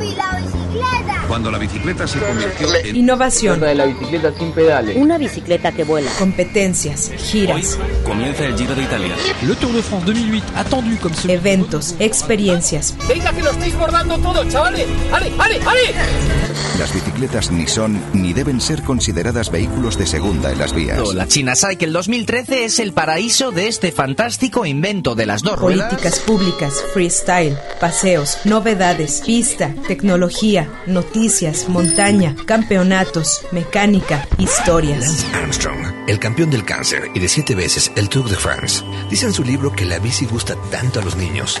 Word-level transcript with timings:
¡Yupi, 0.00 0.14
la 0.16 0.40
bicicleta! 0.40 1.24
Cuando 1.28 1.50
la 1.50 1.58
bicicleta 1.58 2.06
se 2.06 2.18
convirtió 2.18 2.74
en... 2.74 2.96
Innovación. 2.96 3.60
de 3.60 3.74
la 3.74 3.84
bicicleta 3.84 4.32
sin 4.38 4.52
pedales. 4.52 4.96
Una 4.96 5.18
bicicleta 5.18 5.72
que 5.72 5.84
vuela. 5.84 6.10
Competencias, 6.18 7.10
giras, 7.18 7.78
Comienza 8.04 8.46
el 8.46 8.56
Giro 8.56 8.74
de 8.74 8.82
Italia. 8.82 9.14
Le 9.42 9.54
Tour 9.54 9.72
de 9.72 9.82
France 9.82 10.06
2008, 10.06 10.44
attendu 10.56 11.14
ce 11.14 11.32
eventos, 11.32 11.94
experiencias. 11.98 12.96
Venga 13.08 13.32
que 13.32 13.42
lo 13.42 13.50
estáis 13.50 13.76
bordando 13.76 14.18
todo, 14.18 14.44
chavales. 14.48 14.86
¡Ale, 15.12 15.32
ale, 15.38 15.60
ale! 15.66 16.59
Las 16.80 16.94
bicicletas 16.94 17.50
ni 17.50 17.66
son 17.66 18.02
ni 18.14 18.32
deben 18.32 18.58
ser 18.58 18.82
consideradas 18.82 19.50
vehículos 19.50 19.98
de 19.98 20.06
segunda 20.06 20.50
en 20.50 20.58
las 20.58 20.72
vías. 20.72 21.12
La 21.12 21.28
China 21.28 21.52
Cycle 21.54 21.90
2013 21.90 22.64
es 22.64 22.78
el 22.78 22.94
paraíso 22.94 23.50
de 23.50 23.68
este 23.68 23.92
fantástico 23.92 24.64
invento 24.64 25.14
de 25.14 25.26
las 25.26 25.42
dos 25.42 25.58
ruedas. 25.58 25.90
Políticas 25.90 26.20
públicas, 26.20 26.82
freestyle, 26.94 27.58
paseos, 27.78 28.38
novedades, 28.46 29.22
pista, 29.26 29.74
tecnología, 29.88 30.70
noticias, 30.86 31.68
montaña, 31.68 32.34
campeonatos, 32.46 33.42
mecánica, 33.52 34.26
historias. 34.38 35.00
Lance 35.00 35.26
Armstrong, 35.34 36.08
el 36.08 36.18
campeón 36.18 36.48
del 36.48 36.64
cáncer 36.64 37.10
y 37.14 37.18
de 37.18 37.28
siete 37.28 37.54
veces 37.54 37.92
el 37.94 38.08
Tour 38.08 38.30
de 38.30 38.36
France, 38.36 38.82
dice 39.10 39.26
en 39.26 39.34
su 39.34 39.44
libro 39.44 39.70
que 39.70 39.84
la 39.84 39.98
bici 39.98 40.24
gusta 40.24 40.56
tanto 40.70 41.00
a 41.00 41.04
los 41.04 41.14
niños 41.14 41.60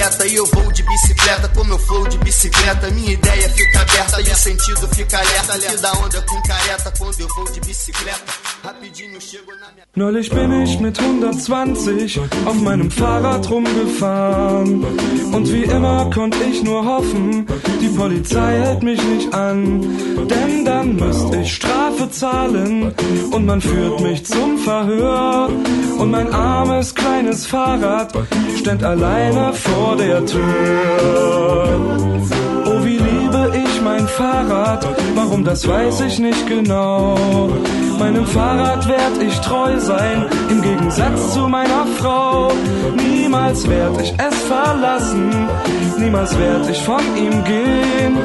Bicicleta 0.00 0.26
e 0.26 0.34
eu 0.34 0.46
vou 0.46 0.72
de 0.72 0.82
bicicleta 0.82 1.48
com 1.48 1.62
meu 1.62 1.78
flow 1.78 2.08
de 2.08 2.16
bicicleta. 2.16 2.90
Minha 2.90 3.12
ideia 3.12 3.50
fica 3.50 3.80
aberta 3.82 4.18
e 4.22 4.32
o 4.32 4.34
sentido 4.34 4.88
fica 4.94 5.18
alerta. 5.18 5.58
Que 5.58 5.76
da 5.76 5.92
onda 5.92 6.22
com 6.22 6.42
careta 6.42 6.90
quando 6.96 7.20
eu 7.20 7.28
vou 7.36 7.44
de 7.52 7.60
bicicleta. 7.60 8.32
Rapidinho 8.64 9.20
chego 9.20 9.52
na 9.60 9.70
minha. 9.72 9.84
Neulich 9.96 10.30
bin 10.30 10.62
ich 10.62 10.80
mit 10.80 10.98
120 10.98 12.18
auf 12.46 12.60
meinem 12.62 12.90
Fahrrad 12.90 13.50
rumgefahren. 13.50 14.84
Und 15.34 15.52
wie 15.52 15.64
immer 15.64 16.08
konnte 16.14 16.38
ich 16.44 16.62
nur 16.62 16.82
hoffen, 16.82 17.46
die 17.82 17.88
Polizei 17.88 18.58
hält 18.58 18.82
mich 18.82 19.02
nicht 19.02 19.34
an. 19.34 19.82
Denn 20.28 20.64
dann 20.64 20.96
müsste 20.96 21.36
ich 21.42 21.54
Strafe 21.56 22.08
zahlen 22.10 22.94
und 23.32 23.44
man 23.44 23.60
führt 23.60 24.00
mich 24.00 24.24
zum 24.24 24.56
Verhör. 24.58 25.50
Und 25.98 26.10
mein 26.10 26.32
armes 26.32 26.94
kleines 26.94 27.46
Fahrrad 27.46 28.14
stand 28.58 28.82
alleine 28.82 29.52
vor 29.52 29.89
der 29.96 30.24
Tür. 30.26 31.80
Oh, 32.66 32.84
wie 32.84 32.98
liebe 32.98 33.52
ich 33.64 33.82
mein 33.82 34.06
Fahrrad, 34.06 34.86
warum 35.14 35.44
das 35.44 35.66
weiß 35.66 36.00
ich 36.02 36.18
nicht 36.18 36.46
genau. 36.46 37.16
Meinem 37.98 38.26
Fahrrad 38.26 38.88
werd 38.88 39.22
ich 39.22 39.38
treu 39.40 39.78
sein, 39.78 40.26
im 40.48 40.62
Gegensatz 40.62 41.34
zu 41.34 41.48
meiner 41.48 41.86
Frau. 41.98 42.50
Niemals 42.96 43.68
werd 43.68 44.00
ich 44.00 44.14
es 44.16 44.36
verlassen, 44.42 45.30
niemals 45.98 46.38
werd 46.38 46.68
ich 46.70 46.82
von 46.82 47.02
ihm 47.16 47.44
gehen. 47.44 48.16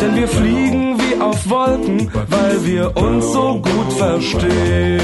Denn 0.00 0.14
wir 0.14 0.28
fliegen 0.28 0.96
wie 0.98 1.20
auf 1.20 1.48
Wolken, 1.48 2.10
weil 2.28 2.64
wir 2.64 2.96
uns 2.96 3.32
so 3.32 3.60
gut 3.60 3.92
verstehen. 3.98 5.00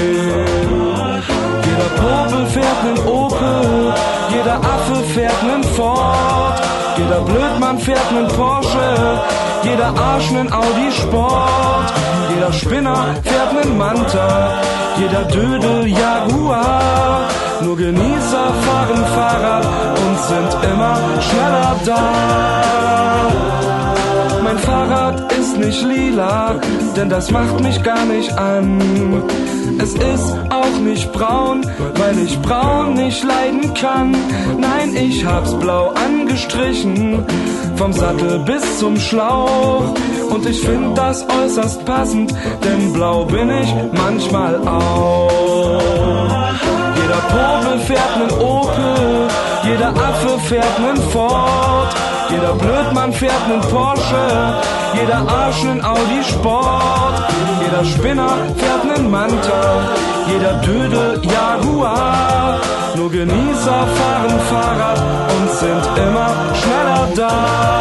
Jeder 1.67 1.91
Popel 1.99 2.45
fährt 2.47 2.83
nen 2.85 2.99
Opel, 3.07 3.93
jeder 4.33 4.55
Affe 4.55 4.95
fährt 5.13 5.43
nen 5.43 5.63
Ford, 5.75 6.61
jeder 6.97 7.21
Blödmann 7.21 7.77
fährt 7.79 8.11
nen 8.11 8.27
Porsche, 8.27 9.21
jeder 9.63 9.93
Arsch 9.97 10.31
nen 10.31 10.51
Audi 10.51 10.91
Sport, 10.91 11.93
jeder 12.33 12.53
Spinner 12.53 13.15
fährt 13.23 13.53
nen 13.53 13.77
Manta, 13.77 14.59
jeder 14.97 15.23
Dödel 15.23 15.87
Jaguar. 15.87 17.29
Nur 17.63 17.77
Genießer 17.77 18.47
fahren 18.65 19.05
Fahrrad 19.15 19.65
und 20.03 20.19
sind 20.19 20.51
immer 20.71 20.97
schneller 21.21 21.75
da. 21.85 22.01
Mein 24.43 24.57
Fahrrad 24.57 25.31
ist 25.33 25.57
nicht 25.57 25.83
lila, 25.83 26.55
denn 26.95 27.09
das 27.09 27.29
macht 27.29 27.59
mich 27.61 27.83
gar 27.83 28.03
nicht 28.05 28.35
an. 28.35 29.23
Es 29.77 29.93
ist 29.93 30.35
auch 30.71 30.79
nicht 30.79 31.11
braun, 31.11 31.65
weil 31.95 32.17
ich 32.19 32.39
braun 32.41 32.93
nicht 32.93 33.23
leiden 33.23 33.73
kann. 33.73 34.15
Nein, 34.59 34.95
ich 34.95 35.25
hab's 35.25 35.53
blau 35.53 35.89
angestrichen, 35.89 37.25
vom 37.75 37.93
Sattel 37.93 38.39
bis 38.39 38.79
zum 38.79 38.99
Schlauch. 38.99 39.93
Und 40.29 40.45
ich 40.45 40.61
find 40.61 40.97
das 40.97 41.25
äußerst 41.27 41.85
passend, 41.85 42.33
denn 42.63 42.93
blau 42.93 43.25
bin 43.25 43.49
ich 43.49 43.73
manchmal 43.91 44.55
auch. 44.67 45.31
Jeder 46.95 47.21
Popel 47.33 47.79
fährt 47.79 48.17
nen 48.17 48.39
Opel, 48.39 49.27
jeder 49.63 49.89
Affe 49.89 50.39
fährt 50.47 50.79
nen 50.79 50.97
Ford, 51.11 51.93
jeder 52.29 52.53
Blödmann 52.53 53.11
fährt 53.11 53.47
nen 53.49 53.61
Porsche, 53.61 54.61
jeder 54.93 55.27
Arsch 55.27 55.63
nen 55.63 55.83
Audi 55.83 56.23
Sport, 56.23 57.30
jeder 57.81 57.97
Spinner 57.97 58.29
fährt 58.57 58.85
nen 58.85 59.09
Manta, 59.09 59.61
jeder 60.27 60.53
Dödel 60.61 61.21
Jaguar. 61.23 62.59
Nur 62.95 63.11
Genießer 63.11 63.87
fahren 63.97 64.39
Fahrrad 64.49 65.01
und 65.35 65.49
sind 65.51 65.97
immer 65.97 66.29
schneller 66.59 67.07
da. 67.15 67.71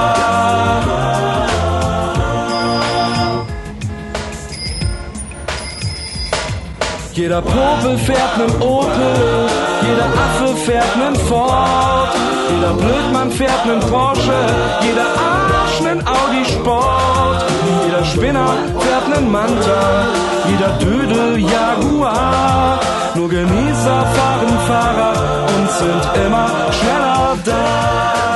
Jeder 7.12 7.42
Popel 7.42 7.98
fährt 7.98 8.38
nen 8.38 8.62
Opel, 8.62 9.48
jeder 9.82 10.06
Affe 10.24 10.56
fährt 10.56 10.96
nen 10.96 11.14
Ford, 11.26 12.14
jeder 12.48 12.72
Blödmann 12.72 13.30
fährt 13.30 13.66
nen 13.66 13.80
Porsche, 13.80 14.40
jeder 14.80 15.08
Arsch 15.28 15.80
nen 15.82 16.00
Audi 16.06 16.44
Sport, 16.50 17.09
Spinner 18.12 18.54
fährt 18.78 19.08
nen 19.08 19.30
Manta, 19.30 20.06
jeder 20.48 20.72
Dödel 20.78 21.38
Jaguar. 21.38 22.80
Nur 23.14 23.28
Genießer 23.28 24.06
fahren 24.14 24.58
Fahrrad 24.66 25.18
und 25.54 25.70
sind 25.70 26.24
immer 26.24 26.48
schneller 26.72 27.36
da. 27.44 28.29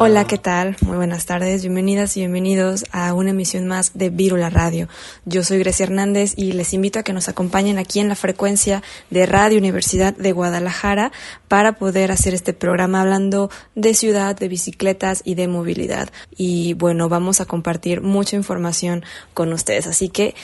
Hola, 0.00 0.28
¿qué 0.28 0.38
tal? 0.38 0.76
Muy 0.82 0.96
buenas 0.96 1.26
tardes, 1.26 1.62
bienvenidas 1.62 2.16
y 2.16 2.20
bienvenidos 2.20 2.84
a 2.92 3.12
una 3.14 3.30
emisión 3.30 3.66
más 3.66 3.98
de 3.98 4.10
Vírula 4.10 4.48
Radio. 4.48 4.88
Yo 5.24 5.42
soy 5.42 5.58
Grecia 5.58 5.86
Hernández 5.86 6.34
y 6.36 6.52
les 6.52 6.72
invito 6.72 7.00
a 7.00 7.02
que 7.02 7.12
nos 7.12 7.28
acompañen 7.28 7.78
aquí 7.78 7.98
en 7.98 8.08
la 8.08 8.14
frecuencia 8.14 8.84
de 9.10 9.26
Radio 9.26 9.58
Universidad 9.58 10.14
de 10.16 10.30
Guadalajara 10.30 11.10
para 11.48 11.72
poder 11.72 12.12
hacer 12.12 12.32
este 12.32 12.52
programa 12.52 13.00
hablando 13.00 13.50
de 13.74 13.92
ciudad, 13.94 14.36
de 14.36 14.46
bicicletas 14.46 15.22
y 15.24 15.34
de 15.34 15.48
movilidad. 15.48 16.10
Y 16.36 16.74
bueno, 16.74 17.08
vamos 17.08 17.40
a 17.40 17.46
compartir 17.46 18.00
mucha 18.00 18.36
información 18.36 19.04
con 19.34 19.52
ustedes, 19.52 19.88
así 19.88 20.10
que 20.10 20.36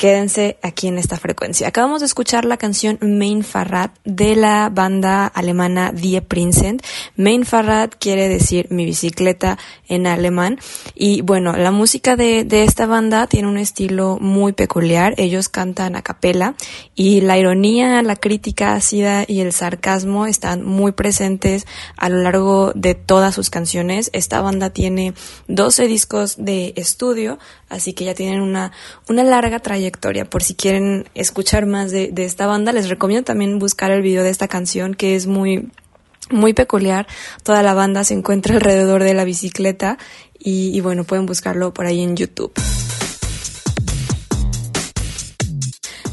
quédense 0.00 0.56
aquí 0.62 0.88
en 0.88 0.96
esta 0.96 1.18
frecuencia. 1.18 1.68
Acabamos 1.68 2.00
de 2.00 2.06
escuchar 2.06 2.46
la 2.46 2.56
canción 2.56 2.96
Main 3.02 3.44
Fahrrad 3.44 3.90
de 4.04 4.34
la 4.34 4.70
banda 4.70 5.26
alemana 5.26 5.92
Die 5.92 6.22
Prinzen. 6.22 6.80
Main 7.16 7.44
Fahrrad 7.44 7.90
quiere 7.98 8.26
decir 8.26 8.68
mi 8.70 8.86
bicicleta 8.86 9.58
en 9.88 10.06
alemán. 10.06 10.58
Y 10.94 11.20
bueno, 11.20 11.52
la 11.52 11.70
música 11.70 12.16
de, 12.16 12.44
de 12.44 12.64
esta 12.64 12.86
banda 12.86 13.26
tiene 13.26 13.48
un 13.48 13.58
estilo 13.58 14.16
muy 14.18 14.54
peculiar. 14.54 15.12
Ellos 15.18 15.50
cantan 15.50 15.94
a 15.96 16.00
capela 16.00 16.54
y 16.94 17.20
la 17.20 17.36
ironía, 17.36 18.00
la 18.00 18.16
crítica 18.16 18.72
ácida 18.72 19.26
y 19.28 19.40
el 19.40 19.52
sarcasmo 19.52 20.24
están 20.24 20.64
muy 20.64 20.92
presentes 20.92 21.66
a 21.98 22.08
lo 22.08 22.22
largo 22.22 22.72
de 22.74 22.94
todas 22.94 23.34
sus 23.34 23.50
canciones. 23.50 24.08
Esta 24.14 24.40
banda 24.40 24.70
tiene 24.70 25.12
12 25.48 25.88
discos 25.88 26.36
de 26.38 26.72
estudio, 26.76 27.38
así 27.70 27.94
que 27.94 28.04
ya 28.04 28.14
tienen 28.14 28.42
una, 28.42 28.72
una 29.08 29.24
larga 29.24 29.60
trayectoria 29.60 30.26
por 30.26 30.42
si 30.42 30.54
quieren 30.54 31.08
escuchar 31.14 31.64
más 31.64 31.90
de, 31.90 32.08
de, 32.12 32.24
esta 32.26 32.46
banda, 32.46 32.72
les 32.72 32.90
recomiendo 32.90 33.24
también 33.24 33.58
buscar 33.58 33.90
el 33.90 34.02
video 34.02 34.22
de 34.22 34.30
esta 34.30 34.48
canción 34.48 34.94
que 34.94 35.16
es 35.16 35.26
muy, 35.26 35.70
muy 36.30 36.52
peculiar. 36.52 37.06
Toda 37.42 37.62
la 37.62 37.72
banda 37.72 38.04
se 38.04 38.14
encuentra 38.14 38.54
alrededor 38.56 39.04
de 39.04 39.14
la 39.14 39.24
bicicleta 39.24 39.96
y, 40.38 40.76
y 40.76 40.80
bueno, 40.80 41.04
pueden 41.04 41.24
buscarlo 41.24 41.72
por 41.72 41.86
ahí 41.86 42.02
en 42.02 42.16
YouTube. 42.16 42.52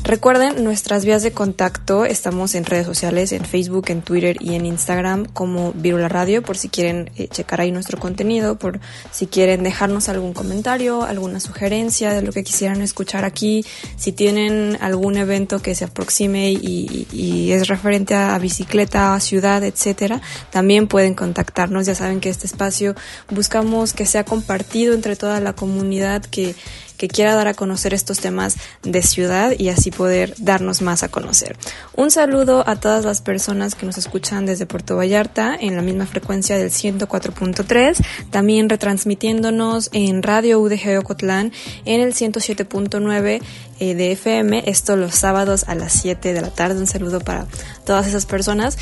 Recuerden 0.07 0.63
nuestras 0.63 1.03
vías 1.03 1.21
de 1.21 1.33
contacto, 1.33 2.05
estamos 2.05 2.55
en 2.55 2.63
redes 2.63 2.85
sociales, 2.85 3.33
en 3.33 3.43
Facebook, 3.43 3.87
en 3.89 4.01
Twitter 4.01 4.37
y 4.39 4.55
en 4.55 4.65
Instagram 4.65 5.25
como 5.25 5.73
Virula 5.73 6.07
Radio, 6.07 6.41
por 6.41 6.57
si 6.57 6.69
quieren 6.69 7.11
eh, 7.17 7.27
checar 7.27 7.59
ahí 7.59 7.73
nuestro 7.73 7.99
contenido, 7.99 8.57
por 8.57 8.79
si 9.11 9.27
quieren 9.27 9.63
dejarnos 9.63 10.07
algún 10.07 10.31
comentario, 10.31 11.03
alguna 11.03 11.41
sugerencia 11.41 12.13
de 12.13 12.21
lo 12.21 12.31
que 12.31 12.45
quisieran 12.45 12.81
escuchar 12.81 13.25
aquí, 13.25 13.65
si 13.97 14.13
tienen 14.13 14.77
algún 14.79 15.17
evento 15.17 15.61
que 15.61 15.75
se 15.75 15.83
aproxime 15.83 16.53
y, 16.53 17.05
y 17.11 17.51
es 17.51 17.67
referente 17.67 18.15
a 18.15 18.39
bicicleta, 18.39 19.13
a 19.13 19.19
ciudad, 19.19 19.61
etcétera, 19.61 20.21
también 20.51 20.87
pueden 20.87 21.15
contactarnos. 21.15 21.85
Ya 21.85 21.95
saben 21.95 22.21
que 22.21 22.29
este 22.29 22.47
espacio 22.47 22.95
buscamos 23.29 23.91
que 23.91 24.05
sea 24.05 24.23
compartido 24.23 24.93
entre 24.93 25.17
toda 25.17 25.41
la 25.41 25.51
comunidad 25.51 26.23
que 26.23 26.55
que 26.97 27.07
quiera 27.07 27.35
dar 27.35 27.47
a 27.47 27.53
conocer 27.53 27.93
estos 27.93 28.19
temas 28.19 28.55
de 28.83 29.01
ciudad 29.01 29.53
y 29.57 29.69
así 29.69 29.91
poder 29.91 30.33
darnos 30.37 30.81
más 30.81 31.03
a 31.03 31.09
conocer. 31.09 31.55
Un 31.95 32.11
saludo 32.11 32.63
a 32.67 32.75
todas 32.75 33.05
las 33.05 33.21
personas 33.21 33.75
que 33.75 33.85
nos 33.85 33.97
escuchan 33.97 34.45
desde 34.45 34.65
Puerto 34.65 34.97
Vallarta 34.97 35.55
en 35.59 35.75
la 35.75 35.81
misma 35.81 36.05
frecuencia 36.05 36.57
del 36.57 36.71
104.3, 36.71 38.03
también 38.31 38.69
retransmitiéndonos 38.69 39.89
en 39.93 40.23
Radio 40.23 40.59
UDG 40.59 40.99
Ocotlán 40.99 41.51
en 41.85 42.01
el 42.01 42.13
107.9 42.13 43.41
eh, 43.79 43.95
de 43.95 44.11
FM, 44.11 44.63
esto 44.65 44.95
los 44.95 45.15
sábados 45.15 45.65
a 45.67 45.75
las 45.75 45.93
7 45.93 46.33
de 46.33 46.41
la 46.41 46.49
tarde. 46.49 46.79
Un 46.79 46.87
saludo 46.87 47.19
para 47.19 47.45
todas 47.85 48.07
esas 48.07 48.25
personas. 48.25 48.77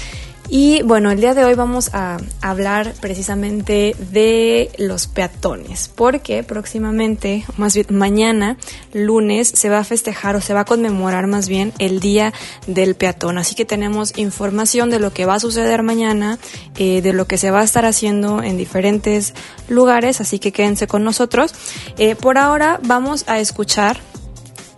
Y 0.48 0.84
bueno, 0.84 1.10
el 1.10 1.20
día 1.20 1.34
de 1.34 1.44
hoy 1.44 1.56
vamos 1.56 1.90
a 1.94 2.18
hablar 2.42 2.94
precisamente 3.02 3.96
de 4.12 4.70
los 4.78 5.08
peatones, 5.08 5.90
porque 5.94 6.44
próximamente, 6.44 7.46
más 7.58 7.74
bien 7.74 7.88
mañana, 7.90 8.58
lunes, 8.94 9.48
se 9.48 9.70
va 9.70 9.80
a 9.80 9.84
festejar 9.84 10.36
o 10.36 10.42
se 10.42 10.54
va 10.54 10.62
a 10.62 10.66
conmemorar 10.66 11.26
más 11.26 11.48
bien 11.48 11.74
el 11.80 12.00
Día 12.00 12.32
del 12.68 12.96
Peatón. 12.96 13.40
Así 13.40 13.56
que 13.56 13.66
tenemos 13.66 14.18
información 14.18 14.92
de 14.92 15.00
lo 15.00 15.12
que 15.12 15.26
va 15.26 15.36
a 15.36 15.40
suceder 15.40 15.82
mañana, 15.82 16.38
eh, 16.78 17.02
de 17.02 17.14
lo 17.14 17.26
que 17.26 17.38
se 17.38 17.50
va 17.50 17.62
a 17.62 17.64
estar 17.64 17.86
haciendo 17.86 18.44
en 18.44 18.58
diferentes 18.58 19.34
lugares, 19.68 20.22
así 20.22 20.38
que 20.38 20.52
quédense 20.52 20.86
con 20.86 21.04
nosotros. 21.04 21.54
Eh, 21.98 22.16
por 22.16 22.38
ahora 22.38 22.80
vamos 22.84 23.24
a 23.28 23.40
escuchar 23.40 24.00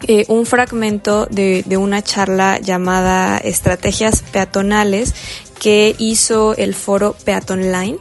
eh, 0.04 0.26
un 0.28 0.46
fragmento 0.46 1.26
de, 1.26 1.64
de, 1.66 1.78
una 1.78 2.04
charla 2.04 2.60
llamada 2.60 3.38
Estrategias 3.38 4.22
Peatonales 4.32 5.16
que 5.60 5.96
hizo 5.98 6.56
el 6.56 6.76
foro 6.76 7.16
Peaton 7.26 7.72
Line. 7.72 7.98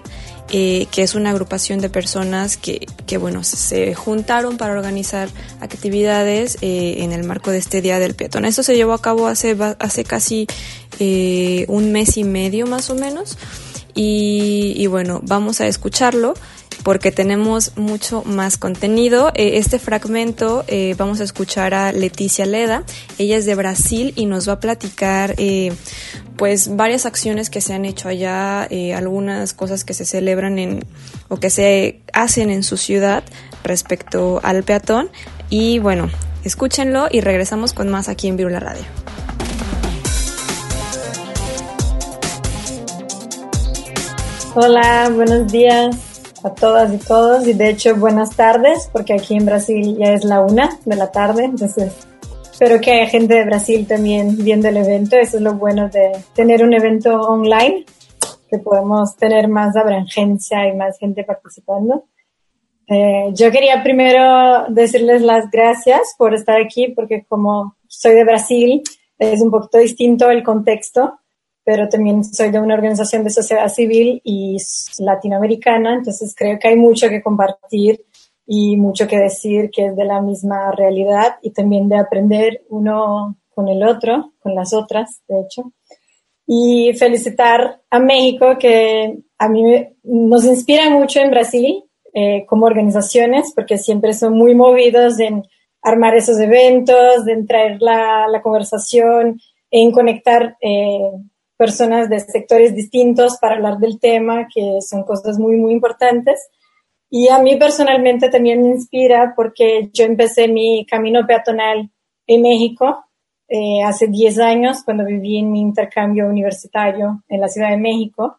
Eh, 0.52 0.86
que 0.92 1.02
es 1.02 1.16
una 1.16 1.30
agrupación 1.30 1.80
de 1.80 1.90
personas 1.90 2.56
que, 2.56 2.86
que, 3.08 3.18
bueno, 3.18 3.42
se 3.42 3.96
juntaron 3.96 4.58
para 4.58 4.74
organizar 4.74 5.28
actividades 5.60 6.56
eh, 6.60 6.98
en 6.98 7.10
el 7.10 7.24
marco 7.24 7.50
de 7.50 7.58
este 7.58 7.82
Día 7.82 7.98
del 7.98 8.14
Peatón. 8.14 8.44
Esto 8.44 8.62
se 8.62 8.76
llevó 8.76 8.92
a 8.92 9.02
cabo 9.02 9.26
hace, 9.26 9.56
hace 9.80 10.04
casi 10.04 10.46
un 11.66 11.90
mes 11.90 12.16
y 12.16 12.22
medio 12.22 12.68
más 12.68 12.90
o 12.90 12.94
menos. 12.94 13.36
Y 13.92 14.86
bueno, 14.86 15.20
vamos 15.24 15.60
a 15.60 15.66
escucharlo 15.66 16.34
porque 16.86 17.10
tenemos 17.10 17.76
mucho 17.76 18.22
más 18.24 18.58
contenido. 18.58 19.32
Eh, 19.34 19.58
este 19.58 19.80
fragmento 19.80 20.64
eh, 20.68 20.94
vamos 20.96 21.20
a 21.20 21.24
escuchar 21.24 21.74
a 21.74 21.90
Leticia 21.90 22.46
Leda. 22.46 22.84
Ella 23.18 23.36
es 23.36 23.44
de 23.44 23.56
Brasil 23.56 24.12
y 24.14 24.26
nos 24.26 24.48
va 24.48 24.52
a 24.52 24.60
platicar 24.60 25.34
eh, 25.36 25.72
pues 26.36 26.76
varias 26.76 27.04
acciones 27.04 27.50
que 27.50 27.60
se 27.60 27.74
han 27.74 27.86
hecho 27.86 28.08
allá, 28.08 28.68
algunas 28.94 29.52
cosas 29.52 29.82
que 29.82 29.94
se 29.94 30.04
celebran 30.04 30.60
en 30.60 30.84
o 31.26 31.38
que 31.38 31.50
se 31.50 32.02
hacen 32.12 32.50
en 32.50 32.62
su 32.62 32.76
ciudad 32.76 33.24
respecto 33.64 34.38
al 34.44 34.62
peatón. 34.62 35.10
Y 35.50 35.80
bueno, 35.80 36.08
escúchenlo 36.44 37.08
y 37.10 37.20
regresamos 37.20 37.72
con 37.72 37.88
más 37.88 38.08
aquí 38.08 38.28
en 38.28 38.36
Virula 38.36 38.60
Radio. 38.60 38.84
Hola, 44.54 45.10
buenos 45.12 45.50
días 45.50 46.15
a 46.46 46.54
todas 46.54 46.92
y 46.94 46.98
todos. 46.98 47.46
Y 47.46 47.52
de 47.52 47.70
hecho 47.70 47.96
buenas 47.96 48.36
tardes 48.36 48.88
porque 48.92 49.14
aquí 49.14 49.36
en 49.36 49.46
Brasil 49.46 49.96
ya 49.98 50.12
es 50.12 50.24
la 50.24 50.40
una 50.40 50.78
de 50.84 50.96
la 50.96 51.10
tarde, 51.10 51.44
entonces 51.44 51.92
espero 52.50 52.80
que 52.80 52.92
haya 52.92 53.06
gente 53.06 53.34
de 53.34 53.44
Brasil 53.44 53.86
también 53.86 54.36
viendo 54.38 54.68
el 54.68 54.78
evento, 54.78 55.16
eso 55.16 55.36
es 55.36 55.42
lo 55.42 55.54
bueno 55.54 55.88
de 55.88 56.12
tener 56.34 56.64
un 56.64 56.72
evento 56.72 57.20
online, 57.20 57.84
que 58.48 58.58
podemos 58.58 59.16
tener 59.16 59.48
más 59.48 59.76
abrangencia 59.76 60.66
y 60.68 60.76
más 60.76 60.98
gente 60.98 61.24
participando. 61.24 62.04
Eh, 62.88 63.30
yo 63.34 63.50
quería 63.50 63.82
primero 63.82 64.66
decirles 64.68 65.20
las 65.22 65.50
gracias 65.50 66.14
por 66.16 66.34
estar 66.34 66.60
aquí 66.60 66.92
porque 66.94 67.24
como 67.28 67.76
soy 67.88 68.14
de 68.14 68.24
Brasil 68.24 68.82
es 69.18 69.40
un 69.40 69.50
poquito 69.50 69.78
distinto 69.78 70.30
el 70.30 70.44
contexto 70.44 71.18
pero 71.66 71.88
también 71.88 72.22
soy 72.22 72.52
de 72.52 72.60
una 72.60 72.74
organización 72.74 73.24
de 73.24 73.30
sociedad 73.30 73.68
civil 73.68 74.20
y 74.22 74.56
latinoamericana, 75.00 75.96
entonces 75.96 76.32
creo 76.36 76.60
que 76.60 76.68
hay 76.68 76.76
mucho 76.76 77.08
que 77.08 77.20
compartir 77.20 78.04
y 78.46 78.76
mucho 78.76 79.08
que 79.08 79.18
decir 79.18 79.70
que 79.72 79.86
es 79.86 79.96
de 79.96 80.04
la 80.04 80.22
misma 80.22 80.70
realidad 80.70 81.38
y 81.42 81.50
también 81.50 81.88
de 81.88 81.98
aprender 81.98 82.62
uno 82.68 83.36
con 83.52 83.66
el 83.66 83.82
otro, 83.82 84.34
con 84.38 84.54
las 84.54 84.72
otras, 84.72 85.22
de 85.26 85.40
hecho. 85.40 85.72
Y 86.46 86.92
felicitar 86.92 87.82
a 87.90 87.98
México, 87.98 88.56
que 88.60 89.18
a 89.36 89.48
mí 89.48 89.88
nos 90.04 90.44
inspira 90.44 90.88
mucho 90.88 91.18
en 91.18 91.32
Brasil 91.32 91.82
eh, 92.14 92.46
como 92.46 92.66
organizaciones, 92.66 93.52
porque 93.56 93.76
siempre 93.76 94.12
son 94.12 94.34
muy 94.34 94.54
movidos 94.54 95.18
en 95.18 95.42
armar 95.82 96.14
esos 96.14 96.38
eventos, 96.38 97.26
en 97.26 97.44
traer 97.44 97.78
la, 97.80 98.28
la 98.28 98.40
conversación, 98.40 99.40
en 99.68 99.90
conectar 99.90 100.56
eh, 100.60 101.10
personas 101.56 102.08
de 102.08 102.20
sectores 102.20 102.74
distintos 102.74 103.38
para 103.40 103.56
hablar 103.56 103.78
del 103.78 103.98
tema, 103.98 104.46
que 104.52 104.78
son 104.80 105.04
cosas 105.04 105.38
muy, 105.38 105.56
muy 105.56 105.72
importantes. 105.72 106.48
Y 107.10 107.28
a 107.28 107.38
mí 107.38 107.56
personalmente 107.56 108.28
también 108.28 108.62
me 108.62 108.68
inspira 108.68 109.32
porque 109.36 109.90
yo 109.92 110.04
empecé 110.04 110.48
mi 110.48 110.84
camino 110.86 111.26
peatonal 111.26 111.90
en 112.26 112.42
México 112.42 113.04
eh, 113.48 113.82
hace 113.84 114.08
10 114.08 114.40
años 114.40 114.82
cuando 114.84 115.04
viví 115.04 115.38
en 115.38 115.52
mi 115.52 115.60
intercambio 115.60 116.26
universitario 116.26 117.22
en 117.28 117.40
la 117.40 117.48
Ciudad 117.48 117.70
de 117.70 117.76
México. 117.76 118.38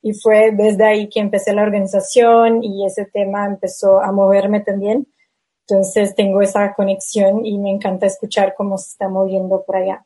Y 0.00 0.14
fue 0.14 0.52
desde 0.52 0.84
ahí 0.84 1.08
que 1.08 1.20
empecé 1.20 1.52
la 1.52 1.62
organización 1.62 2.62
y 2.62 2.86
ese 2.86 3.06
tema 3.06 3.46
empezó 3.46 4.00
a 4.00 4.12
moverme 4.12 4.60
también. 4.60 5.06
Entonces 5.68 6.14
tengo 6.14 6.40
esa 6.42 6.72
conexión 6.74 7.44
y 7.44 7.58
me 7.58 7.70
encanta 7.70 8.06
escuchar 8.06 8.54
cómo 8.56 8.78
se 8.78 8.90
está 8.90 9.08
moviendo 9.08 9.64
por 9.66 9.76
allá. 9.76 10.05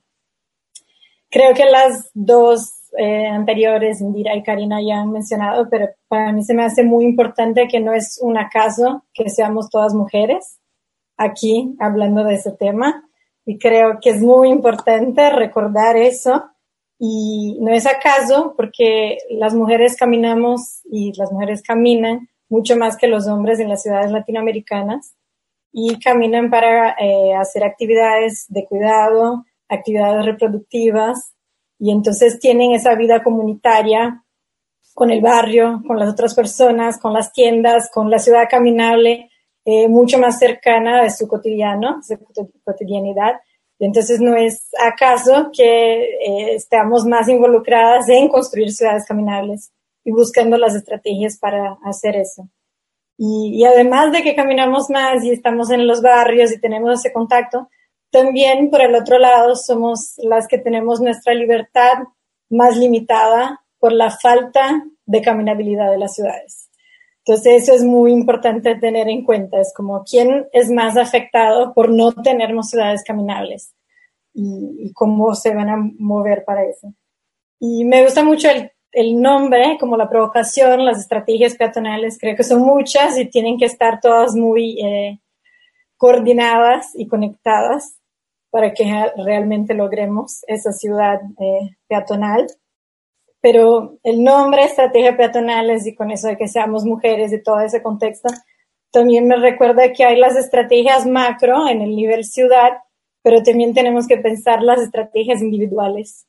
Creo 1.31 1.55
que 1.55 1.65
las 1.65 2.11
dos 2.12 2.73
eh, 2.99 3.27
anteriores, 3.27 4.00
Indira 4.00 4.35
y 4.35 4.43
Karina, 4.43 4.81
ya 4.82 5.00
han 5.00 5.12
mencionado, 5.12 5.69
pero 5.71 5.88
para 6.09 6.32
mí 6.32 6.43
se 6.43 6.55
me 6.55 6.65
hace 6.65 6.82
muy 6.82 7.05
importante 7.05 7.69
que 7.69 7.81
no 7.81 7.94
es 7.94 8.19
un 8.21 8.37
acaso 8.37 9.05
que 9.15 9.29
seamos 9.31 9.71
todas 9.71 9.94
mujeres 9.94 10.59
aquí 11.17 11.77
hablando 11.79 12.25
de 12.25 12.35
ese 12.35 12.50
tema. 12.53 13.05
Y 13.44 13.59
creo 13.59 13.99
que 14.00 14.11
es 14.11 14.21
muy 14.21 14.49
importante 14.49 15.31
recordar 15.31 15.97
eso. 15.97 16.44
Y 16.99 17.59
no 17.61 17.73
es 17.73 17.87
acaso 17.87 18.55
porque 18.56 19.19
las 19.31 19.55
mujeres 19.55 19.97
caminamos 19.97 20.82
y 20.91 21.12
las 21.17 21.32
mujeres 21.32 21.63
caminan 21.63 22.29
mucho 22.49 22.77
más 22.77 22.96
que 22.96 23.06
los 23.06 23.27
hombres 23.27 23.60
en 23.60 23.69
las 23.69 23.82
ciudades 23.82 24.10
latinoamericanas 24.10 25.15
y 25.72 25.99
caminan 26.01 26.51
para 26.51 26.96
eh, 26.99 27.34
hacer 27.34 27.65
actividades 27.65 28.46
de 28.49 28.67
cuidado, 28.67 29.44
actividades 29.70 30.27
reproductivas 30.27 31.32
y 31.79 31.91
entonces 31.91 32.39
tienen 32.39 32.72
esa 32.72 32.94
vida 32.94 33.22
comunitaria 33.22 34.22
con 34.94 35.10
el 35.10 35.22
barrio, 35.22 35.82
con 35.86 35.98
las 35.98 36.10
otras 36.10 36.34
personas, 36.34 36.98
con 36.98 37.15
las 37.15 37.32
tiendas, 37.32 37.91
con 37.91 38.10
la 38.10 38.19
ciudad 38.19 38.48
caminable, 38.50 39.31
eh, 39.65 39.89
mucho 39.89 40.19
más 40.19 40.39
cercana 40.39 41.03
de 41.03 41.10
su 41.10 41.27
cotidiano, 41.27 42.00
de 42.06 42.19
su 42.19 42.62
cotidianidad. 42.62 43.41
Y 43.79 43.86
entonces 43.86 44.20
no 44.20 44.36
es 44.36 44.69
acaso 44.79 45.50
que 45.56 46.03
eh, 46.05 46.55
estemos 46.55 47.06
más 47.06 47.29
involucradas 47.29 48.08
en 48.10 48.29
construir 48.29 48.72
ciudades 48.72 49.06
caminables 49.06 49.72
y 50.05 50.10
buscando 50.12 50.58
las 50.58 50.74
estrategias 50.74 51.39
para 51.39 51.79
hacer 51.84 52.17
eso. 52.17 52.48
Y, 53.17 53.53
y 53.55 53.65
además 53.65 54.12
de 54.12 54.22
que 54.22 54.34
caminamos 54.34 54.91
más 54.91 55.24
y 55.24 55.31
estamos 55.31 55.70
en 55.70 55.86
los 55.86 56.03
barrios 56.03 56.53
y 56.53 56.60
tenemos 56.60 57.00
ese 57.00 57.12
contacto, 57.12 57.69
también, 58.10 58.70
por 58.70 58.81
el 58.81 58.94
otro 58.94 59.19
lado, 59.19 59.55
somos 59.55 60.14
las 60.19 60.48
que 60.48 60.58
tenemos 60.58 61.00
nuestra 61.00 61.32
libertad 61.34 62.05
más 62.48 62.76
limitada 62.76 63.64
por 63.79 63.93
la 63.93 64.10
falta 64.10 64.84
de 65.06 65.22
caminabilidad 65.22 65.90
de 65.90 65.98
las 65.98 66.14
ciudades. 66.14 66.69
Entonces, 67.24 67.62
eso 67.62 67.74
es 67.74 67.84
muy 67.84 68.12
importante 68.12 68.74
tener 68.76 69.08
en 69.08 69.24
cuenta. 69.24 69.60
Es 69.60 69.72
como 69.74 70.02
quién 70.05 70.46
es 70.52 70.70
más 70.70 70.96
afectado 70.96 71.72
por 71.74 71.90
no 71.90 72.12
tener 72.12 72.50
ciudades 72.62 73.05
caminables 73.05 73.72
y, 74.34 74.93
cómo 74.94 75.34
se 75.34 75.55
van 75.55 75.69
a 75.69 75.76
mover 75.98 76.44
para 76.44 76.64
eso. 76.64 76.93
Y 77.60 77.84
me 77.84 78.02
gusta 78.02 78.24
mucho 78.24 78.48
el, 78.93 79.20
nombre, 79.20 79.76
como 79.79 79.96
la 79.96 80.08
provocación, 80.08 80.84
las 80.84 80.98
estrategias 80.98 81.55
peatonales. 81.55 82.19
Creo 82.19 82.34
que 82.34 82.43
son 82.43 82.62
muchas 82.62 83.17
y 83.19 83.26
tienen 83.26 83.58
que 83.58 83.67
estar 83.67 84.00
todas 84.00 84.34
muy 84.34 84.81
eh, 84.81 85.20
coordinadas 85.96 86.93
y 86.94 87.06
conectadas 87.06 87.99
para 88.50 88.72
que 88.72 88.84
realmente 89.16 89.74
logremos 89.74 90.40
esa 90.46 90.72
ciudad 90.72 91.20
eh, 91.38 91.76
peatonal. 91.88 92.46
Pero 93.40 93.98
el 94.02 94.22
nombre 94.22 94.64
estrategia 94.64 95.16
peatonales 95.16 95.86
y 95.86 95.94
con 95.94 96.10
eso 96.10 96.28
de 96.28 96.36
que 96.36 96.48
seamos 96.48 96.84
mujeres 96.84 97.32
y 97.32 97.42
todo 97.42 97.60
ese 97.60 97.82
contexto, 97.82 98.28
también 98.92 99.26
me 99.26 99.36
recuerda 99.36 99.92
que 99.92 100.04
hay 100.04 100.16
las 100.16 100.36
estrategias 100.36 101.06
macro 101.06 101.69
en 101.69 101.80
el 101.80 101.94
nivel 101.94 102.24
ciudad, 102.24 102.72
pero 103.22 103.42
también 103.42 103.72
tenemos 103.72 104.06
que 104.06 104.16
pensar 104.16 104.62
las 104.62 104.80
estrategias 104.80 105.40
individuales, 105.40 106.26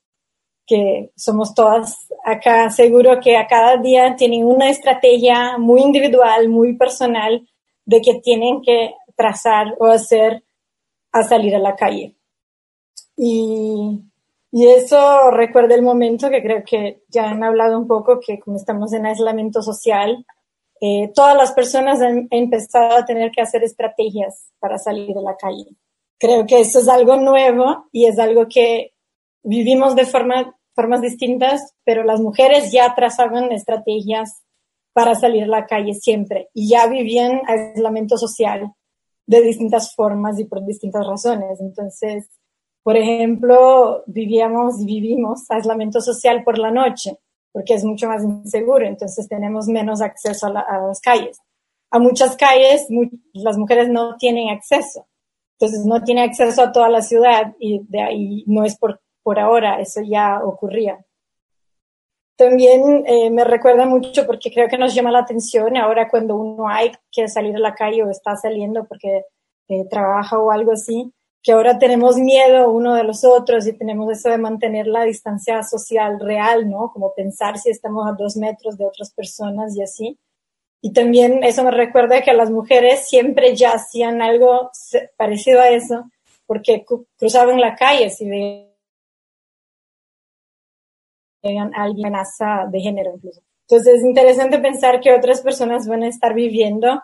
que 0.67 1.09
somos 1.17 1.53
todas 1.55 2.07
acá, 2.23 2.69
seguro 2.69 3.19
que 3.19 3.35
a 3.35 3.47
cada 3.47 3.77
día 3.77 4.15
tienen 4.15 4.45
una 4.45 4.69
estrategia 4.69 5.57
muy 5.57 5.81
individual, 5.81 6.49
muy 6.49 6.77
personal, 6.77 7.45
de 7.85 7.99
que 8.01 8.21
tienen 8.23 8.61
que 8.61 8.93
trazar 9.15 9.75
o 9.79 9.87
hacer 9.87 10.43
a 11.12 11.24
salir 11.24 11.56
a 11.56 11.60
la 11.60 11.75
calle. 11.75 12.15
Y, 13.15 14.01
y 14.51 14.68
eso 14.68 15.32
recuerda 15.32 15.75
el 15.75 15.82
momento 15.82 16.30
que 16.30 16.41
creo 16.41 16.63
que 16.65 17.03
ya 17.10 17.30
han 17.30 17.44
hablado 17.44 17.77
un 17.77 17.88
poco, 17.88 18.20
que 18.20 18.39
como 18.39 18.58
estamos 18.58 18.94
en 18.94 19.06
aislamiento 19.06 19.62
social, 19.62 20.25
eh, 20.82 21.12
todas 21.13 21.38
las 21.38 21.53
personas 21.53 22.01
han 22.01 22.27
empezado 22.32 22.98
a 22.98 23.06
tener 23.06 23.32
que 23.32 23.41
hacer 23.41 23.63
estrategias 23.63 24.50
para 24.60 24.77
salir 24.77 25.13
de 25.13 25.22
la 25.22 25.36
calle. 25.38 25.68
Creo 26.18 26.46
que 26.46 26.60
eso 26.60 26.80
es 26.80 26.88
algo 26.89 27.18
nuevo 27.18 27.86
y 27.91 28.06
es 28.06 28.18
algo 28.18 28.48
que 28.48 28.94
vivimos 29.44 29.96
de 29.96 30.06
forma, 30.06 30.56
formas 30.74 31.01
distintas, 31.01 31.75
pero 31.84 32.03
las 32.03 32.20
mujeres 32.20 32.72
ya 32.72 32.94
trazaban 32.96 33.51
estrategias 33.51 34.44
para 34.94 35.15
salir 35.15 35.44
a 35.44 35.48
la 35.48 35.65
calle 35.65 35.94
siempre 35.94 36.50
y 36.53 36.70
ya 36.70 36.88
vivían 36.88 37.41
aislamiento 37.48 38.18
social 38.18 38.74
de 39.31 39.41
distintas 39.41 39.95
formas 39.95 40.38
y 40.39 40.43
por 40.43 40.65
distintas 40.65 41.07
razones. 41.07 41.61
Entonces, 41.61 42.27
por 42.83 42.97
ejemplo, 42.97 44.03
vivíamos 44.05 44.81
y 44.81 44.85
vivimos 44.85 45.50
aislamiento 45.50 46.01
social 46.01 46.43
por 46.43 46.57
la 46.57 46.69
noche, 46.69 47.17
porque 47.53 47.75
es 47.75 47.85
mucho 47.85 48.09
más 48.09 48.23
inseguro, 48.23 48.85
entonces 48.85 49.29
tenemos 49.29 49.67
menos 49.67 50.01
acceso 50.01 50.47
a, 50.47 50.88
las 50.88 51.00
calles. 51.00 51.39
A 51.91 52.00
muchas 52.00 52.35
calles 52.35 52.88
las 53.33 53.57
mujeres 53.57 53.88
no 53.88 54.17
tienen 54.17 54.50
acceso, 54.50 55.07
entonces 55.57 55.85
no 55.85 56.03
tienen 56.03 56.29
acceso 56.29 56.63
a 56.63 56.71
toda 56.73 56.89
la 56.89 57.01
ciudad 57.01 57.55
y 57.57 57.79
de 57.88 58.01
ahí 58.01 58.43
no 58.47 58.65
es 58.65 58.77
por, 58.77 59.00
por 59.23 59.39
ahora, 59.39 59.79
eso 59.79 60.01
ya 60.01 60.41
ocurría. 60.43 61.05
También 62.41 63.03
eh, 63.05 63.29
me 63.29 63.43
recuerda 63.43 63.86
mucho 63.86 64.25
porque 64.25 64.51
creo 64.51 64.67
que 64.67 64.79
nos 64.79 64.95
llama 64.95 65.12
la 65.12 65.19
atención 65.19 65.77
ahora 65.77 66.10
cuando 66.10 66.36
uno 66.36 66.67
hay 66.67 66.91
que 67.12 67.27
salir 67.27 67.55
a 67.55 67.60
la 67.60 67.75
calle 67.75 68.01
o 68.01 68.10
está 68.10 68.36
saliendo 68.36 68.83
porque 68.86 69.25
eh, 69.67 69.86
trabaja 69.88 70.39
o 70.39 70.50
algo 70.50 70.71
así, 70.71 71.13
que 71.43 71.51
ahora 71.51 71.77
tenemos 71.77 72.17
miedo 72.17 72.71
uno 72.71 72.95
de 72.95 73.03
los 73.03 73.24
otros 73.24 73.67
y 73.67 73.77
tenemos 73.77 74.12
eso 74.12 74.31
de 74.31 74.39
mantener 74.39 74.88
la 74.88 75.03
distancia 75.03 75.62
social 75.62 76.19
real, 76.19 76.67
¿no? 76.67 76.89
Como 76.91 77.13
pensar 77.13 77.60
si 77.60 77.69
estamos 77.69 78.07
a 78.07 78.13
dos 78.13 78.36
metros 78.38 78.75
de 78.75 78.88
otras 78.88 79.13
personas 79.13 79.77
y 79.77 79.83
así. 79.83 80.17
Y 80.81 80.93
también 80.93 81.43
eso 81.43 81.63
me 81.63 81.69
recuerda 81.69 82.24
que 82.24 82.33
las 82.33 82.50
mujeres 82.50 83.07
siempre 83.07 83.55
ya 83.55 83.74
hacían 83.74 84.19
algo 84.24 84.71
parecido 85.15 85.62
a 85.62 85.69
eso, 85.69 86.10
porque 86.48 86.86
cruzaban 87.19 87.62
la 87.62 87.75
calle 87.75 88.10
si 88.10 88.25
tengan 91.41 91.74
alguien 91.75 92.07
amenaza 92.07 92.67
de 92.71 92.79
género 92.79 93.12
incluso. 93.15 93.41
Entonces 93.67 94.00
es 94.00 94.03
interesante 94.03 94.60
pensar 94.60 95.00
que 95.00 95.13
otras 95.13 95.41
personas 95.41 95.88
van 95.88 96.03
a 96.03 96.07
estar 96.07 96.33
viviendo 96.33 97.01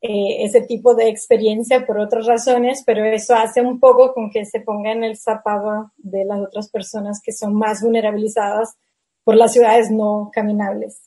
eh, 0.00 0.44
ese 0.44 0.60
tipo 0.62 0.94
de 0.94 1.08
experiencia 1.08 1.86
por 1.86 1.98
otras 1.98 2.26
razones, 2.26 2.82
pero 2.86 3.04
eso 3.04 3.34
hace 3.34 3.60
un 3.60 3.80
poco 3.80 4.12
con 4.14 4.30
que 4.30 4.44
se 4.44 4.60
ponga 4.60 4.92
en 4.92 5.04
el 5.04 5.16
zapato 5.16 5.92
de 5.96 6.24
las 6.24 6.40
otras 6.40 6.70
personas 6.70 7.20
que 7.22 7.32
son 7.32 7.54
más 7.54 7.82
vulnerabilizadas 7.82 8.76
por 9.24 9.36
las 9.36 9.52
ciudades 9.52 9.90
no 9.90 10.30
caminables. 10.32 11.02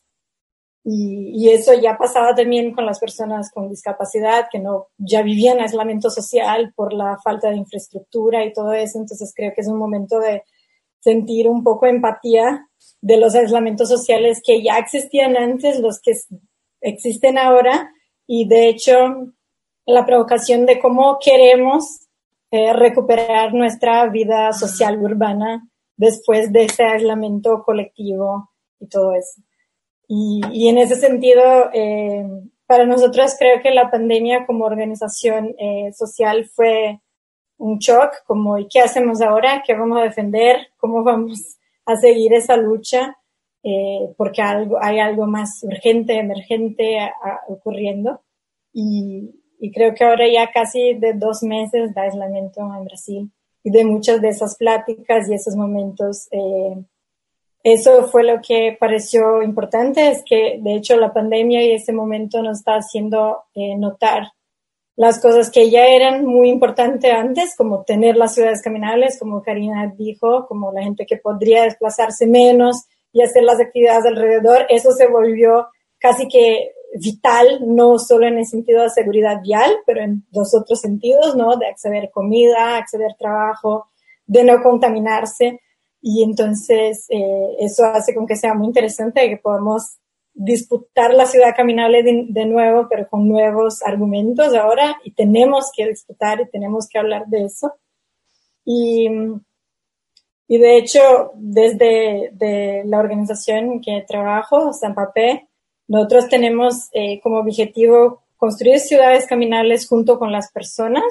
Y, 0.84 1.32
y, 1.36 1.50
eso 1.50 1.74
ya 1.74 1.98
pasaba 1.98 2.34
también 2.34 2.74
con 2.74 2.86
las 2.86 3.00
personas 3.00 3.52
con 3.52 3.70
discapacidad 3.70 4.48
que 4.52 4.60
no 4.60 4.88
ya 4.98 5.22
vivían 5.22 5.60
aislamiento 5.60 6.10
social 6.10 6.74
por 6.76 6.94
la 6.94 7.18
falta 7.24 7.50
de 7.50 7.58
infraestructura 7.58 8.46
y 8.46 8.54
todo 8.54 8.74
eso. 8.74 8.98
Entonces 8.98 9.34
creo 9.36 9.52
que 9.54 9.62
es 9.62 9.68
un 9.68 9.78
momento 9.78 10.20
de 10.20 10.44
sentir 11.00 11.48
un 11.48 11.64
poco 11.64 11.86
empatía 11.86 12.68
de 13.02 13.18
los 13.18 13.36
aislamientos 13.36 13.90
sociales 13.90 14.42
que 14.46 14.62
ya 14.62 14.78
existían 14.78 15.38
antes, 15.38 15.80
los 15.80 16.00
que 16.02 16.14
existen 16.82 17.38
ahora, 17.38 17.92
y 18.28 18.48
de 18.48 18.70
hecho 18.70 18.94
la 19.86 20.06
provocación 20.06 20.66
de 20.66 20.80
cómo 20.80 21.18
queremos 21.24 22.08
eh, 22.52 22.74
recuperar 22.74 23.54
nuestra 23.54 24.08
vida 24.08 24.52
social 24.54 25.00
urbana 25.00 25.68
después 25.98 26.52
de 26.52 26.66
ese 26.66 26.84
aislamiento 26.84 27.64
colectivo 27.64 28.52
y 28.80 28.88
todo 28.88 29.14
eso. 29.14 29.42
Y, 30.08 30.68
en 30.68 30.80
ese 30.80 30.96
sentido, 30.96 31.70
eh, 31.72 32.26
para 32.66 32.86
nosotros 32.86 33.36
creo 33.38 33.62
que 33.62 33.70
la 33.70 33.92
pandemia 33.92 34.48
como 34.48 34.66
organización 34.66 35.54
eh, 35.60 35.92
social 35.94 36.50
fue 36.52 37.00
un 37.60 37.78
shock, 37.78 38.24
como 38.26 38.58
¿y 38.58 38.68
qué 38.68 38.80
hacemos 38.80 39.22
ahora? 39.22 39.62
¿Qué 39.66 39.76
vamos 39.76 40.00
a 40.00 40.04
defender? 40.04 40.70
¿Cómo 40.78 41.04
vamos 41.04 41.58
a 41.86 41.96
seguir 41.98 42.34
esa 42.34 42.58
lucha? 42.58 43.16
Eh, 43.62 44.14
porque 44.18 44.42
algo, 44.42 44.78
hay 44.82 45.00
algo 45.00 45.28
más 45.28 45.62
urgente, 45.64 46.18
emergente 46.18 46.98
ocurriendo. 47.48 48.22
Y, 48.74 49.36
creo 49.74 49.94
que 49.94 50.06
ahora 50.06 50.26
ya 50.32 50.50
casi 50.52 50.94
de 50.94 51.14
dos 51.14 51.44
meses 51.44 51.94
de 51.94 52.02
aislamiento 52.02 52.62
en 52.62 52.86
Brasil 52.86 53.32
y 53.62 53.72
de 53.72 53.84
muchas 53.84 54.22
de 54.22 54.30
esas 54.30 54.56
pláticas 54.56 55.30
y 55.30 55.34
esos 55.34 55.54
momentos, 55.58 56.30
eh, 56.32 56.82
eso 57.62 58.08
fue 58.08 58.24
lo 58.24 58.40
que 58.42 58.78
pareció 58.80 59.44
importante, 59.44 60.08
es 60.08 60.24
que 60.26 60.60
de 60.62 60.76
hecho 60.76 60.96
la 60.96 61.12
pandemia 61.12 61.62
y 61.62 61.74
ese 61.74 61.92
momento 61.92 62.42
nos 62.42 62.60
está 62.60 62.76
haciendo 62.76 63.44
eh, 63.54 63.76
notar 63.78 64.32
las 65.00 65.22
cosas 65.22 65.50
que 65.50 65.70
ya 65.70 65.88
eran 65.88 66.26
muy 66.26 66.50
importantes 66.50 67.10
antes, 67.10 67.56
como 67.56 67.86
tener 67.86 68.18
las 68.18 68.34
ciudades 68.34 68.62
caminables, 68.62 69.18
como 69.18 69.42
Karina 69.42 69.94
dijo, 69.98 70.46
como 70.46 70.74
la 70.74 70.84
gente 70.84 71.06
que 71.06 71.16
podría 71.16 71.64
desplazarse 71.64 72.28
menos 72.28 72.84
y 73.14 73.22
hacer 73.22 73.44
las 73.44 73.62
actividades 73.62 74.06
alrededor, 74.06 74.66
eso 74.68 74.92
se 74.92 75.08
volvió 75.08 75.68
casi 76.00 76.28
que 76.28 76.74
vital, 76.96 77.62
no 77.66 77.98
solo 77.98 78.28
en 78.28 78.40
el 78.40 78.46
sentido 78.46 78.84
de 78.84 78.90
seguridad 78.90 79.42
vial, 79.42 79.72
pero 79.86 80.02
en 80.02 80.26
dos 80.32 80.54
otros 80.54 80.82
sentidos, 80.82 81.34
¿no? 81.34 81.56
De 81.56 81.68
acceder 81.68 82.12
comida, 82.12 82.76
acceder 82.76 83.16
trabajo, 83.18 83.88
de 84.28 84.44
no 84.44 84.62
contaminarse. 84.62 85.62
Y 86.02 86.24
entonces 86.24 87.06
eh, 87.08 87.56
eso 87.60 87.86
hace 87.86 88.14
con 88.14 88.28
que 88.28 88.36
sea 88.36 88.54
muy 88.54 88.68
interesante 88.68 89.30
que 89.30 89.38
podamos 89.38 89.96
disputar 90.42 91.14
la 91.14 91.26
ciudad 91.26 91.54
caminable 91.54 92.02
de, 92.02 92.46
nuevo, 92.46 92.88
pero 92.90 93.10
con 93.10 93.28
nuevos 93.28 93.82
argumentos 93.84 94.56
ahora, 94.56 94.98
y 95.04 95.12
tenemos 95.12 95.70
que 95.76 95.86
disputar 95.86 96.40
y 96.40 96.50
tenemos 96.50 96.88
que 96.88 96.98
hablar 96.98 97.26
de 97.28 97.44
eso. 97.44 97.74
Y, 98.64 99.10
y 100.48 100.58
de 100.58 100.78
hecho, 100.78 101.32
desde 101.36 102.30
de 102.32 102.84
la 102.86 103.00
organización 103.00 103.82
que 103.82 104.06
trabajo, 104.08 104.72
San 104.72 104.96
Papé, 104.96 105.50
nosotros 105.90 106.30
tenemos 106.30 106.88
eh, 106.94 107.20
como 107.20 107.40
objetivo 107.40 108.24
construir 108.38 108.80
ciudades 108.80 109.28
caminables 109.28 109.90
junto 109.90 110.18
con 110.18 110.32
las 110.32 110.52
personas 110.54 111.04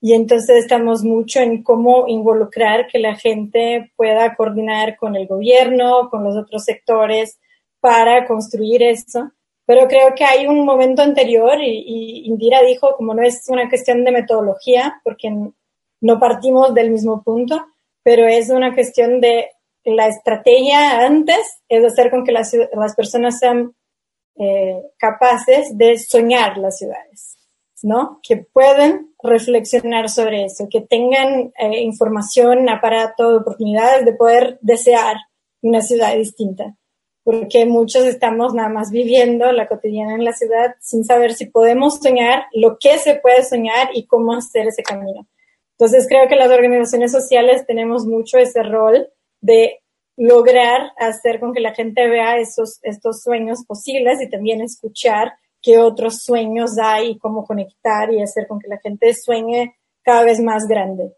y 0.00 0.14
entonces 0.14 0.64
estamos 0.64 1.04
mucho 1.04 1.38
en 1.38 1.62
cómo 1.62 2.08
involucrar 2.08 2.88
que 2.88 2.98
la 2.98 3.14
gente 3.14 3.92
pueda 3.94 4.34
coordinar 4.34 4.96
con 4.96 5.14
el 5.14 5.28
gobierno, 5.28 6.08
con 6.10 6.24
los 6.24 6.36
otros 6.36 6.64
sectores, 6.64 7.38
para 7.80 8.26
construir 8.26 8.82
eso. 8.82 9.32
Pero 9.68 9.86
creo 9.86 10.14
que 10.14 10.24
hay 10.24 10.46
un 10.46 10.64
momento 10.64 11.02
anterior 11.02 11.58
y, 11.62 12.22
Indira 12.26 12.62
dijo, 12.62 12.94
como 12.96 13.12
no 13.12 13.22
es 13.22 13.44
una 13.48 13.68
cuestión 13.68 14.02
de 14.02 14.12
metodología, 14.12 15.00
porque 15.04 15.30
no 16.00 16.18
partimos 16.18 16.72
del 16.72 16.90
mismo 16.90 17.22
punto, 17.22 17.66
pero 18.02 18.26
es 18.26 18.48
una 18.48 18.74
cuestión 18.74 19.20
de 19.20 19.50
la 19.84 20.06
estrategia 20.06 21.04
antes, 21.04 21.60
es 21.68 21.84
hacer 21.84 22.10
con 22.10 22.24
que 22.24 22.32
las, 22.32 22.50
las 22.72 22.94
personas 22.96 23.38
sean 23.38 23.74
eh, 24.36 24.82
capaces 24.96 25.76
de 25.76 25.98
soñar 25.98 26.56
las 26.56 26.78
ciudades, 26.78 27.36
¿no? 27.82 28.20
Que 28.22 28.38
pueden 28.38 29.12
reflexionar 29.22 30.08
sobre 30.08 30.46
eso, 30.46 30.66
que 30.70 30.80
tengan 30.80 31.52
eh, 31.58 31.80
información, 31.82 32.70
aparato, 32.70 33.36
oportunidades 33.36 34.06
de 34.06 34.14
poder 34.14 34.58
desear 34.62 35.16
una 35.60 35.82
ciudad 35.82 36.16
distinta 36.16 36.77
porque 37.28 37.66
muchos 37.66 38.06
estamos 38.06 38.54
nada 38.54 38.70
más 38.70 38.90
viviendo 38.90 39.52
la 39.52 39.68
cotidiana 39.68 40.14
en 40.14 40.24
la 40.24 40.32
ciudad 40.32 40.76
sin 40.80 41.04
saber 41.04 41.34
si 41.34 41.44
podemos 41.44 41.98
soñar, 42.00 42.44
lo 42.54 42.78
que 42.80 42.96
se 42.96 43.16
puede 43.16 43.44
soñar 43.44 43.90
y 43.92 44.06
cómo 44.06 44.32
hacer 44.32 44.66
ese 44.66 44.82
camino. 44.82 45.28
Entonces 45.72 46.06
creo 46.08 46.26
que 46.26 46.36
las 46.36 46.50
organizaciones 46.50 47.12
sociales 47.12 47.66
tenemos 47.66 48.06
mucho 48.06 48.38
ese 48.38 48.62
rol 48.62 49.10
de 49.42 49.80
lograr 50.16 50.92
hacer 50.96 51.38
con 51.38 51.52
que 51.52 51.60
la 51.60 51.74
gente 51.74 52.08
vea 52.08 52.38
esos, 52.38 52.78
estos 52.82 53.20
sueños 53.20 53.58
posibles 53.66 54.22
y 54.22 54.30
también 54.30 54.62
escuchar 54.62 55.34
qué 55.60 55.76
otros 55.76 56.22
sueños 56.22 56.78
hay 56.82 57.10
y 57.10 57.18
cómo 57.18 57.44
conectar 57.44 58.10
y 58.10 58.22
hacer 58.22 58.46
con 58.46 58.58
que 58.58 58.68
la 58.68 58.78
gente 58.78 59.12
sueñe 59.12 59.76
cada 60.02 60.24
vez 60.24 60.40
más 60.40 60.66
grande. 60.66 61.12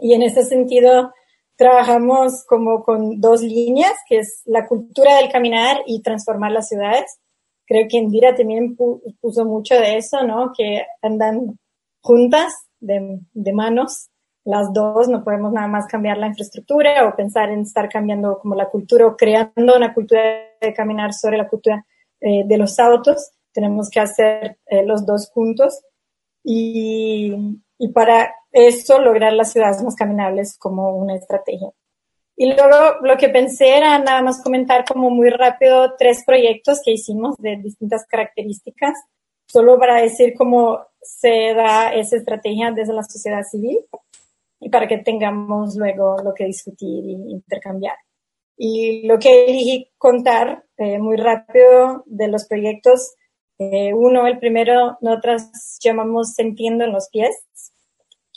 Y 0.00 0.12
en 0.12 0.20
ese 0.20 0.44
sentido, 0.44 1.14
trabajamos 1.60 2.42
como 2.46 2.82
con 2.82 3.20
dos 3.20 3.42
líneas, 3.42 3.92
que 4.08 4.20
es 4.20 4.40
la 4.46 4.66
cultura 4.66 5.16
del 5.16 5.30
caminar 5.30 5.82
y 5.84 6.00
transformar 6.00 6.52
las 6.52 6.68
ciudades. 6.68 7.20
Creo 7.66 7.86
que 7.86 7.98
Indira 7.98 8.34
también 8.34 8.78
puso 9.20 9.44
mucho 9.44 9.74
de 9.74 9.98
eso, 9.98 10.24
¿no? 10.24 10.52
Que 10.56 10.86
andan 11.02 11.58
juntas 12.00 12.54
de, 12.80 13.20
de 13.34 13.52
manos 13.52 14.08
las 14.42 14.72
dos, 14.72 15.08
no 15.08 15.22
podemos 15.22 15.52
nada 15.52 15.68
más 15.68 15.86
cambiar 15.86 16.16
la 16.16 16.28
infraestructura 16.28 17.06
o 17.06 17.14
pensar 17.14 17.50
en 17.50 17.60
estar 17.60 17.90
cambiando 17.90 18.38
como 18.38 18.54
la 18.54 18.70
cultura 18.70 19.06
o 19.06 19.14
creando 19.14 19.76
una 19.76 19.92
cultura 19.92 20.22
de 20.62 20.72
caminar 20.72 21.12
sobre 21.12 21.36
la 21.36 21.46
cultura 21.46 21.84
eh, 22.22 22.44
de 22.46 22.56
los 22.56 22.78
autos. 22.78 23.32
Tenemos 23.52 23.90
que 23.90 24.00
hacer 24.00 24.56
eh, 24.64 24.82
los 24.82 25.04
dos 25.04 25.30
juntos 25.30 25.82
y, 26.42 27.60
y 27.80 27.88
para 27.88 28.34
eso 28.52 29.00
lograr 29.00 29.32
las 29.32 29.52
ciudades 29.52 29.82
más 29.82 29.96
caminables 29.96 30.58
como 30.58 30.94
una 30.96 31.16
estrategia. 31.16 31.70
Y 32.36 32.52
luego 32.52 33.00
lo 33.00 33.16
que 33.16 33.30
pensé 33.30 33.78
era 33.78 33.98
nada 33.98 34.20
más 34.20 34.42
comentar 34.42 34.84
como 34.84 35.08
muy 35.08 35.30
rápido 35.30 35.94
tres 35.98 36.22
proyectos 36.26 36.82
que 36.84 36.92
hicimos 36.92 37.36
de 37.38 37.56
distintas 37.56 38.04
características, 38.06 38.98
solo 39.46 39.78
para 39.78 40.02
decir 40.02 40.34
cómo 40.36 40.78
se 41.00 41.54
da 41.54 41.88
esa 41.94 42.16
estrategia 42.16 42.70
desde 42.70 42.92
la 42.92 43.02
sociedad 43.02 43.42
civil 43.50 43.78
y 44.60 44.68
para 44.68 44.86
que 44.86 44.98
tengamos 44.98 45.74
luego 45.76 46.16
lo 46.22 46.34
que 46.34 46.44
discutir 46.44 47.02
e 47.04 47.12
intercambiar. 47.30 47.96
Y 48.58 49.06
lo 49.06 49.18
que 49.18 49.44
elegí 49.44 49.90
contar 49.96 50.64
eh, 50.76 50.98
muy 50.98 51.16
rápido 51.16 52.02
de 52.04 52.28
los 52.28 52.46
proyectos, 52.46 53.14
eh, 53.58 53.94
uno, 53.94 54.26
el 54.26 54.38
primero, 54.38 54.98
nosotros 55.00 55.44
llamamos 55.82 56.34
Sentiendo 56.34 56.84
en 56.84 56.92
los 56.92 57.08
pies, 57.10 57.34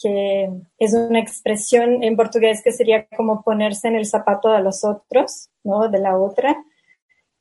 que 0.03 0.49
es 0.77 0.93
una 0.93 1.19
expresión 1.19 2.03
en 2.03 2.17
portugués 2.17 2.61
que 2.61 2.73
sería 2.73 3.07
como 3.15 3.41
ponerse 3.41 3.87
en 3.87 3.95
el 3.95 4.05
zapato 4.05 4.49
de 4.49 4.61
los 4.61 4.83
otros, 4.83 5.49
¿no? 5.63 5.87
De 5.87 5.99
la 5.99 6.17
otra. 6.17 6.57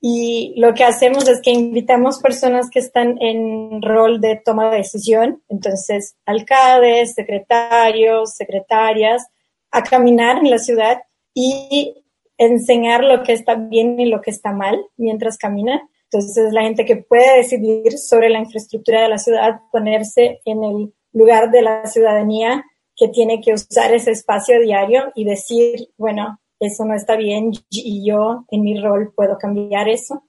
Y 0.01 0.55
lo 0.57 0.75
que 0.75 0.85
hacemos 0.85 1.29
es 1.29 1.41
que 1.43 1.51
invitamos 1.51 2.21
personas 2.21 2.71
que 2.71 2.79
están 2.79 3.21
en 3.21 3.83
rol 3.83 4.21
de 4.21 4.41
toma 4.45 4.71
de 4.71 4.79
decisión, 4.79 5.43
entonces 5.49 6.17
alcaldes, 6.25 7.15
secretarios, 7.15 8.35
secretarias, 8.35 9.27
a 9.71 9.83
caminar 9.83 10.39
en 10.39 10.51
la 10.51 10.59
ciudad 10.59 11.03
y 11.35 12.05
enseñar 12.37 13.05
lo 13.05 13.23
que 13.23 13.33
está 13.33 13.55
bien 13.55 13.99
y 14.01 14.07
lo 14.07 14.21
que 14.21 14.31
está 14.31 14.53
mal 14.53 14.85
mientras 14.97 15.39
camina. 15.39 15.89
Entonces 16.11 16.53
la 16.53 16.63
gente 16.63 16.85
que 16.85 16.97
puede 16.97 17.39
decidir 17.39 17.99
sobre 17.99 18.29
la 18.29 18.41
infraestructura 18.41 19.03
de 19.03 19.09
la 19.09 19.19
ciudad, 19.19 19.61
ponerse 19.71 20.41
en 20.45 20.65
el 20.65 20.95
lugar 21.13 21.51
de 21.51 21.63
la 21.63 21.87
ciudadanía 21.87 22.65
que 22.97 23.09
tiene 23.09 23.41
que 23.41 23.53
usar 23.53 23.93
ese 23.95 24.11
espacio 24.11 24.61
diario 24.61 25.13
y 25.15 25.25
decir, 25.25 25.89
bueno, 25.97 26.39
eso 26.61 26.85
no 26.85 26.95
está 26.95 27.17
bien 27.17 27.53
y 27.71 28.07
yo 28.07 28.45
en 28.51 28.63
mi 28.63 28.81
rol 28.81 29.13
puedo 29.15 29.37
cambiar 29.39 29.89
eso. 29.89 30.25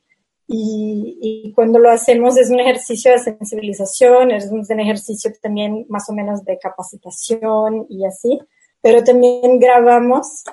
Y, 0.48 1.52
cuando 1.56 1.80
lo 1.80 1.90
hacemos 1.90 2.38
es 2.38 2.50
un 2.50 2.60
ejercicio 2.60 3.12
de 3.12 3.20
sensibilización, 3.20 4.32
es 4.32 4.52
un 4.52 4.80
ejercicio 4.80 5.32
también 5.42 5.86
más 5.90 6.10
o 6.10 6.14
menos 6.14 6.44
de 6.44 6.60
capacitación 6.60 7.86
y 7.90 8.06
así, 8.06 8.40
pero 8.82 9.04
también 9.04 9.60
grabamos 9.60 10.44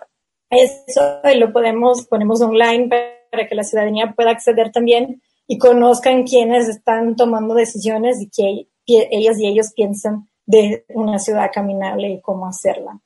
eso 0.48 1.20
y 1.32 1.38
lo 1.38 1.52
podemos, 1.52 2.06
ponemos 2.06 2.40
online 2.40 2.88
para 3.30 3.48
que 3.48 3.54
la 3.54 3.64
ciudadanía 3.64 4.14
pueda 4.14 4.30
acceder 4.30 4.72
también 4.72 5.22
y 5.46 5.58
conozcan 5.58 6.24
quiénes 6.24 6.68
están 6.68 7.16
tomando 7.16 7.54
decisiones 7.54 8.20
y 8.20 8.30
que 8.30 8.68
ellas 8.96 9.38
y 9.38 9.46
ellos 9.46 9.72
piensan 9.74 10.28
de 10.46 10.84
una 10.88 11.18
ciudad 11.18 11.50
caminable 11.52 12.08
y 12.08 12.20
cómo 12.20 12.46
hacerla. 12.46 13.00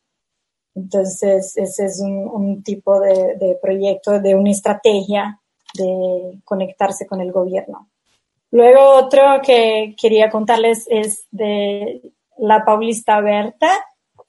Entonces, 0.74 1.56
ese 1.56 1.86
es 1.86 2.00
un, 2.00 2.62
tipo 2.62 3.00
de, 3.00 3.58
proyecto, 3.62 4.20
de 4.20 4.34
una 4.34 4.50
estrategia 4.50 5.40
de 5.74 6.40
conectarse 6.44 7.06
con 7.06 7.20
el 7.20 7.32
gobierno. 7.32 7.88
Luego 8.50 8.94
otro 8.96 9.22
que 9.44 9.94
quería 10.00 10.30
contarles 10.30 10.86
es 10.88 11.26
de 11.30 12.12
la 12.38 12.64
Paulista 12.64 13.16
Abierta. 13.16 13.68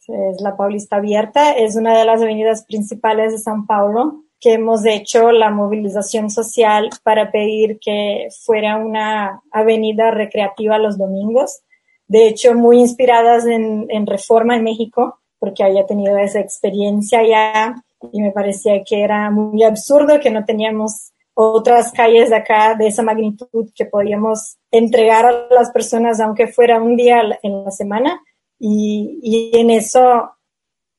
Es 0.07 0.41
la 0.41 0.55
Paulista 0.55 0.97
Abierta 0.97 1.51
es 1.51 1.75
una 1.75 1.97
de 1.97 2.05
las 2.05 2.21
avenidas 2.21 2.65
principales 2.65 3.31
de 3.31 3.39
San 3.39 3.65
Paulo 3.65 4.24
que 4.45 4.53
hemos 4.53 4.85
hecho 4.85 5.31
la 5.31 5.49
movilización 5.49 6.29
social 6.29 6.91
para 7.01 7.31
pedir 7.31 7.79
que 7.81 8.27
fuera 8.45 8.77
una 8.77 9.41
avenida 9.51 10.11
recreativa 10.11 10.77
los 10.77 10.99
domingos. 10.99 11.63
De 12.07 12.27
hecho, 12.27 12.53
muy 12.53 12.79
inspiradas 12.79 13.47
en, 13.47 13.87
en 13.89 14.05
Reforma 14.05 14.55
en 14.55 14.63
México, 14.63 15.17
porque 15.39 15.63
había 15.63 15.87
tenido 15.87 16.15
esa 16.19 16.41
experiencia 16.41 17.23
ya 17.27 17.83
y 18.13 18.21
me 18.21 18.31
parecía 18.33 18.83
que 18.87 19.01
era 19.01 19.31
muy 19.31 19.63
absurdo 19.63 20.19
que 20.19 20.29
no 20.29 20.45
teníamos 20.45 21.11
otras 21.33 21.91
calles 21.91 22.29
de 22.29 22.35
acá 22.35 22.75
de 22.75 22.85
esa 22.85 23.01
magnitud 23.01 23.71
que 23.73 23.85
podíamos 23.85 24.57
entregar 24.69 25.25
a 25.25 25.47
las 25.49 25.71
personas 25.71 26.19
aunque 26.19 26.45
fuera 26.45 26.79
un 26.79 26.95
día 26.95 27.19
en 27.41 27.63
la 27.63 27.71
semana 27.71 28.21
y, 28.59 29.19
y 29.23 29.57
en 29.59 29.71
eso 29.71 30.34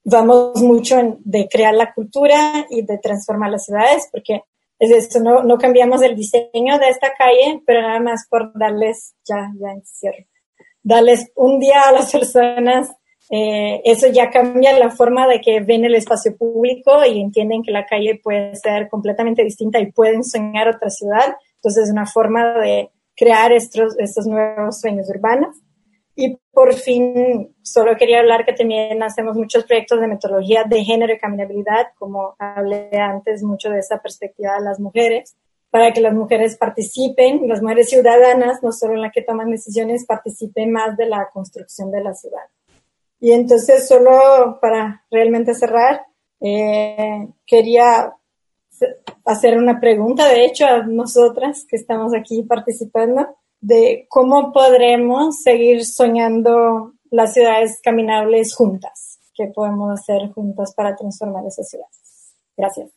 vamos 0.07 0.63
mucho 0.63 0.99
en, 0.99 1.19
de 1.25 1.49
crear 1.51 1.75
la 1.75 1.93
cultura 1.93 2.67
y 2.71 2.83
de 2.83 2.99
transformar 2.99 3.51
las 3.51 3.65
ciudades 3.65 4.09
porque 4.11 4.43
es 4.79 4.91
esto, 4.91 5.21
no, 5.21 5.43
no 5.43 5.59
cambiamos 5.59 6.03
el 6.03 6.15
diseño 6.15 6.79
de 6.79 6.89
esta 6.89 7.13
calle, 7.17 7.63
pero 7.67 7.83
nada 7.83 8.01
más 8.01 8.27
por 8.29 8.53
darles, 8.59 9.15
ya, 9.27 9.51
ya 9.59 9.69
cierro, 9.85 10.25
darles 10.83 11.31
un 11.35 11.59
día 11.59 11.83
a 11.89 11.93
las 11.93 12.13
personas 12.13 12.91
eh, 13.29 13.81
eso 13.85 14.07
ya 14.09 14.31
cambia 14.31 14.79
la 14.79 14.91
forma 14.91 15.27
de 15.27 15.41
que 15.41 15.61
ven 15.61 15.85
el 15.85 15.97
espacio 15.97 16.37
público 16.37 17.05
y 17.05 17.21
entienden 17.21 17.63
que 17.63 17.73
la 17.73 17.85
calle 17.85 18.21
puede 18.23 18.55
ser 18.55 18.89
completamente 18.89 19.43
distinta 19.43 19.81
y 19.81 19.91
pueden 19.91 20.23
soñar 20.23 20.69
otra 20.69 20.91
ciudad. 20.91 21.37
Entonces 21.57 21.85
es 21.85 21.91
una 21.91 22.07
forma 22.07 22.61
de 22.61 22.91
crear 23.17 23.53
estos, 23.53 23.99
estos 23.99 24.27
nuevos 24.27 24.81
sueños 24.81 25.09
urbanos. 25.11 25.57
Y 26.19 26.39
por 26.51 26.73
fin, 26.73 27.55
solo 27.63 27.95
quería 27.97 28.21
hablar 28.21 28.47
que 28.47 28.55
también 28.55 29.03
hacemos 29.03 29.37
muchos 29.37 29.65
proyectos 29.65 30.01
de 30.01 30.09
metodología 30.09 30.65
de 30.65 30.83
género 30.83 31.13
y 31.13 31.19
caminabilidad, 31.19 31.89
como 31.99 32.35
hablé 32.39 32.89
antes 32.99 33.43
mucho 33.43 33.69
de 33.69 33.81
esa 33.81 34.01
perspectiva 34.01 34.55
de 34.55 34.65
las 34.65 34.81
mujeres, 34.81 35.37
para 35.69 35.93
que 35.93 36.01
las 36.01 36.15
mujeres 36.15 36.57
participen, 36.57 37.47
las 37.47 37.61
mujeres 37.61 37.91
ciudadanas, 37.91 38.63
no 38.63 38.73
solo 38.73 38.95
en 38.95 39.03
la 39.03 39.11
que 39.11 39.21
toman 39.21 39.51
decisiones, 39.51 40.07
participen 40.07 40.73
más 40.73 40.97
de 40.97 41.05
la 41.05 41.29
construcción 41.31 41.91
de 41.91 42.03
la 42.03 42.15
ciudad. 42.15 42.47
Y 43.21 43.33
entonces, 43.33 43.87
solo 43.87 44.59
para 44.59 45.05
realmente 45.11 45.53
cerrar, 45.55 46.07
eh, 46.41 47.29
quería 47.47 48.15
hacer 49.27 49.59
una 49.59 49.81
pregunta, 49.81 50.29
de 50.29 50.47
hecho, 50.47 50.65
a 50.67 50.87
nosotras 50.87 51.67
que 51.69 51.77
estamos 51.77 52.13
aquí 52.15 52.43
participando, 52.43 53.37
de 53.67 54.07
cómo 54.09 54.53
podremos 54.53 55.43
seguir 55.43 55.85
soñando 55.85 56.93
las 57.11 57.35
ciudades 57.35 57.81
caminables 57.83 58.55
juntas. 58.55 59.19
¿Qué 59.35 59.51
podemos 59.53 59.99
hacer 59.99 60.31
juntas 60.33 60.73
para 60.77 60.95
transformar 60.95 61.45
esas 61.47 61.69
ciudades? 61.69 62.35
Gracias 62.57 62.91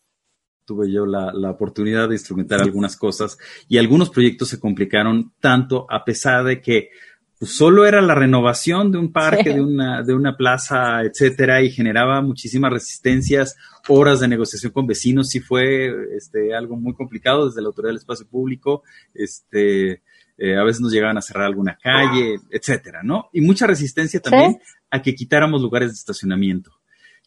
tuve 0.66 0.92
yo 0.92 1.04
la, 1.08 1.34
la, 1.34 1.50
oportunidad 1.50 2.10
de 2.10 2.14
instrumentar 2.14 2.62
algunas 2.62 2.96
cosas 2.96 3.40
y 3.68 3.80
algunos 3.80 4.12
proyectos 4.12 4.50
se 4.50 4.60
complicaron 4.60 5.34
tanto 5.40 5.88
a 5.90 6.06
pesar 6.06 6.44
de 6.44 6.62
que 6.62 6.92
pues 7.40 7.56
solo 7.56 7.88
era 7.88 8.02
la 8.02 8.14
renovación 8.14 8.92
de 8.92 8.98
un 8.98 9.14
parque, 9.14 9.54
de, 9.54 9.62
una, 9.62 10.04
de 10.04 10.14
una 10.14 10.36
plaza, 10.36 11.02
etcétera, 11.02 11.62
y 11.62 11.72
generaba 11.72 12.22
muchísimas 12.22 12.72
resistencias, 12.72 13.56
horas 13.88 14.20
de 14.20 14.28
negociación 14.28 14.74
con 14.74 14.86
vecinos, 14.86 15.30
sí 15.30 15.40
fue 15.40 15.90
este, 16.18 16.54
algo 16.54 16.76
muy 16.76 16.94
complicado 16.94 17.48
desde 17.48 17.62
la 17.62 17.68
autoridad 17.68 17.92
del 17.92 18.00
espacio 18.00 18.28
público, 18.28 18.84
este, 19.14 20.04
eh, 20.40 20.58
a 20.58 20.64
veces 20.64 20.82
nos 20.82 20.94
llegaban 20.94 21.18
a 21.18 21.22
cerrar 21.22 21.46
alguna 21.46 21.78
calle, 21.82 22.40
etcétera, 22.50 23.02
¿no? 23.04 23.30
Y 23.34 23.42
mucha 23.42 23.68
resistencia 23.68 24.22
también 24.22 24.60
a 24.90 25.02
que 25.02 25.14
quitáramos 25.14 25.62
lugares 25.62 25.90
de 25.90 25.96
estacionamiento. 25.96 26.72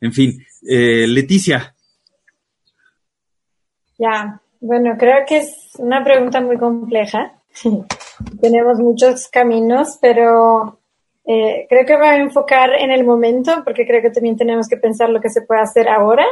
En 0.00 0.12
fin, 0.12 0.42
eh, 0.66 1.06
Leticia. 1.06 1.74
Ya, 3.98 4.40
bueno, 4.60 4.96
creo 4.98 5.26
que 5.26 5.38
es 5.38 5.54
una 5.78 6.02
pregunta 6.02 6.40
muy 6.40 6.56
compleja. 6.56 7.34
Tenemos 8.40 8.78
muchos 8.78 9.28
caminos, 9.28 9.98
pero 10.00 10.80
eh, 11.26 11.66
creo 11.68 11.84
que 11.84 11.96
voy 11.96 12.06
a 12.06 12.16
enfocar 12.16 12.70
en 12.72 12.90
el 12.90 13.04
momento, 13.04 13.62
porque 13.62 13.86
creo 13.86 14.00
que 14.00 14.10
también 14.10 14.36
tenemos 14.36 14.68
que 14.68 14.76
pensar 14.76 15.10
lo 15.10 15.20
que 15.20 15.28
se 15.28 15.42
puede 15.42 15.60
hacer 15.60 15.88
ahora, 15.88 16.24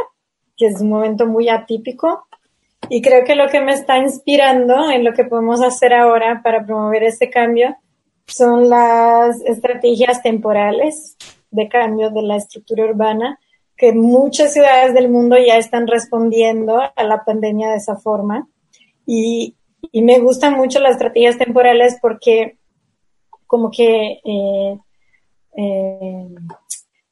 que 0.56 0.66
es 0.66 0.80
un 0.80 0.88
momento 0.88 1.26
muy 1.26 1.48
atípico. 1.48 2.26
Y 2.88 3.02
creo 3.02 3.24
que 3.24 3.34
lo 3.34 3.48
que 3.48 3.60
me 3.60 3.72
está 3.72 3.98
inspirando 3.98 4.90
en 4.90 5.04
lo 5.04 5.12
que 5.12 5.24
podemos 5.24 5.62
hacer 5.62 5.94
ahora 5.94 6.40
para 6.42 6.64
promover 6.64 7.04
ese 7.04 7.30
cambio 7.30 7.76
son 8.26 8.68
las 8.68 9.40
estrategias 9.42 10.22
temporales 10.22 11.16
de 11.50 11.68
cambio 11.68 12.10
de 12.10 12.22
la 12.22 12.36
estructura 12.36 12.84
urbana, 12.84 13.38
que 13.76 13.92
muchas 13.92 14.52
ciudades 14.52 14.94
del 14.94 15.08
mundo 15.08 15.36
ya 15.36 15.56
están 15.56 15.86
respondiendo 15.86 16.80
a 16.80 17.04
la 17.04 17.24
pandemia 17.24 17.70
de 17.70 17.76
esa 17.76 17.96
forma. 17.96 18.48
Y, 19.06 19.56
y 19.92 20.02
me 20.02 20.18
gustan 20.18 20.54
mucho 20.54 20.80
las 20.80 20.92
estrategias 20.92 21.38
temporales 21.38 21.98
porque 22.00 22.58
como 23.46 23.70
que 23.70 24.20
eh, 24.24 24.78
eh, 25.56 26.28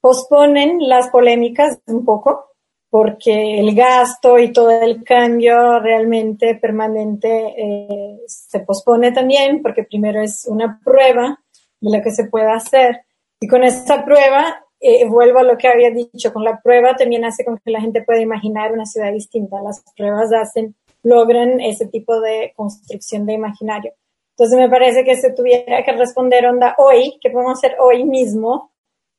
posponen 0.00 0.78
las 0.88 1.08
polémicas 1.08 1.80
un 1.86 2.04
poco 2.04 2.47
porque 2.90 3.60
el 3.60 3.74
gasto 3.74 4.38
y 4.38 4.52
todo 4.52 4.70
el 4.70 5.04
cambio 5.04 5.78
realmente 5.80 6.54
permanente 6.54 7.54
eh, 7.56 8.20
se 8.26 8.60
pospone 8.60 9.12
también 9.12 9.60
porque 9.62 9.84
primero 9.84 10.22
es 10.22 10.46
una 10.46 10.80
prueba 10.82 11.38
de 11.80 11.96
lo 11.96 12.02
que 12.02 12.10
se 12.10 12.24
puede 12.24 12.50
hacer 12.50 13.02
y 13.40 13.46
con 13.46 13.62
esta 13.62 14.04
prueba 14.04 14.64
eh, 14.80 15.08
vuelvo 15.08 15.40
a 15.40 15.42
lo 15.42 15.58
que 15.58 15.68
había 15.68 15.90
dicho, 15.90 16.32
con 16.32 16.44
la 16.44 16.60
prueba 16.62 16.94
también 16.94 17.24
hace 17.24 17.44
con 17.44 17.58
que 17.58 17.70
la 17.70 17.80
gente 17.80 18.02
pueda 18.02 18.20
imaginar 18.20 18.72
una 18.72 18.86
ciudad 18.86 19.12
distinta. 19.12 19.60
Las 19.60 19.82
pruebas 19.96 20.32
hacen, 20.32 20.76
logran 21.02 21.60
ese 21.60 21.86
tipo 21.86 22.20
de 22.20 22.52
construcción 22.56 23.26
de 23.26 23.34
imaginario. 23.34 23.92
Entonces 24.36 24.56
me 24.56 24.70
parece 24.70 25.02
que 25.02 25.16
se 25.16 25.32
tuviera 25.32 25.82
que 25.84 25.92
responder 25.92 26.46
onda 26.46 26.76
hoy, 26.78 27.18
que 27.20 27.30
podemos 27.30 27.58
hacer 27.58 27.76
hoy 27.80 28.04
mismo, 28.04 28.70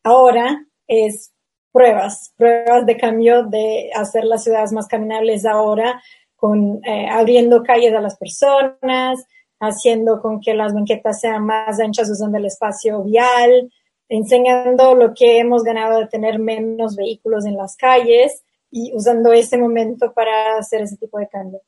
ahora, 0.04 0.66
es 0.88 1.34
pruebas, 1.72 2.34
pruebas 2.38 2.86
de 2.86 2.98
cambio 2.98 3.44
de 3.44 3.92
hacer 3.94 4.24
las 4.24 4.44
ciudades 4.44 4.72
más 4.72 4.88
caminables 4.88 5.46
ahora, 5.46 6.02
con 6.36 6.82
eh, 6.86 7.08
abriendo 7.10 7.64
calles 7.64 7.94
a 7.94 8.02
las 8.02 8.18
personas, 8.18 9.26
haciendo 9.60 10.22
con 10.22 10.40
que 10.40 10.54
las 10.54 10.74
banquetas 10.74 11.20
sean 11.20 11.46
más 11.46 11.80
anchas 11.80 12.10
usando 12.10 12.38
el 12.38 12.46
espacio 12.46 13.04
vial, 13.04 13.72
enseñando 14.08 14.96
lo 14.96 15.14
que 15.14 15.40
hemos 15.40 15.64
ganado 15.64 16.00
de 16.00 16.08
tener 16.08 16.40
menos 16.40 16.96
vehículos 16.96 17.46
en 17.46 17.58
las 17.58 17.76
calles 17.76 18.44
y 18.72 18.96
usando 18.96 19.34
ese 19.34 19.58
momento 19.58 20.14
para 20.14 20.58
hacer 20.58 20.82
ese 20.82 20.98
tipo 20.98 21.20
de 21.20 21.28
cambio. 21.28 21.62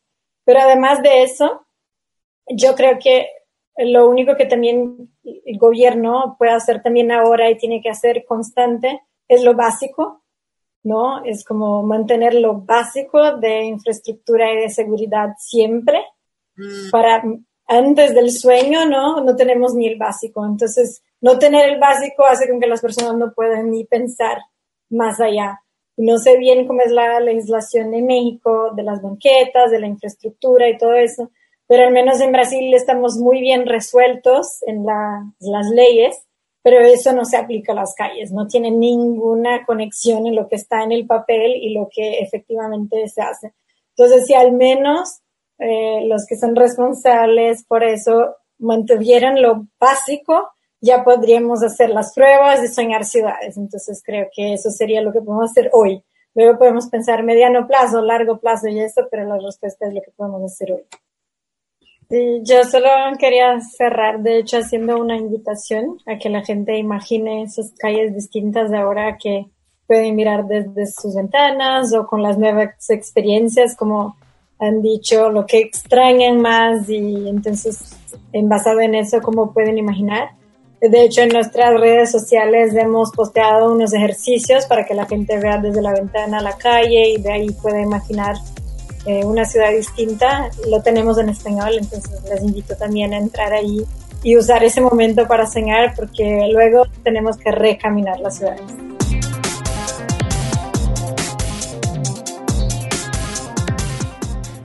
Pero 0.46 0.60
además 0.62 1.02
de 1.04 1.24
eso, 1.24 1.66
yo 2.48 2.76
creo 2.76 2.98
que 3.00 3.28
lo 3.78 4.10
único 4.10 4.36
que 4.36 4.46
también 4.46 5.10
el 5.24 5.58
gobierno 5.58 6.36
puede 6.38 6.52
hacer 6.52 6.82
también 6.82 7.12
ahora 7.12 7.50
y 7.50 7.58
tiene 7.58 7.82
que 7.82 7.90
hacer 7.90 8.26
constante 8.26 9.02
es 9.32 9.44
lo 9.46 9.56
básico, 9.56 10.24
¿no? 10.84 11.24
Es 11.24 11.46
como 11.46 11.84
mantener 11.84 12.34
lo 12.34 12.62
básico 12.62 13.38
de 13.38 13.64
infraestructura 13.64 14.52
y 14.52 14.64
de 14.64 14.70
seguridad 14.70 15.30
siempre. 15.38 16.04
Mm. 16.58 16.90
Para 16.92 17.24
antes 17.66 18.14
del 18.14 18.30
sueño, 18.30 18.86
¿no? 18.86 19.22
No 19.22 19.34
tenemos 19.38 19.74
ni 19.74 19.88
el 19.88 19.98
básico. 19.98 20.46
Entonces, 20.46 21.02
no 21.22 21.40
tener 21.40 21.70
el 21.70 21.80
básico 21.80 22.26
hace 22.26 22.50
con 22.50 22.60
que 22.60 22.68
las 22.68 22.82
personas 22.82 23.16
no 23.16 23.32
puedan 23.34 23.72
ni 23.72 23.86
pensar 23.86 24.38
más 24.90 25.22
allá. 25.22 25.62
No 25.96 26.18
sé 26.18 26.38
bien 26.38 26.68
cómo 26.68 26.82
es 26.82 26.92
la 26.92 27.22
legislación 27.22 27.94
en 27.94 28.08
México 28.08 28.72
de 28.76 28.84
las 28.84 29.02
banquetas, 29.02 29.72
de 29.72 29.80
la 29.80 29.88
infraestructura 29.88 30.68
y 30.68 30.78
todo 30.78 30.94
eso, 30.94 31.32
pero 31.68 31.86
al 31.86 31.94
menos 31.94 32.20
en 32.20 32.34
Brasil 32.34 32.74
estamos 32.74 33.16
muy 33.16 33.40
bien 33.40 33.66
resueltos 33.66 34.62
en 34.68 34.86
las 34.86 35.70
leyes, 35.74 36.18
pero 36.64 36.80
eso 36.80 37.14
no 37.14 37.26
se 37.26 37.38
aplica 37.38 37.72
a 37.72 37.76
las 37.76 37.94
calles, 37.96 38.32
no 38.32 38.48
tiene 38.48 38.72
ninguna 38.72 39.66
conexión 39.66 40.28
en 40.28 40.36
lo 40.36 40.48
que 40.48 40.56
está 40.56 40.84
en 40.84 40.92
el 40.92 41.06
papel 41.08 41.56
y 41.56 41.74
lo 41.74 41.90
que 41.94 42.20
efectivamente 42.20 43.08
se 43.08 43.22
hace. 43.22 43.54
Entonces, 43.96 44.26
si 44.28 44.34
al 44.34 44.52
menos 44.54 45.22
eh, 45.60 46.06
los 46.06 46.26
que 46.26 46.38
son 46.38 46.56
responsables 46.56 47.64
por 47.66 47.84
eso 47.84 48.36
mantuvieran 48.58 49.42
lo 49.42 49.68
básico, 49.80 50.50
ya 50.80 51.04
podríamos 51.04 51.64
hacer 51.64 51.92
las 51.92 52.14
pruebas 52.14 52.64
y 52.64 52.68
soñar 52.68 53.06
ciudades. 53.06 53.58
Entonces 53.58 54.02
creo 54.04 54.28
que 54.36 54.54
eso 54.54 54.72
sería 54.72 55.02
lo 55.02 55.12
que 55.12 55.22
podemos 55.22 55.52
hacer 55.52 55.70
hoy. 55.74 56.04
Luego 56.34 56.58
podemos 56.58 56.88
pensar 56.88 57.24
mediano 57.24 57.68
plazo, 57.68 58.02
largo 58.02 58.40
plazo 58.40 58.68
y 58.70 58.80
eso, 58.80 59.08
pero 59.12 59.26
la 59.26 59.38
respuesta 59.38 59.88
es 59.88 59.94
lo 59.94 60.02
que 60.02 60.12
podemos 60.12 60.44
hacer 60.44 60.72
hoy. 60.72 60.84
Yo 62.44 62.64
solo 62.66 62.90
quería 63.18 63.60
cerrar, 63.62 64.22
de 64.22 64.40
hecho, 64.40 64.58
haciendo 64.58 64.98
una 64.98 65.16
invitación 65.16 65.98
a 66.06 66.18
que 66.18 66.30
la 66.30 66.44
gente 66.44 66.78
imagine 66.78 67.44
esas 67.44 67.72
calles 67.78 68.14
distintas 68.14 68.70
de 68.70 68.78
ahora 68.78 69.18
que 69.18 69.46
pueden 69.88 70.16
mirar 70.16 70.46
desde 70.46 70.88
sus 70.88 71.16
ventanas 71.16 71.94
o 71.94 72.06
con 72.08 72.22
las 72.22 72.38
nuevas 72.38 72.90
experiencias, 72.90 73.76
como 73.76 74.16
han 74.60 74.82
dicho, 74.82 75.30
lo 75.30 75.46
que 75.46 75.60
extrañan 75.60 76.40
más 76.42 76.88
y 76.90 77.28
entonces, 77.30 77.98
en 78.32 78.48
basado 78.50 78.82
en 78.82 78.96
eso, 78.96 79.22
cómo 79.22 79.54
pueden 79.54 79.78
imaginar. 79.78 80.32
De 80.82 81.04
hecho, 81.04 81.22
en 81.22 81.30
nuestras 81.30 81.80
redes 81.80 82.12
sociales 82.12 82.76
hemos 82.76 83.12
posteado 83.12 83.74
unos 83.74 83.94
ejercicios 83.94 84.66
para 84.66 84.86
que 84.86 84.96
la 84.96 85.06
gente 85.06 85.38
vea 85.38 85.58
desde 85.58 85.82
la 85.82 85.94
ventana 85.94 86.40
a 86.40 86.44
la 86.44 86.58
calle 86.58 87.10
y 87.10 87.22
de 87.22 87.32
ahí 87.32 87.52
pueda 87.52 87.82
imaginar 87.82 88.36
eh, 89.06 89.26
una 89.26 89.46
ciudad 89.46 89.72
distinta. 89.72 90.50
Lo 90.70 90.82
tenemos 90.82 91.18
en 91.18 91.30
español, 91.30 91.74
entonces 91.80 92.22
les 92.30 92.42
invito 92.44 92.76
también 92.76 93.14
a 93.14 93.18
entrar 93.18 93.54
ahí 93.54 93.86
y 94.24 94.38
usar 94.38 94.64
ese 94.64 94.82
momento 94.82 95.28
para 95.28 95.48
soñar 95.48 95.94
porque 95.96 96.48
luego 96.52 96.86
tenemos 97.04 97.38
que 97.38 97.52
recaminar 97.52 98.20
las 98.20 98.38
ciudades. 98.38 98.62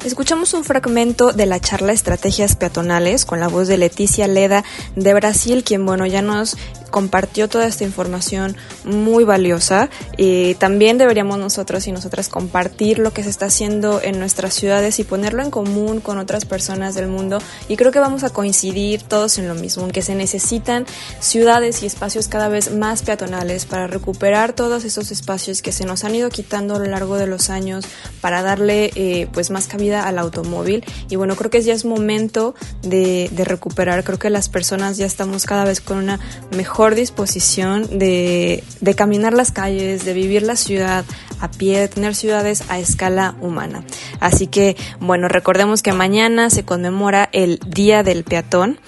Escuchamos 0.07 0.55
un 0.55 0.62
fragmento 0.62 1.33
de 1.33 1.46
la 1.46 1.59
charla 1.59 1.92
Estrategias 1.92 2.55
Peatonales 2.55 3.25
con 3.25 3.40
la 3.40 3.49
voz 3.49 3.66
de 3.66 3.77
Leticia 3.77 4.29
Leda 4.29 4.62
de 4.94 5.12
Brasil, 5.14 5.64
quien, 5.64 5.85
bueno, 5.85 6.07
ya 6.07 6.22
nos 6.22 6.57
compartió 6.96 7.46
toda 7.46 7.66
esta 7.66 7.85
información 7.85 8.56
muy 8.85 9.24
valiosa. 9.24 9.90
y 10.16 10.54
también 10.54 10.96
deberíamos 10.96 11.38
nosotros 11.38 11.87
y 11.87 11.92
nosotras 11.92 12.30
compartir 12.30 12.98
lo 12.98 13.12
que 13.12 13.22
se 13.22 13.28
está 13.28 13.46
haciendo 13.46 14.00
en 14.02 14.18
nuestras 14.18 14.54
ciudades 14.54 14.98
y 14.98 15.04
ponerlo 15.04 15.42
en 15.42 15.50
común 15.50 16.00
con 16.00 16.16
otras 16.16 16.46
personas 16.46 16.94
del 16.94 17.09
mundo. 17.09 17.38
Y 17.68 17.76
creo 17.76 17.92
que 17.92 17.98
vamos 17.98 18.24
a 18.24 18.30
coincidir 18.30 19.02
todos 19.02 19.37
en 19.37 19.46
lo 19.46 19.54
mismo, 19.54 19.87
que 19.88 20.00
se 20.00 20.14
necesitan 20.14 20.87
ciudades 21.20 21.82
y 21.82 21.87
espacios 21.87 22.28
cada 22.28 22.48
vez 22.48 22.72
más 22.72 23.02
peatonales 23.02 23.66
para 23.66 23.87
recuperar 23.87 24.54
todos 24.54 24.85
esos 24.85 25.11
espacios 25.11 25.61
que 25.61 25.72
se 25.72 25.85
nos 25.85 26.02
han 26.02 26.14
ido 26.14 26.30
quitando 26.30 26.76
a 26.76 26.78
lo 26.78 26.87
largo 26.87 27.18
de 27.18 27.26
los 27.26 27.50
años 27.50 27.85
para 28.22 28.40
darle 28.40 28.90
eh, 28.94 29.28
pues 29.35 29.50
más 29.50 29.66
cabida 29.66 30.09
al 30.09 30.18
automóvil. 30.18 30.82
Y 31.11 31.16
bueno, 31.16 31.37
creo 31.37 31.50
que 31.50 31.61
ya 31.61 31.74
es 31.74 31.85
momento 31.85 32.54
de 32.80 33.28
recuperar. 33.44 34.02
Creo 34.02 34.18
que 34.18 34.30
las 34.30 34.48
personas 34.48 34.96
ya 34.96 35.04
estamos 35.04 35.44
cada 35.44 35.66
vez 35.66 35.82
con 35.82 35.98
una 35.98 36.20
mejor 36.56 36.86
disposición 36.94 37.99
de, 37.99 38.62
de 38.81 38.94
caminar 38.94 39.33
las 39.33 39.53
calles, 39.53 40.05
de 40.05 40.12
vivir 40.12 40.42
la 40.42 40.57
ciudad 40.57 41.05
a 41.40 41.51
pie, 41.51 41.81
de 41.81 41.88
tener 41.88 42.14
ciudades 42.14 42.64
a 42.68 42.79
escala 42.79 43.37
humana. 43.40 43.85
Así 44.20 44.46
que, 44.46 44.77
bueno, 45.01 45.29
recordemos 45.29 45.83
que 45.83 45.92
mañana 45.92 46.51
se 46.51 46.64
conmemora 46.64 47.29
el 47.33 47.59
Día 47.66 48.03
del 48.03 48.25
Peatón. 48.25 48.79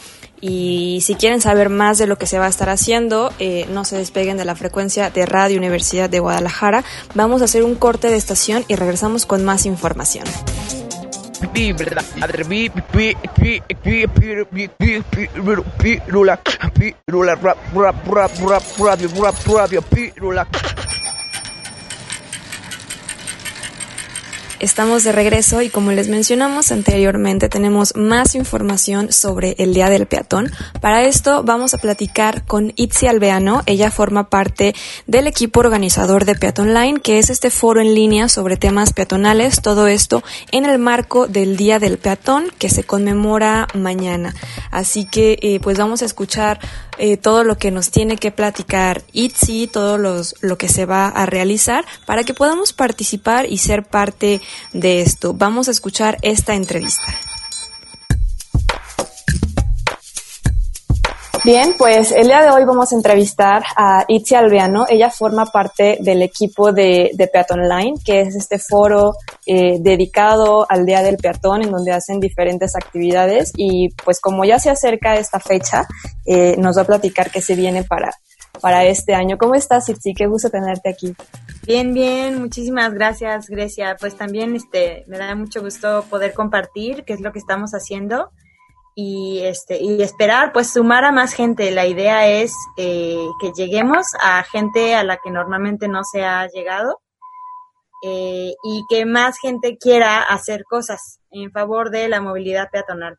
Y 0.40 1.00
si 1.02 1.16
quieren 1.16 1.40
saber 1.40 1.68
más 1.68 1.98
de 1.98 2.06
lo 2.06 2.16
que 2.16 2.26
se 2.26 2.38
va 2.38 2.46
a 2.46 2.48
estar 2.48 2.68
haciendo, 2.68 3.32
eh, 3.40 3.66
no 3.72 3.84
se 3.84 3.96
despeguen 3.96 4.36
de 4.36 4.44
la 4.44 4.54
frecuencia 4.54 5.10
de 5.10 5.26
Radio 5.26 5.58
Universidad 5.58 6.08
de 6.08 6.20
Guadalajara. 6.20 6.84
Vamos 7.14 7.42
a 7.42 7.46
hacer 7.46 7.64
un 7.64 7.74
corte 7.74 8.08
de 8.08 8.16
estación 8.16 8.64
y 8.68 8.76
regresamos 8.76 9.26
con 9.26 9.44
más 9.44 9.66
información. 9.66 10.24
Pirula, 15.78 16.36
pirula, 16.74 17.34
rap, 17.36 17.58
rap, 17.74 17.96
rap, 18.06 18.32
rap, 18.40 18.62
radio, 18.78 19.08
rap, 19.22 19.34
radio, 19.46 19.80
pirula. 19.82 20.77
Estamos 24.60 25.04
de 25.04 25.12
regreso 25.12 25.62
y 25.62 25.68
como 25.68 25.92
les 25.92 26.08
mencionamos 26.08 26.72
anteriormente 26.72 27.48
tenemos 27.48 27.94
más 27.94 28.34
información 28.34 29.12
sobre 29.12 29.54
el 29.58 29.72
Día 29.72 29.88
del 29.88 30.06
Peatón. 30.06 30.50
Para 30.80 31.04
esto 31.04 31.44
vamos 31.44 31.74
a 31.74 31.78
platicar 31.78 32.44
con 32.44 32.72
Itzi 32.74 33.06
Alveano. 33.06 33.62
Ella 33.66 33.92
forma 33.92 34.28
parte 34.28 34.74
del 35.06 35.28
equipo 35.28 35.60
organizador 35.60 36.24
de 36.24 36.34
Peatón 36.34 36.74
Line, 36.74 36.98
que 36.98 37.20
es 37.20 37.30
este 37.30 37.50
foro 37.50 37.80
en 37.80 37.94
línea 37.94 38.28
sobre 38.28 38.56
temas 38.56 38.92
peatonales. 38.92 39.62
Todo 39.62 39.86
esto 39.86 40.24
en 40.50 40.66
el 40.66 40.80
marco 40.80 41.28
del 41.28 41.56
Día 41.56 41.78
del 41.78 41.98
Peatón 41.98 42.50
que 42.58 42.68
se 42.68 42.82
conmemora 42.82 43.68
mañana. 43.74 44.34
Así 44.72 45.04
que 45.04 45.38
eh, 45.40 45.60
pues 45.60 45.78
vamos 45.78 46.02
a 46.02 46.04
escuchar 46.04 46.58
eh, 46.98 47.16
todo 47.16 47.44
lo 47.44 47.58
que 47.58 47.70
nos 47.70 47.90
tiene 47.90 48.16
que 48.16 48.30
platicar 48.30 49.02
Itzi, 49.12 49.66
todo 49.66 49.98
lo 49.98 50.58
que 50.58 50.68
se 50.68 50.86
va 50.86 51.08
a 51.08 51.26
realizar 51.26 51.84
para 52.06 52.24
que 52.24 52.34
podamos 52.34 52.72
participar 52.72 53.46
y 53.46 53.58
ser 53.58 53.84
parte 53.84 54.40
de 54.72 55.00
esto. 55.02 55.34
Vamos 55.34 55.68
a 55.68 55.70
escuchar 55.70 56.18
esta 56.22 56.54
entrevista. 56.54 57.04
Bien, 61.44 61.74
pues 61.78 62.10
el 62.12 62.26
día 62.26 62.42
de 62.42 62.50
hoy 62.50 62.64
vamos 62.64 62.92
a 62.92 62.96
entrevistar 62.96 63.62
a 63.76 64.04
Itzi 64.08 64.34
Alveano. 64.34 64.86
Ella 64.88 65.10
forma 65.10 65.46
parte 65.46 65.98
del 66.00 66.22
equipo 66.22 66.72
de, 66.72 67.10
de 67.14 67.26
Peatón 67.28 67.68
Line, 67.68 67.94
que 68.04 68.22
es 68.22 68.34
este 68.34 68.58
foro 68.58 69.12
eh, 69.46 69.78
dedicado 69.80 70.66
al 70.68 70.84
Día 70.84 71.02
del 71.02 71.16
Peatón, 71.16 71.62
en 71.62 71.70
donde 71.70 71.92
hacen 71.92 72.18
diferentes 72.18 72.74
actividades. 72.74 73.52
Y 73.56 73.90
pues 74.04 74.20
como 74.20 74.44
ya 74.44 74.58
se 74.58 74.70
acerca 74.70 75.16
esta 75.16 75.38
fecha, 75.38 75.86
eh, 76.26 76.56
nos 76.58 76.76
va 76.76 76.82
a 76.82 76.86
platicar 76.86 77.30
qué 77.30 77.40
se 77.40 77.54
viene 77.54 77.84
para, 77.84 78.10
para 78.60 78.84
este 78.84 79.14
año. 79.14 79.38
¿Cómo 79.38 79.54
estás, 79.54 79.88
Itzi? 79.88 80.14
Qué 80.14 80.26
gusto 80.26 80.50
tenerte 80.50 80.90
aquí. 80.90 81.14
Bien, 81.66 81.94
bien, 81.94 82.40
muchísimas 82.40 82.92
gracias, 82.94 83.48
Grecia. 83.48 83.96
Pues 83.98 84.16
también 84.16 84.56
este, 84.56 85.04
me 85.06 85.18
da 85.18 85.34
mucho 85.34 85.62
gusto 85.62 86.04
poder 86.10 86.34
compartir 86.34 87.04
qué 87.04 87.12
es 87.12 87.20
lo 87.20 87.32
que 87.32 87.38
estamos 87.38 87.72
haciendo 87.72 88.30
y 89.00 89.42
este 89.44 89.80
y 89.80 90.02
esperar 90.02 90.52
pues 90.52 90.72
sumar 90.72 91.04
a 91.04 91.12
más 91.12 91.32
gente. 91.32 91.70
La 91.70 91.86
idea 91.86 92.26
es 92.26 92.52
eh, 92.76 93.28
que 93.40 93.52
lleguemos 93.52 94.08
a 94.20 94.42
gente 94.42 94.96
a 94.96 95.04
la 95.04 95.18
que 95.18 95.30
normalmente 95.30 95.86
no 95.86 96.02
se 96.02 96.24
ha 96.24 96.48
llegado 96.48 96.98
eh, 98.04 98.54
y 98.64 98.82
que 98.88 99.06
más 99.06 99.38
gente 99.38 99.78
quiera 99.78 100.22
hacer 100.22 100.64
cosas 100.68 101.20
en 101.30 101.52
favor 101.52 101.90
de 101.90 102.08
la 102.08 102.20
movilidad 102.20 102.70
peatonal. 102.72 103.18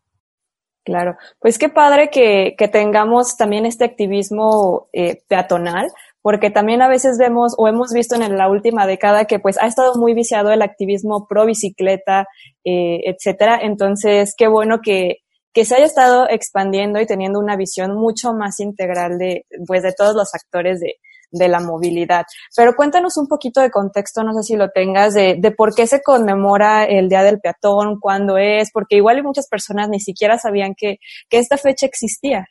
Claro, 0.83 1.15
pues 1.39 1.57
qué 1.57 1.69
padre 1.69 2.09
que, 2.09 2.55
que 2.57 2.67
tengamos 2.67 3.37
también 3.37 3.65
este 3.65 3.85
activismo 3.85 4.89
eh, 4.91 5.21
peatonal, 5.29 5.87
porque 6.21 6.49
también 6.49 6.81
a 6.81 6.89
veces 6.89 7.17
vemos 7.17 7.55
o 7.57 7.69
hemos 7.69 7.93
visto 7.93 8.15
en 8.15 8.37
la 8.37 8.49
última 8.49 8.85
década 8.85 9.23
que 9.25 9.39
pues 9.39 9.57
ha 9.61 9.67
estado 9.67 9.93
muy 9.95 10.13
viciado 10.13 10.51
el 10.51 10.61
activismo 10.61 11.25
pro 11.25 11.45
bicicleta, 11.45 12.27
eh, 12.65 12.99
etcétera. 13.05 13.59
Entonces, 13.61 14.33
qué 14.37 14.49
bueno 14.49 14.79
que, 14.83 15.19
que 15.59 15.65
se 15.65 15.75
haya 15.75 15.87
estado 15.87 16.25
expandiendo 16.29 17.01
y 17.01 17.05
teniendo 17.05 17.37
una 17.37 17.57
visión 17.57 17.93
mucho 17.93 18.31
más 18.31 18.61
integral 18.61 19.17
de, 19.17 19.45
pues, 19.67 19.83
de 19.83 19.91
todos 19.91 20.15
los 20.15 20.33
actores 20.33 20.79
de, 20.79 20.95
de 21.31 21.49
la 21.49 21.59
movilidad. 21.59 22.23
Pero 22.55 22.77
cuéntanos 22.77 23.17
un 23.17 23.27
poquito 23.27 23.59
de 23.59 23.69
contexto, 23.69 24.23
no 24.23 24.33
sé 24.35 24.43
si 24.43 24.55
lo 24.55 24.69
tengas, 24.69 25.13
de, 25.15 25.35
de 25.37 25.51
por 25.51 25.75
qué 25.75 25.85
se 25.85 26.01
conmemora 26.01 26.85
el 26.85 27.09
Día 27.09 27.23
del 27.23 27.41
Peatón, 27.41 27.99
cuándo 27.99 28.37
es, 28.37 28.71
porque 28.71 28.95
igual 28.95 29.21
muchas 29.21 29.49
personas 29.49 29.89
ni 29.89 29.99
siquiera 29.99 30.37
sabían 30.37 30.75
que, 30.77 30.99
que 31.29 31.39
esta 31.39 31.57
fecha 31.57 31.85
existía. 31.85 32.45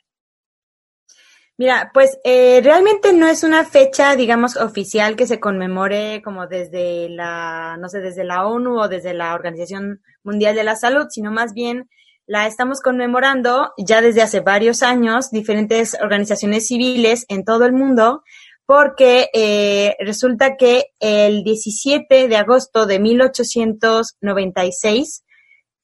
Mira, 1.57 1.89
pues 1.91 2.19
eh, 2.23 2.61
realmente 2.63 3.11
no 3.11 3.25
es 3.25 3.43
una 3.43 3.65
fecha, 3.65 4.15
digamos, 4.15 4.55
oficial 4.55 5.15
que 5.15 5.25
se 5.25 5.39
conmemore 5.39 6.21
como 6.23 6.45
desde 6.45 7.09
la, 7.09 7.75
no 7.79 7.89
sé, 7.89 8.01
desde 8.01 8.23
la 8.23 8.45
ONU 8.45 8.79
o 8.79 8.87
desde 8.87 9.15
la 9.15 9.33
Organización 9.33 9.99
Mundial 10.21 10.53
de 10.53 10.63
la 10.63 10.75
Salud, 10.75 11.07
sino 11.09 11.31
más 11.31 11.55
bien 11.55 11.89
la 12.29 12.45
estamos 12.45 12.81
conmemorando 12.81 13.73
ya 13.75 14.01
desde 14.01 14.21
hace 14.21 14.41
varios 14.41 14.83
años, 14.83 15.31
diferentes 15.31 15.97
organizaciones 15.99 16.67
civiles 16.67 17.25
en 17.27 17.43
todo 17.43 17.65
el 17.65 17.73
mundo, 17.73 18.21
porque 18.67 19.29
eh, 19.33 19.95
resulta 19.99 20.55
que 20.55 20.91
el 20.99 21.43
17 21.43 22.27
de 22.27 22.37
agosto 22.37 22.85
de 22.85 22.99
1896 22.99 25.23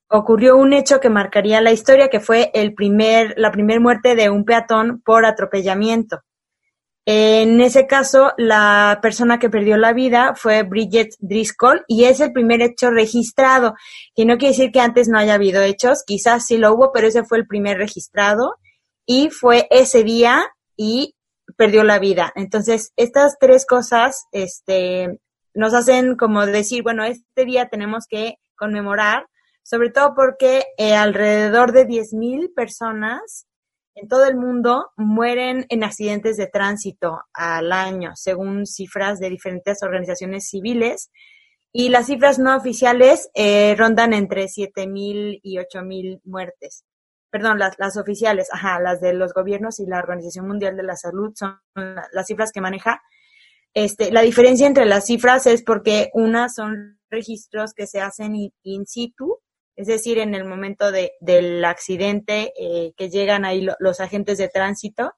ocurrió 0.07 0.55
un 0.55 0.73
hecho 0.73 0.99
que 0.99 1.09
marcaría 1.09 1.61
la 1.61 1.71
historia, 1.71 2.09
que 2.09 2.19
fue 2.19 2.51
el 2.53 2.75
primer, 2.75 3.33
la 3.37 3.51
primera 3.51 3.79
muerte 3.79 4.13
de 4.13 4.29
un 4.29 4.45
peatón 4.45 5.01
por 5.03 5.25
atropellamiento. 5.25 6.21
En 7.07 7.61
ese 7.61 7.85
caso, 7.85 8.31
la 8.37 8.97
persona 8.99 9.37
que 9.37 9.49
perdió 9.49 9.77
la 9.77 9.93
vida 9.93 10.33
fue 10.35 10.63
Bridget 10.63 11.09
Driscoll 11.19 11.83
y 11.87 12.05
es 12.05 12.19
el 12.19 12.33
primer 12.33 12.63
hecho 12.63 12.89
registrado, 12.89 13.75
que 14.15 14.25
no 14.25 14.37
quiere 14.37 14.53
decir 14.53 14.71
que 14.71 14.79
antes 14.79 15.07
no 15.07 15.19
haya 15.19 15.35
habido 15.35 15.61
hechos, 15.61 16.03
quizás 16.03 16.47
sí 16.47 16.57
lo 16.57 16.73
hubo, 16.73 16.91
pero 16.91 17.07
ese 17.07 17.23
fue 17.23 17.37
el 17.37 17.45
primer 17.45 17.77
registrado 17.77 18.55
y 19.05 19.29
fue 19.29 19.67
ese 19.69 20.03
día 20.03 20.47
y 20.75 21.15
perdió 21.57 21.83
la 21.83 21.99
vida. 21.99 22.31
Entonces, 22.35 22.91
estas 22.95 23.37
tres 23.39 23.67
cosas, 23.67 24.25
este, 24.31 25.19
nos 25.53 25.75
hacen 25.75 26.15
como 26.15 26.47
decir, 26.47 26.81
bueno, 26.81 27.03
este 27.03 27.45
día 27.45 27.69
tenemos 27.69 28.05
que 28.09 28.39
conmemorar, 28.55 29.27
sobre 29.61 29.91
todo 29.91 30.13
porque 30.15 30.63
eh, 30.77 30.95
alrededor 30.95 31.71
de 31.71 31.87
10.000 31.87 32.51
personas 32.55 33.45
en 33.95 34.09
todo 34.09 34.25
el 34.25 34.35
mundo 34.35 34.91
mueren 34.97 35.65
en 35.69 35.83
accidentes 35.83 36.35
de 36.35 36.47
tránsito 36.47 37.21
al 37.33 37.71
año, 37.71 38.11
según 38.15 38.65
cifras 38.65 39.19
de 39.19 39.29
diferentes 39.29 39.81
organizaciones 39.83 40.49
civiles. 40.49 41.09
Y 41.71 41.89
las 41.89 42.07
cifras 42.07 42.37
no 42.37 42.55
oficiales 42.55 43.29
eh, 43.33 43.73
rondan 43.77 44.13
entre 44.13 44.45
7.000 44.45 45.39
y 45.41 45.57
8.000 45.57 46.21
muertes. 46.25 46.83
Perdón, 47.29 47.57
las, 47.57 47.75
las 47.79 47.97
oficiales, 47.97 48.47
ajá, 48.51 48.79
las 48.79 49.01
de 49.01 49.13
los 49.13 49.33
gobiernos 49.33 49.79
y 49.79 49.85
la 49.85 49.99
Organización 49.99 50.47
Mundial 50.47 50.77
de 50.77 50.83
la 50.83 50.95
Salud 50.95 51.33
son 51.35 51.57
las 51.75 52.27
cifras 52.27 52.51
que 52.51 52.61
maneja. 52.61 53.01
Este, 53.73 54.11
la 54.11 54.21
diferencia 54.21 54.67
entre 54.67 54.85
las 54.85 55.05
cifras 55.05 55.47
es 55.47 55.63
porque 55.63 56.09
unas 56.13 56.55
son 56.55 56.99
registros 57.09 57.73
que 57.73 57.87
se 57.87 57.99
hacen 57.99 58.35
in 58.63 58.85
situ 58.85 59.39
es 59.75 59.87
decir, 59.87 60.19
en 60.19 60.33
el 60.33 60.45
momento 60.45 60.91
de, 60.91 61.13
del 61.19 61.63
accidente 61.65 62.53
eh, 62.57 62.93
que 62.95 63.09
llegan 63.09 63.45
ahí 63.45 63.67
los 63.79 63.99
agentes 63.99 64.37
de 64.37 64.47
tránsito, 64.47 65.13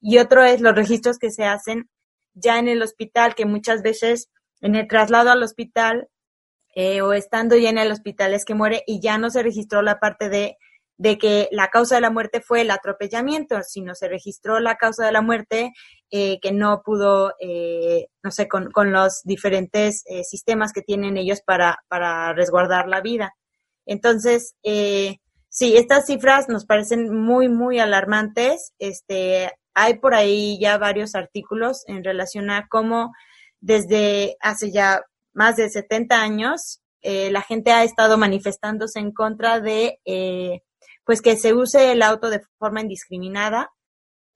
y 0.00 0.18
otro 0.18 0.44
es 0.44 0.60
los 0.60 0.74
registros 0.74 1.18
que 1.18 1.30
se 1.30 1.44
hacen 1.44 1.90
ya 2.34 2.58
en 2.58 2.68
el 2.68 2.82
hospital, 2.82 3.34
que 3.34 3.46
muchas 3.46 3.82
veces 3.82 4.30
en 4.60 4.76
el 4.76 4.88
traslado 4.88 5.30
al 5.30 5.42
hospital 5.42 6.08
eh, 6.74 7.00
o 7.02 7.12
estando 7.12 7.56
ya 7.56 7.70
en 7.70 7.78
el 7.78 7.90
hospital 7.90 8.34
es 8.34 8.44
que 8.44 8.54
muere 8.54 8.82
y 8.86 9.00
ya 9.00 9.18
no 9.18 9.30
se 9.30 9.42
registró 9.42 9.82
la 9.82 9.98
parte 9.98 10.28
de, 10.28 10.56
de 10.96 11.18
que 11.18 11.48
la 11.50 11.68
causa 11.68 11.96
de 11.96 12.00
la 12.00 12.10
muerte 12.10 12.40
fue 12.40 12.60
el 12.60 12.70
atropellamiento, 12.70 13.62
sino 13.62 13.94
se 13.94 14.08
registró 14.08 14.60
la 14.60 14.76
causa 14.76 15.04
de 15.04 15.12
la 15.12 15.22
muerte 15.22 15.72
eh, 16.10 16.38
que 16.40 16.52
no 16.52 16.82
pudo, 16.84 17.34
no 18.22 18.30
sé, 18.30 18.48
con, 18.48 18.70
con 18.70 18.92
los 18.92 19.22
diferentes 19.24 20.04
sistemas 20.22 20.72
que 20.72 20.82
tienen 20.82 21.16
ellos 21.16 21.40
para, 21.44 21.78
para 21.88 22.32
resguardar 22.32 22.88
la 22.88 23.00
vida. 23.00 23.34
Entonces, 23.88 24.54
eh, 24.62 25.16
sí, 25.48 25.76
estas 25.76 26.06
cifras 26.06 26.48
nos 26.48 26.66
parecen 26.66 27.12
muy, 27.12 27.48
muy 27.48 27.80
alarmantes. 27.80 28.72
Este, 28.78 29.50
hay 29.74 29.98
por 29.98 30.14
ahí 30.14 30.58
ya 30.60 30.78
varios 30.78 31.14
artículos 31.14 31.84
en 31.88 32.04
relación 32.04 32.50
a 32.50 32.68
cómo 32.68 33.12
desde 33.60 34.36
hace 34.40 34.70
ya 34.70 35.00
más 35.32 35.56
de 35.56 35.68
70 35.68 36.20
años 36.20 36.80
eh, 37.00 37.30
la 37.30 37.42
gente 37.42 37.72
ha 37.72 37.84
estado 37.84 38.18
manifestándose 38.18 38.98
en 38.98 39.12
contra 39.12 39.60
de 39.60 40.00
eh, 40.04 40.60
pues 41.04 41.22
que 41.22 41.36
se 41.36 41.54
use 41.54 41.92
el 41.92 42.02
auto 42.02 42.28
de 42.28 42.42
forma 42.58 42.82
indiscriminada. 42.82 43.70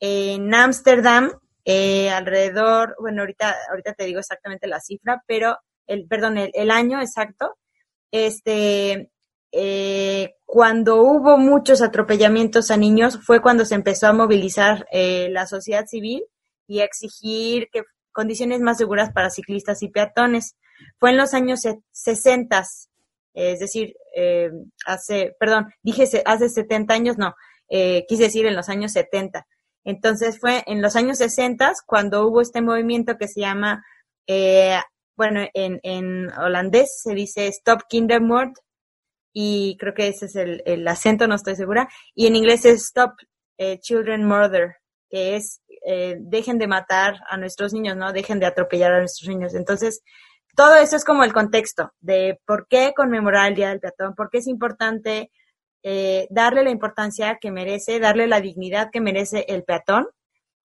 En 0.01 0.55
Ámsterdam, 0.55 1.33
eh, 1.65 2.11
alrededor, 2.11 2.97
bueno, 2.99 3.23
ahorita, 3.23 3.55
ahorita 3.71 3.93
te 3.95 4.05
digo 4.05 4.21
exactamente 4.21 4.67
la 4.67 4.81
cifra, 4.81 5.23
pero 5.27 5.59
el, 5.87 6.07
perdón, 6.09 6.39
el, 6.39 6.51
el 6.55 6.71
año 6.71 7.01
exacto, 7.01 7.57
este, 8.11 9.12
eh, 9.53 10.35
cuando 10.47 11.03
hubo 11.03 11.37
muchos 11.37 11.83
atropellamientos 11.83 12.71
a 12.71 12.77
niños 12.77 13.19
fue 13.23 13.41
cuando 13.41 13.65
se 13.65 13.75
empezó 13.75 14.07
a 14.07 14.13
movilizar 14.13 14.87
eh, 14.91 15.29
la 15.31 15.47
sociedad 15.47 15.87
civil 15.87 16.25
y 16.67 16.81
a 16.81 16.85
exigir 16.85 17.69
que 17.71 17.83
condiciones 18.13 18.61
más 18.61 18.79
seguras 18.79 19.13
para 19.13 19.31
ciclistas 19.31 19.83
y 19.83 19.89
peatones. 19.89 20.57
Fue 20.99 21.11
en 21.11 21.17
los 21.17 21.35
años 21.35 21.61
60, 21.93 22.65
es 23.35 23.61
decir, 23.61 23.95
eh, 24.17 24.51
hace, 24.87 25.35
perdón, 25.39 25.73
dije 25.83 26.05
hace 26.25 26.49
70 26.49 26.95
años, 26.95 27.19
no, 27.19 27.35
eh, 27.69 28.05
quise 28.09 28.25
decir 28.25 28.47
en 28.47 28.57
los 28.57 28.69
años 28.69 28.93
70. 28.93 29.47
Entonces 29.85 30.39
fue 30.39 30.63
en 30.67 30.81
los 30.83 30.97
años 30.97 31.19
60 31.19 31.73
cuando 31.87 32.27
hubo 32.27 32.41
este 32.41 32.63
movimiento 32.63 33.17
que 33.17 33.29
se 33.29 33.41
llama, 33.41 33.85
eh, 34.27 34.79
bueno, 35.17 35.41
en, 35.55 35.81
en 35.83 36.31
holandés 36.39 37.01
se 37.03 37.15
dice 37.15 37.49
Stop 37.49 37.83
Kindermoord, 37.89 38.53
y 39.33 39.77
creo 39.79 39.95
que 39.95 40.09
ese 40.09 40.27
es 40.27 40.37
el, 40.37 40.63
el 40.67 40.87
acento, 40.87 41.27
no 41.27 41.35
estoy 41.35 41.57
segura, 41.57 41.89
y 42.15 42.27
en 42.27 42.37
inglés 42.37 42.65
es 42.65 42.83
Stop 42.85 43.13
eh, 43.59 43.79
Children 43.81 44.25
Murder, 44.25 44.77
que 45.09 45.37
es 45.37 45.61
eh, 45.85 46.17
dejen 46.21 46.59
de 46.59 46.69
matar 46.69 47.17
a 47.29 47.37
nuestros 47.37 47.73
niños, 47.73 47.97
¿no? 47.97 48.13
Dejen 48.13 48.39
de 48.39 48.47
atropellar 48.47 48.93
a 48.93 48.99
nuestros 49.01 49.29
niños. 49.29 49.55
Entonces, 49.55 50.03
todo 50.57 50.77
eso 50.77 50.97
es 50.97 51.05
como 51.05 51.25
el 51.25 51.33
contexto 51.33 51.93
de 52.01 52.41
por 52.47 52.67
qué 52.69 52.93
conmemorar 52.95 53.49
el 53.49 53.57
Día 53.57 53.71
del 53.71 53.81
Peatón, 53.81 54.15
por 54.15 54.31
qué 54.31 54.39
es 54.39 54.47
importante 54.47 55.31
eh, 55.83 56.29
darle 56.31 56.63
la 56.63 56.71
importancia 56.71 57.39
que 57.41 57.51
merece, 57.51 57.99
darle 57.99 58.29
la 58.29 58.41
dignidad 58.41 58.91
que 58.93 59.01
merece 59.01 59.45
el 59.49 59.65
peatón 59.65 60.07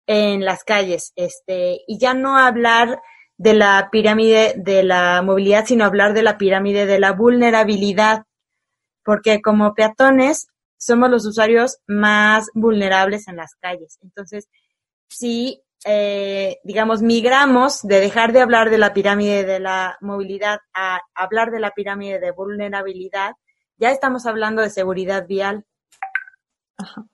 en 0.08 0.46
las 0.46 0.64
calles, 0.64 1.12
este, 1.16 1.82
y 1.86 2.00
ya 2.00 2.14
no 2.14 2.38
hablar 2.38 3.02
de 3.38 3.54
la 3.54 3.90
pirámide 3.92 4.54
de 4.56 4.84
la 4.84 5.22
movilidad, 5.22 5.66
sino 5.66 5.84
hablar 5.84 6.14
de 6.14 6.24
la 6.24 6.38
pirámide 6.38 6.86
de 6.86 7.00
la 7.00 7.12
vulnerabilidad 7.12 8.24
porque 9.04 9.42
como 9.42 9.74
peatones 9.74 10.48
somos 10.78 11.10
los 11.10 11.26
usuarios 11.26 11.78
más 11.88 12.48
vulnerables 12.54 13.28
en 13.28 13.36
las 13.36 13.56
calles. 13.56 14.00
Entonces, 14.02 14.50
si, 15.10 15.62
eh, 15.86 16.58
digamos, 16.64 17.02
migramos 17.02 17.82
de 17.84 18.00
dejar 18.00 18.34
de 18.34 18.42
hablar 18.42 18.70
de 18.70 18.80
la 18.80 18.94
pirámide 18.94 19.44
de 19.44 19.60
la 19.60 19.98
movilidad 20.02 20.60
a 20.74 21.00
hablar 21.14 21.52
de 21.52 21.60
la 21.60 21.72
pirámide 21.72 22.20
de 22.20 22.32
vulnerabilidad, 22.32 23.34
ya 23.78 23.92
estamos 23.92 24.26
hablando 24.26 24.62
de 24.62 24.70
seguridad 24.70 25.28
vial. 25.28 25.66
Ajá. 26.78 27.06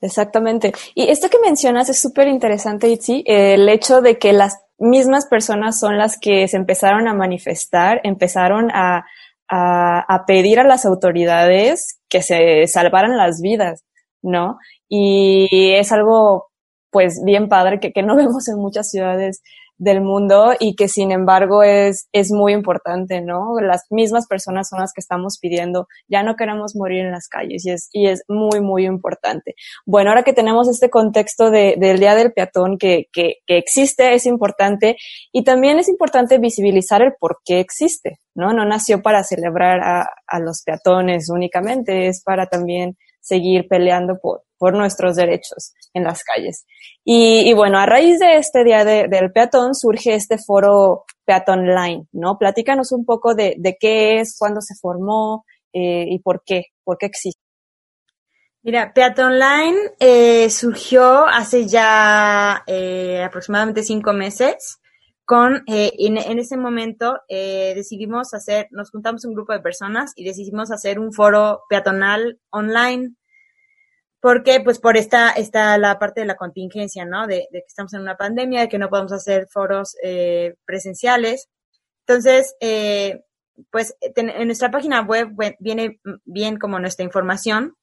Exactamente. 0.00 0.72
Y 0.94 1.08
esto 1.08 1.28
que 1.28 1.38
mencionas 1.38 1.88
es 1.88 2.00
súper 2.00 2.28
interesante, 2.28 2.88
Itzi, 2.88 3.24
el 3.26 3.68
hecho 3.68 4.00
de 4.00 4.18
que 4.18 4.32
las 4.32 4.60
mismas 4.78 5.26
personas 5.26 5.78
son 5.78 5.98
las 5.98 6.18
que 6.18 6.46
se 6.48 6.56
empezaron 6.56 7.08
a 7.08 7.14
manifestar, 7.14 8.00
empezaron 8.04 8.70
a, 8.72 9.06
a, 9.48 10.24
pedir 10.26 10.58
a 10.58 10.64
las 10.64 10.84
autoridades 10.84 12.00
que 12.08 12.22
se 12.22 12.66
salvaran 12.66 13.16
las 13.16 13.40
vidas, 13.40 13.84
¿no? 14.22 14.58
Y 14.88 15.74
es 15.74 15.92
algo, 15.92 16.46
pues, 16.90 17.20
bien 17.24 17.48
padre 17.48 17.80
que, 17.80 17.92
que 17.92 18.02
no 18.02 18.16
vemos 18.16 18.48
en 18.48 18.56
muchas 18.56 18.90
ciudades 18.90 19.42
del 19.76 20.00
mundo 20.00 20.52
y 20.58 20.76
que 20.76 20.88
sin 20.88 21.10
embargo 21.10 21.62
es, 21.62 22.08
es 22.12 22.30
muy 22.30 22.52
importante, 22.52 23.20
¿no? 23.20 23.54
Las 23.60 23.86
mismas 23.90 24.26
personas 24.26 24.68
son 24.68 24.80
las 24.80 24.92
que 24.92 25.00
estamos 25.00 25.38
pidiendo, 25.40 25.88
ya 26.08 26.22
no 26.22 26.36
queremos 26.36 26.76
morir 26.76 27.04
en 27.04 27.12
las 27.12 27.28
calles 27.28 27.66
y 27.66 27.70
es, 27.70 27.88
y 27.92 28.08
es 28.08 28.22
muy, 28.28 28.60
muy 28.60 28.86
importante. 28.86 29.54
Bueno, 29.84 30.10
ahora 30.10 30.22
que 30.22 30.32
tenemos 30.32 30.68
este 30.68 30.90
contexto 30.90 31.50
de, 31.50 31.76
del 31.78 31.98
Día 31.98 32.14
del 32.14 32.32
Peatón 32.32 32.78
que, 32.78 33.06
que, 33.12 33.36
que 33.46 33.58
existe, 33.58 34.14
es 34.14 34.26
importante 34.26 34.96
y 35.32 35.44
también 35.44 35.78
es 35.78 35.88
importante 35.88 36.38
visibilizar 36.38 37.02
el 37.02 37.14
por 37.18 37.38
qué 37.44 37.60
existe, 37.60 38.20
¿no? 38.34 38.52
No 38.52 38.64
nació 38.64 39.02
para 39.02 39.24
celebrar 39.24 39.80
a, 39.80 40.06
a 40.26 40.38
los 40.38 40.62
peatones 40.64 41.28
únicamente, 41.30 42.06
es 42.08 42.22
para 42.22 42.46
también 42.46 42.96
seguir 43.20 43.66
peleando 43.68 44.18
por, 44.20 44.42
por 44.58 44.74
nuestros 44.74 45.16
derechos 45.16 45.74
en 45.92 46.04
las 46.04 46.22
calles. 46.22 46.64
Y, 47.04 47.48
y 47.48 47.52
bueno, 47.52 47.78
a 47.78 47.86
raíz 47.86 48.18
de 48.18 48.36
este 48.36 48.64
Día 48.64 48.84
de, 48.84 49.08
del 49.08 49.32
Peatón 49.32 49.74
surge 49.74 50.14
este 50.14 50.38
foro 50.38 51.04
Peatón 51.24 51.66
Line, 51.66 52.06
¿no? 52.12 52.38
Platícanos 52.38 52.92
un 52.92 53.04
poco 53.04 53.34
de, 53.34 53.54
de 53.58 53.76
qué 53.78 54.20
es, 54.20 54.36
cuándo 54.38 54.60
se 54.60 54.74
formó 54.80 55.44
eh, 55.72 56.06
y 56.08 56.18
por 56.20 56.42
qué, 56.44 56.66
por 56.84 56.98
qué 56.98 57.06
existe. 57.06 57.40
Mira, 58.62 58.92
Peatón 58.94 59.38
Line 59.38 59.78
eh, 59.98 60.48
surgió 60.48 61.26
hace 61.26 61.66
ya 61.66 62.62
eh, 62.66 63.22
aproximadamente 63.22 63.82
cinco 63.82 64.12
meses 64.12 64.78
con, 65.26 65.62
en, 65.66 66.18
en, 66.18 66.38
ese 66.38 66.56
momento 66.56 67.18
decidimos 67.28 68.34
hacer, 68.34 68.68
nos 68.70 68.90
juntamos 68.90 69.24
un 69.24 69.34
grupo 69.34 69.54
de 69.54 69.60
personas 69.60 70.12
y 70.16 70.24
decidimos 70.24 70.70
hacer 70.70 70.98
un 70.98 71.14
foro 71.14 71.62
peatonal 71.68 72.38
online. 72.50 73.14
Porque 74.24 74.60
Pues 74.60 74.78
por 74.78 74.96
esta, 74.96 75.32
esta 75.32 75.76
la 75.76 75.98
parte 75.98 76.22
de 76.22 76.26
la 76.26 76.36
contingencia, 76.36 77.04
¿no? 77.04 77.26
De, 77.26 77.46
de, 77.52 77.60
que 77.60 77.66
estamos 77.68 77.92
en 77.92 78.00
una 78.00 78.16
pandemia, 78.16 78.62
de 78.62 78.68
que 78.70 78.78
no 78.78 78.88
podemos 78.88 79.12
hacer 79.12 79.48
foros 79.50 79.98
eh, 80.02 80.54
presenciales. 80.64 81.50
Entonces, 82.06 82.56
eh, 82.60 83.22
pues 83.70 83.94
ten, 84.14 84.30
en 84.30 84.46
nuestra 84.46 84.70
página 84.70 85.02
web 85.02 85.28
viene 85.60 86.00
bien 86.24 86.56
como 86.56 86.78
nuestra 86.78 87.04
información, 87.04 87.76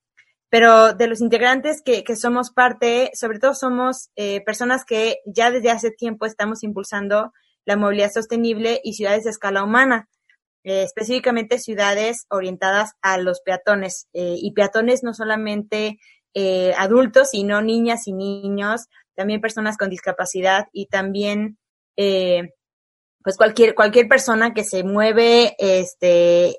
pero 0.50 0.94
de 0.94 1.06
los 1.06 1.22
integrantes 1.22 1.84
que, 1.84 2.04
que 2.04 2.16
somos 2.16 2.50
parte, 2.50 3.12
sobre 3.14 3.38
todo 3.38 3.54
somos 3.54 4.10
eh, 4.16 4.42
personas 4.44 4.84
que 4.84 5.18
ya 5.28 5.52
desde 5.52 5.70
hace 5.70 5.92
tiempo 5.92 6.26
estamos 6.26 6.64
impulsando 6.64 7.34
la 7.66 7.78
movilidad 7.78 8.10
sostenible 8.12 8.82
y 8.84 8.94
ciudades 8.94 9.26
de 9.26 9.30
escala 9.30 9.64
humana, 9.64 10.10
eh, 10.64 10.82
específicamente 10.82 11.60
ciudades 11.60 12.26
orientadas 12.32 12.94
a 13.04 13.20
los 13.20 13.42
peatones. 13.42 14.08
Eh, 14.14 14.38
y 14.40 14.54
peatones 14.54 15.04
no 15.04 15.14
solamente 15.14 16.00
eh, 16.34 16.74
adultos, 16.78 17.32
sino 17.32 17.62
niñas 17.62 18.08
y 18.08 18.14
niños, 18.14 18.88
también 19.16 19.42
personas 19.42 19.78
con 19.78 19.90
discapacidad 19.90 20.68
y 20.72 20.88
también 20.88 21.58
eh, 21.98 22.54
pues 23.24 23.38
cualquier, 23.38 23.76
cualquier 23.76 24.08
persona 24.08 24.54
que 24.54 24.64
se 24.64 24.84
mueve 24.84 25.56
este, 25.60 26.58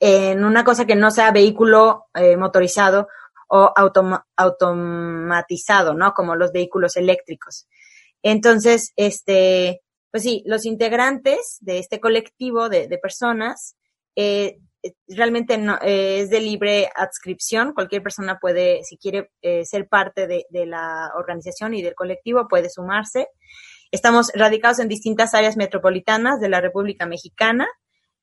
en 0.00 0.44
una 0.44 0.64
cosa 0.64 0.86
que 0.86 0.94
no 0.94 1.10
sea 1.10 1.32
vehículo 1.32 2.06
eh, 2.14 2.36
motorizado 2.36 3.08
o 3.48 3.72
autom 3.76 4.18
automatizado, 4.36 5.94
¿no? 5.94 6.12
Como 6.12 6.34
los 6.36 6.52
vehículos 6.52 6.96
eléctricos. 6.96 7.66
Entonces, 8.22 8.92
este, 8.96 9.82
pues 10.10 10.24
sí, 10.24 10.42
los 10.46 10.64
integrantes 10.66 11.58
de 11.60 11.78
este 11.78 12.00
colectivo 12.00 12.68
de, 12.68 12.88
de 12.88 12.98
personas 12.98 13.76
eh, 14.16 14.58
realmente 15.08 15.58
no, 15.58 15.78
eh, 15.82 16.20
es 16.20 16.30
de 16.30 16.40
libre 16.40 16.88
adscripción. 16.94 17.72
Cualquier 17.72 18.02
persona 18.02 18.38
puede, 18.40 18.82
si 18.84 18.96
quiere 18.96 19.30
eh, 19.42 19.64
ser 19.64 19.88
parte 19.88 20.26
de, 20.26 20.46
de, 20.50 20.66
la 20.66 21.10
organización 21.16 21.74
y 21.74 21.82
del 21.82 21.94
colectivo, 21.94 22.48
puede 22.48 22.70
sumarse. 22.70 23.28
Estamos 23.90 24.30
radicados 24.34 24.78
en 24.78 24.88
distintas 24.88 25.34
áreas 25.34 25.56
metropolitanas 25.56 26.40
de 26.40 26.48
la 26.48 26.60
República 26.60 27.06
Mexicana. 27.06 27.68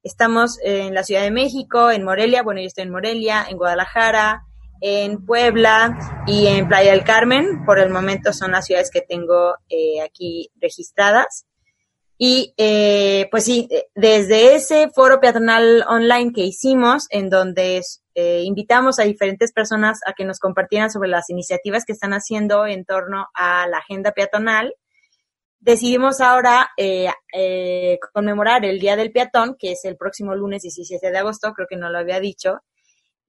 Estamos 0.03 0.59
en 0.63 0.93
la 0.93 1.03
Ciudad 1.03 1.21
de 1.21 1.31
México, 1.31 1.89
en 1.89 2.03
Morelia, 2.03 2.43
bueno, 2.43 2.59
yo 2.59 2.67
estoy 2.67 2.83
en 2.83 2.91
Morelia, 2.91 3.45
en 3.49 3.57
Guadalajara, 3.57 4.43
en 4.81 5.25
Puebla 5.25 5.97
y 6.27 6.47
en 6.47 6.67
Playa 6.67 6.91
del 6.91 7.05
Carmen. 7.05 7.63
Por 7.65 7.79
el 7.79 7.89
momento 7.89 8.33
son 8.33 8.51
las 8.51 8.65
ciudades 8.65 8.91
que 8.91 8.99
tengo 8.99 9.55
eh, 9.69 10.01
aquí 10.01 10.51
registradas. 10.59 11.45
Y 12.25 12.53
eh, 12.55 13.27
pues 13.31 13.43
sí, 13.43 13.67
desde 13.95 14.55
ese 14.55 14.87
foro 14.95 15.19
peatonal 15.19 15.83
online 15.89 16.31
que 16.31 16.45
hicimos, 16.45 17.05
en 17.09 17.29
donde 17.29 17.81
eh, 18.15 18.43
invitamos 18.45 18.97
a 18.97 19.03
diferentes 19.03 19.51
personas 19.51 19.99
a 20.05 20.13
que 20.13 20.23
nos 20.23 20.39
compartieran 20.39 20.89
sobre 20.89 21.09
las 21.09 21.29
iniciativas 21.29 21.83
que 21.83 21.91
están 21.91 22.13
haciendo 22.13 22.65
en 22.65 22.85
torno 22.85 23.25
a 23.33 23.67
la 23.67 23.79
agenda 23.79 24.13
peatonal, 24.13 24.73
decidimos 25.59 26.21
ahora 26.21 26.69
eh, 26.77 27.09
eh, 27.33 27.99
conmemorar 28.13 28.63
el 28.63 28.79
Día 28.79 28.95
del 28.95 29.11
Peatón, 29.11 29.57
que 29.59 29.73
es 29.73 29.83
el 29.83 29.97
próximo 29.97 30.33
lunes 30.33 30.61
17 30.61 31.11
de 31.11 31.17
agosto, 31.17 31.51
creo 31.51 31.67
que 31.69 31.75
no 31.75 31.89
lo 31.89 31.97
había 31.97 32.21
dicho, 32.21 32.61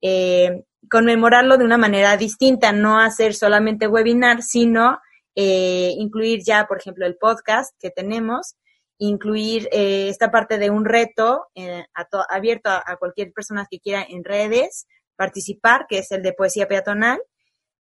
eh, 0.01 0.63
conmemorarlo 0.89 1.57
de 1.57 1.65
una 1.65 1.77
manera 1.77 2.15
distinta, 2.15 2.71
no 2.71 2.97
hacer 2.97 3.33
solamente 3.33 3.89
webinar, 3.89 4.41
sino 4.41 4.99
eh, 5.35 5.93
incluir 5.97 6.43
ya, 6.45 6.65
por 6.65 6.77
ejemplo, 6.77 7.05
el 7.05 7.17
podcast 7.17 7.75
que 7.77 7.89
tenemos, 7.89 8.55
incluir 8.97 9.67
eh, 9.71 10.09
esta 10.09 10.31
parte 10.31 10.57
de 10.57 10.69
un 10.69 10.85
reto 10.85 11.47
eh, 11.55 11.85
a 11.93 12.07
abierto 12.29 12.69
a, 12.69 12.97
cualquier 12.97 13.31
persona 13.33 13.67
que 13.69 13.79
quiera 13.79 14.05
en 14.07 14.23
redes 14.23 14.87
participar, 15.15 15.85
que 15.87 15.99
es 15.99 16.11
el 16.11 16.23
de 16.23 16.33
poesía 16.33 16.67
peatonal. 16.67 17.21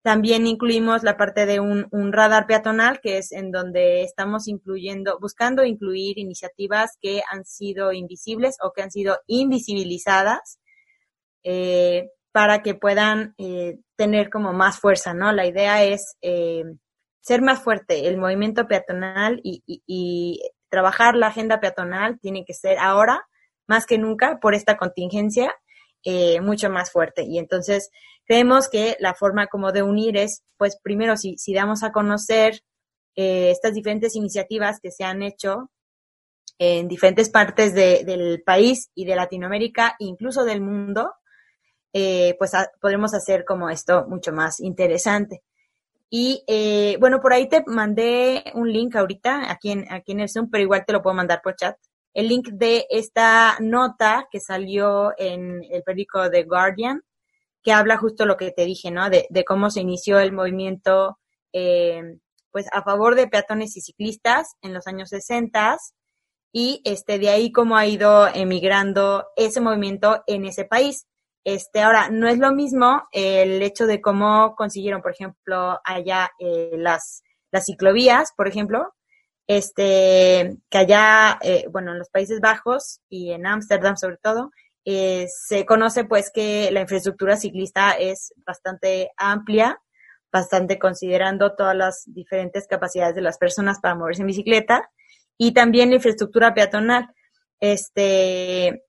También 0.04 0.48
incluimos 0.48 1.04
la 1.04 1.16
parte 1.16 1.46
de 1.46 1.60
un, 1.60 1.88
un, 1.92 2.12
radar 2.12 2.46
peatonal, 2.46 3.00
que 3.02 3.18
es 3.18 3.32
en 3.32 3.52
donde 3.52 4.04
estamos 4.04 4.48
incluyendo, 4.48 5.18
buscando 5.20 5.64
incluir 5.64 6.20
iniciativas 6.20 6.98
que 7.02 7.22
han 7.32 7.46
sido 7.46 7.94
invisibles 7.94 8.58
o 8.62 8.74
que 8.74 8.82
han 8.82 8.92
sido 8.92 9.20
invisibilizadas 9.28 10.60
eh, 11.44 12.10
para 12.32 12.64
que 12.64 12.74
puedan 12.74 13.36
eh, 13.38 13.78
tener 13.96 14.30
como 14.30 14.54
más 14.54 14.80
fuerza, 14.80 15.14
¿no? 15.14 15.32
La 15.32 15.46
idea 15.46 15.84
es 15.84 16.18
eh, 16.22 16.64
ser 17.22 17.42
más 17.42 17.62
fuerte, 17.62 18.08
el 18.08 18.18
movimiento 18.18 18.68
peatonal 18.68 19.40
y, 19.44 19.62
y, 19.68 19.84
y 19.86 20.42
trabajar 20.74 21.16
la 21.16 21.28
agenda 21.28 21.60
peatonal 21.60 22.20
tiene 22.20 22.46
que 22.46 22.56
ser 22.56 22.80
ahora, 22.80 23.28
más 23.68 23.86
que 23.86 24.00
nunca, 24.00 24.40
por 24.40 24.56
esta 24.56 24.76
contingencia, 24.76 25.54
eh, 26.04 26.42
mucho 26.42 26.72
más 26.72 26.92
fuerte. 26.92 27.22
Y 27.22 27.38
entonces 27.38 27.92
creemos 28.26 28.70
que 28.70 28.98
la 29.00 29.14
forma 29.14 29.46
como 29.46 29.72
de 29.72 29.84
unir 29.84 30.18
es, 30.18 30.42
pues 30.58 30.80
primero, 30.82 31.16
si, 31.16 31.38
si 31.38 31.54
damos 31.54 31.84
a 31.84 31.92
conocer 31.92 32.62
eh, 33.16 33.52
estas 33.52 33.76
diferentes 33.76 34.16
iniciativas 34.16 34.80
que 34.82 34.90
se 34.90 35.04
han 35.04 35.22
hecho 35.22 35.70
en 36.58 36.88
diferentes 36.88 37.30
partes 37.30 37.76
de, 37.76 38.04
del 38.04 38.42
país 38.42 38.90
y 38.96 39.06
de 39.06 39.16
Latinoamérica, 39.16 39.96
incluso 40.00 40.44
del 40.44 40.62
mundo, 40.62 41.14
eh, 41.94 42.36
pues 42.40 42.56
a, 42.56 42.68
podremos 42.82 43.14
hacer 43.14 43.46
como 43.46 43.70
esto 43.70 44.08
mucho 44.08 44.34
más 44.34 44.60
interesante. 44.60 45.44
Y 46.16 46.44
eh, 46.46 46.96
bueno, 47.00 47.20
por 47.20 47.34
ahí 47.34 47.50
te 47.50 47.64
mandé 47.66 48.44
un 48.54 48.72
link 48.72 48.96
ahorita, 48.96 49.52
aquí 49.52 49.72
en, 49.72 49.92
aquí 49.92 50.12
en 50.12 50.20
el 50.20 50.30
Zoom, 50.30 50.48
pero 50.52 50.62
igual 50.62 50.86
te 50.86 50.94
lo 50.94 51.02
puedo 51.02 51.16
mandar 51.16 51.42
por 51.42 51.56
chat. 51.56 51.76
El 52.14 52.28
link 52.28 52.50
de 52.50 52.86
esta 52.92 53.58
nota 53.60 54.28
que 54.30 54.40
salió 54.40 55.14
en 55.18 55.64
el 55.72 55.82
periódico 55.82 56.30
The 56.30 56.44
Guardian, 56.44 57.02
que 57.64 57.72
habla 57.72 57.98
justo 57.98 58.28
lo 58.28 58.38
que 58.38 58.52
te 58.52 58.64
dije, 58.64 58.92
¿no? 58.92 59.10
De, 59.10 59.26
de 59.32 59.44
cómo 59.44 59.72
se 59.72 59.82
inició 59.82 60.20
el 60.20 60.34
movimiento, 60.34 61.18
eh, 61.52 62.04
pues 62.52 62.68
a 62.72 62.84
favor 62.84 63.16
de 63.16 63.28
peatones 63.28 63.76
y 63.76 63.82
ciclistas 63.82 64.54
en 64.62 64.76
los 64.76 64.86
años 64.86 65.10
60 65.10 65.80
y 66.52 66.80
este, 66.84 67.18
de 67.18 67.30
ahí 67.30 67.52
cómo 67.52 67.76
ha 67.76 67.88
ido 67.88 68.28
emigrando 68.28 69.26
ese 69.36 69.62
movimiento 69.62 70.24
en 70.28 70.46
ese 70.46 70.66
país. 70.66 71.08
Este, 71.44 71.82
ahora, 71.82 72.10
no 72.10 72.28
es 72.28 72.38
lo 72.38 72.54
mismo 72.54 73.04
el 73.12 73.62
hecho 73.62 73.86
de 73.86 74.02
cómo 74.02 74.56
consiguieron, 74.56 75.02
por 75.02 75.12
ejemplo, 75.12 75.80
allá 75.84 76.32
eh, 76.40 76.72
las, 76.78 77.24
las 77.52 77.66
ciclovías, 77.66 78.32
por 78.36 78.48
ejemplo, 78.48 78.94
este, 79.48 80.58
que 80.70 80.78
allá, 80.78 81.38
eh, 81.42 81.66
bueno, 81.70 81.92
en 81.92 82.00
los 82.00 82.10
Países 82.10 82.40
Bajos 82.40 83.02
y 83.10 83.32
en 83.32 83.46
Ámsterdam 83.46 83.98
sobre 83.98 84.18
todo, 84.18 84.52
eh, 84.86 85.28
se 85.30 85.66
conoce 85.66 86.06
pues 86.06 86.32
que 86.34 86.70
la 86.72 86.82
infraestructura 86.82 87.38
ciclista 87.38 87.92
es 87.92 88.34
bastante 88.46 89.12
amplia, 89.18 89.82
bastante 90.32 90.80
considerando 90.80 91.56
todas 91.56 91.76
las 91.76 92.04
diferentes 92.08 92.68
capacidades 92.68 93.16
de 93.16 93.22
las 93.22 93.38
personas 93.38 93.80
para 93.80 93.96
moverse 93.96 94.22
en 94.22 94.28
bicicleta 94.28 94.90
y 95.38 95.54
también 95.54 95.90
la 95.90 95.96
infraestructura 95.98 96.54
peatonal. 96.54 97.08
Este, 97.60 98.84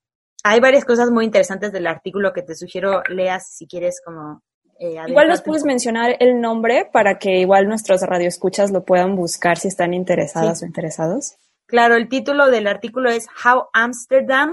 hay 0.45 0.61
varias 0.61 0.85
cosas 0.85 1.11
muy 1.11 1.25
interesantes 1.25 1.73
del 1.73 1.87
artículo 1.87 2.33
que 2.33 2.43
te 2.43 2.55
sugiero 2.55 3.03
leas 3.09 3.49
si 3.57 3.67
quieres 3.67 4.01
como... 4.05 4.43
Eh, 4.79 4.97
igual 5.07 5.29
nos 5.29 5.41
puedes 5.41 5.65
mencionar 5.65 6.17
el 6.21 6.41
nombre 6.41 6.89
para 6.93 7.19
que 7.19 7.39
igual 7.39 7.67
nuestros 7.67 8.03
radioescuchas 8.03 8.71
lo 8.71 8.85
puedan 8.85 9.17
buscar 9.17 9.57
si 9.57 9.69
están 9.69 9.95
interesadas 9.95 10.59
sí. 10.59 10.65
o 10.65 10.67
interesados. 10.67 11.37
Claro, 11.67 11.97
el 11.97 12.09
título 12.09 12.51
del 12.51 12.67
artículo 12.67 13.09
es 13.09 13.27
How 13.45 13.69
Amsterdam 13.73 14.53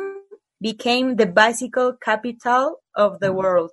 Became 0.59 1.15
the 1.15 1.25
Bicycle 1.25 1.97
Capital 1.99 2.77
of 2.95 3.17
the 3.19 3.29
World. 3.29 3.71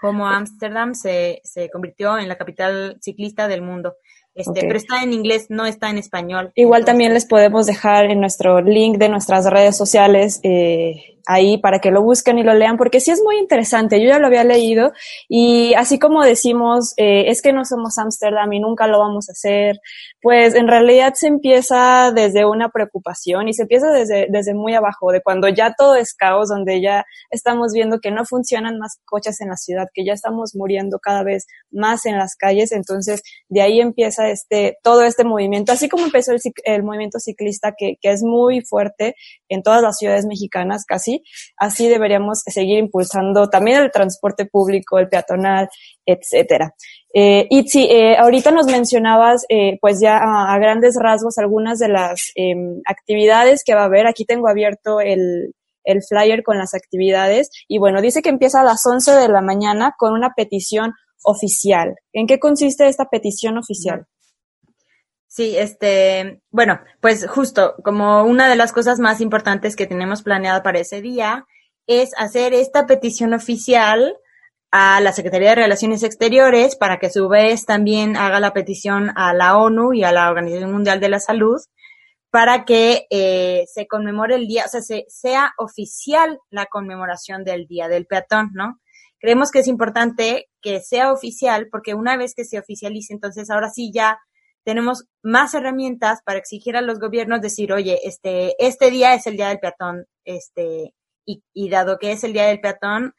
Como 0.00 0.26
Ámsterdam 0.26 0.94
se, 0.94 1.40
se 1.44 1.70
convirtió 1.70 2.18
en 2.18 2.28
la 2.28 2.36
capital 2.36 2.98
ciclista 3.00 3.48
del 3.48 3.62
mundo. 3.62 3.94
Este, 4.34 4.60
Pero 4.60 4.76
está 4.76 5.02
en 5.02 5.12
inglés, 5.12 5.46
no 5.50 5.66
está 5.66 5.90
en 5.90 5.98
español. 5.98 6.52
Igual 6.54 6.84
también 6.84 7.14
les 7.14 7.26
podemos 7.26 7.66
dejar 7.66 8.06
en 8.06 8.20
nuestro 8.20 8.60
link 8.60 8.96
de 8.98 9.08
nuestras 9.08 9.46
redes 9.50 9.76
sociales 9.76 10.40
eh, 10.42 11.19
ahí 11.30 11.58
para 11.58 11.78
que 11.78 11.92
lo 11.92 12.02
busquen 12.02 12.38
y 12.38 12.42
lo 12.42 12.54
lean, 12.54 12.76
porque 12.76 12.98
sí 12.98 13.12
es 13.12 13.22
muy 13.22 13.38
interesante. 13.38 14.00
Yo 14.02 14.08
ya 14.08 14.18
lo 14.18 14.26
había 14.26 14.42
leído 14.42 14.92
y 15.28 15.74
así 15.74 15.98
como 15.98 16.24
decimos, 16.24 16.92
eh, 16.96 17.24
es 17.28 17.40
que 17.40 17.52
no 17.52 17.64
somos 17.64 17.98
Ámsterdam 17.98 18.52
y 18.52 18.58
nunca 18.58 18.88
lo 18.88 18.98
vamos 18.98 19.28
a 19.28 19.32
hacer, 19.32 19.78
pues 20.20 20.56
en 20.56 20.66
realidad 20.66 21.14
se 21.14 21.28
empieza 21.28 22.10
desde 22.12 22.44
una 22.44 22.70
preocupación 22.70 23.48
y 23.48 23.54
se 23.54 23.62
empieza 23.62 23.92
desde, 23.92 24.26
desde 24.28 24.54
muy 24.54 24.74
abajo, 24.74 25.12
de 25.12 25.22
cuando 25.22 25.48
ya 25.48 25.72
todo 25.76 25.94
es 25.94 26.14
caos, 26.14 26.48
donde 26.48 26.82
ya 26.82 27.04
estamos 27.30 27.72
viendo 27.72 28.00
que 28.00 28.10
no 28.10 28.24
funcionan 28.24 28.78
más 28.78 28.98
coches 29.04 29.40
en 29.40 29.50
la 29.50 29.56
ciudad, 29.56 29.86
que 29.94 30.04
ya 30.04 30.14
estamos 30.14 30.56
muriendo 30.56 30.98
cada 30.98 31.22
vez 31.22 31.46
más 31.70 32.06
en 32.06 32.18
las 32.18 32.34
calles. 32.34 32.72
Entonces, 32.72 33.22
de 33.48 33.62
ahí 33.62 33.80
empieza 33.80 34.28
este, 34.30 34.78
todo 34.82 35.02
este 35.02 35.22
movimiento, 35.22 35.72
así 35.72 35.88
como 35.88 36.04
empezó 36.04 36.32
el, 36.32 36.40
el 36.64 36.82
movimiento 36.82 37.20
ciclista, 37.20 37.74
que, 37.78 37.96
que 38.00 38.10
es 38.10 38.22
muy 38.22 38.62
fuerte 38.62 39.14
en 39.48 39.62
todas 39.62 39.80
las 39.80 39.96
ciudades 39.96 40.26
mexicanas 40.26 40.84
casi, 40.84 41.19
así 41.56 41.88
deberíamos 41.88 42.42
seguir 42.46 42.78
impulsando 42.78 43.48
también 43.48 43.82
el 43.82 43.90
transporte 43.90 44.46
público, 44.46 44.98
el 44.98 45.08
peatonal, 45.08 45.68
etcétera. 46.04 46.74
Eh, 47.12 47.46
Itzi, 47.50 47.88
eh, 47.90 48.16
ahorita 48.16 48.50
nos 48.50 48.66
mencionabas, 48.66 49.44
eh, 49.48 49.78
pues 49.80 50.00
ya 50.00 50.18
a, 50.18 50.56
grandes 50.58 50.96
rasgos, 51.00 51.38
algunas 51.38 51.78
de 51.78 51.88
las 51.88 52.30
em, 52.36 52.80
actividades 52.86 53.62
que 53.64 53.74
va 53.74 53.82
a 53.82 53.86
haber. 53.86 54.06
Aquí 54.06 54.24
tengo 54.24 54.48
abierto 54.48 55.00
el, 55.00 55.54
el 55.84 56.02
flyer 56.02 56.42
con 56.42 56.58
las 56.58 56.74
actividades 56.74 57.50
y 57.68 57.78
bueno, 57.78 58.00
dice 58.00 58.22
que 58.22 58.28
empieza 58.28 58.60
a 58.60 58.64
las 58.64 58.84
11 58.86 59.12
de 59.12 59.28
la 59.28 59.40
mañana 59.40 59.94
con 59.98 60.12
una 60.12 60.34
petición 60.36 60.92
oficial. 61.22 61.96
¿En 62.12 62.26
qué 62.26 62.38
consiste 62.38 62.86
esta 62.86 63.06
petición 63.06 63.58
oficial? 63.58 64.06
Sí, 65.32 65.56
este, 65.56 66.42
bueno, 66.50 66.80
pues 67.00 67.24
justo 67.28 67.76
como 67.84 68.24
una 68.24 68.48
de 68.48 68.56
las 68.56 68.72
cosas 68.72 68.98
más 68.98 69.20
importantes 69.20 69.76
que 69.76 69.86
tenemos 69.86 70.24
planeada 70.24 70.64
para 70.64 70.80
ese 70.80 71.00
día 71.00 71.46
es 71.86 72.10
hacer 72.18 72.52
esta 72.52 72.86
petición 72.86 73.32
oficial 73.32 74.16
a 74.72 75.00
la 75.00 75.12
Secretaría 75.12 75.50
de 75.50 75.54
Relaciones 75.54 76.02
Exteriores 76.02 76.74
para 76.74 76.98
que 76.98 77.06
a 77.06 77.10
su 77.10 77.28
vez 77.28 77.64
también 77.64 78.16
haga 78.16 78.40
la 78.40 78.52
petición 78.52 79.12
a 79.14 79.32
la 79.32 79.56
ONU 79.56 79.92
y 79.92 80.02
a 80.02 80.10
la 80.10 80.28
Organización 80.28 80.72
Mundial 80.72 80.98
de 80.98 81.10
la 81.10 81.20
Salud 81.20 81.60
para 82.30 82.64
que 82.64 83.06
eh, 83.10 83.66
se 83.72 83.86
conmemore 83.86 84.34
el 84.34 84.48
día, 84.48 84.64
o 84.66 84.68
sea, 84.68 84.82
se, 84.82 85.04
sea 85.06 85.52
oficial 85.58 86.40
la 86.50 86.66
conmemoración 86.66 87.44
del 87.44 87.68
Día 87.68 87.86
del 87.86 88.06
Peatón, 88.06 88.50
¿no? 88.52 88.80
Creemos 89.20 89.52
que 89.52 89.60
es 89.60 89.68
importante 89.68 90.48
que 90.60 90.80
sea 90.80 91.12
oficial 91.12 91.68
porque 91.70 91.94
una 91.94 92.16
vez 92.16 92.34
que 92.34 92.44
se 92.44 92.58
oficialice, 92.58 93.12
entonces 93.12 93.48
ahora 93.48 93.70
sí 93.70 93.92
ya 93.94 94.18
tenemos 94.64 95.06
más 95.22 95.54
herramientas 95.54 96.20
para 96.24 96.38
exigir 96.38 96.76
a 96.76 96.82
los 96.82 96.98
gobiernos 96.98 97.40
decir, 97.40 97.72
oye, 97.72 98.00
este, 98.04 98.54
este 98.58 98.90
día 98.90 99.14
es 99.14 99.26
el 99.26 99.36
día 99.36 99.48
del 99.48 99.60
peatón, 99.60 100.06
este, 100.24 100.94
y, 101.24 101.42
y 101.52 101.68
dado 101.70 101.98
que 101.98 102.12
es 102.12 102.24
el 102.24 102.32
día 102.32 102.46
del 102.46 102.60
peatón, 102.60 103.14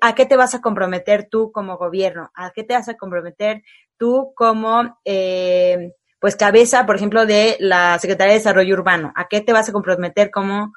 ¿a 0.00 0.14
qué 0.14 0.26
te 0.26 0.36
vas 0.36 0.54
a 0.54 0.60
comprometer 0.60 1.28
tú 1.30 1.52
como 1.52 1.76
gobierno? 1.76 2.30
¿A 2.34 2.50
qué 2.50 2.64
te 2.64 2.74
vas 2.74 2.88
a 2.88 2.96
comprometer 2.96 3.62
tú 3.98 4.32
como, 4.34 4.98
eh, 5.04 5.92
pues 6.20 6.36
cabeza, 6.36 6.86
por 6.86 6.96
ejemplo, 6.96 7.26
de 7.26 7.56
la 7.60 7.98
Secretaría 7.98 8.32
de 8.32 8.38
Desarrollo 8.38 8.74
Urbano? 8.74 9.12
¿A 9.16 9.28
qué 9.28 9.40
te 9.40 9.52
vas 9.52 9.68
a 9.68 9.72
comprometer 9.72 10.30
como 10.30 10.72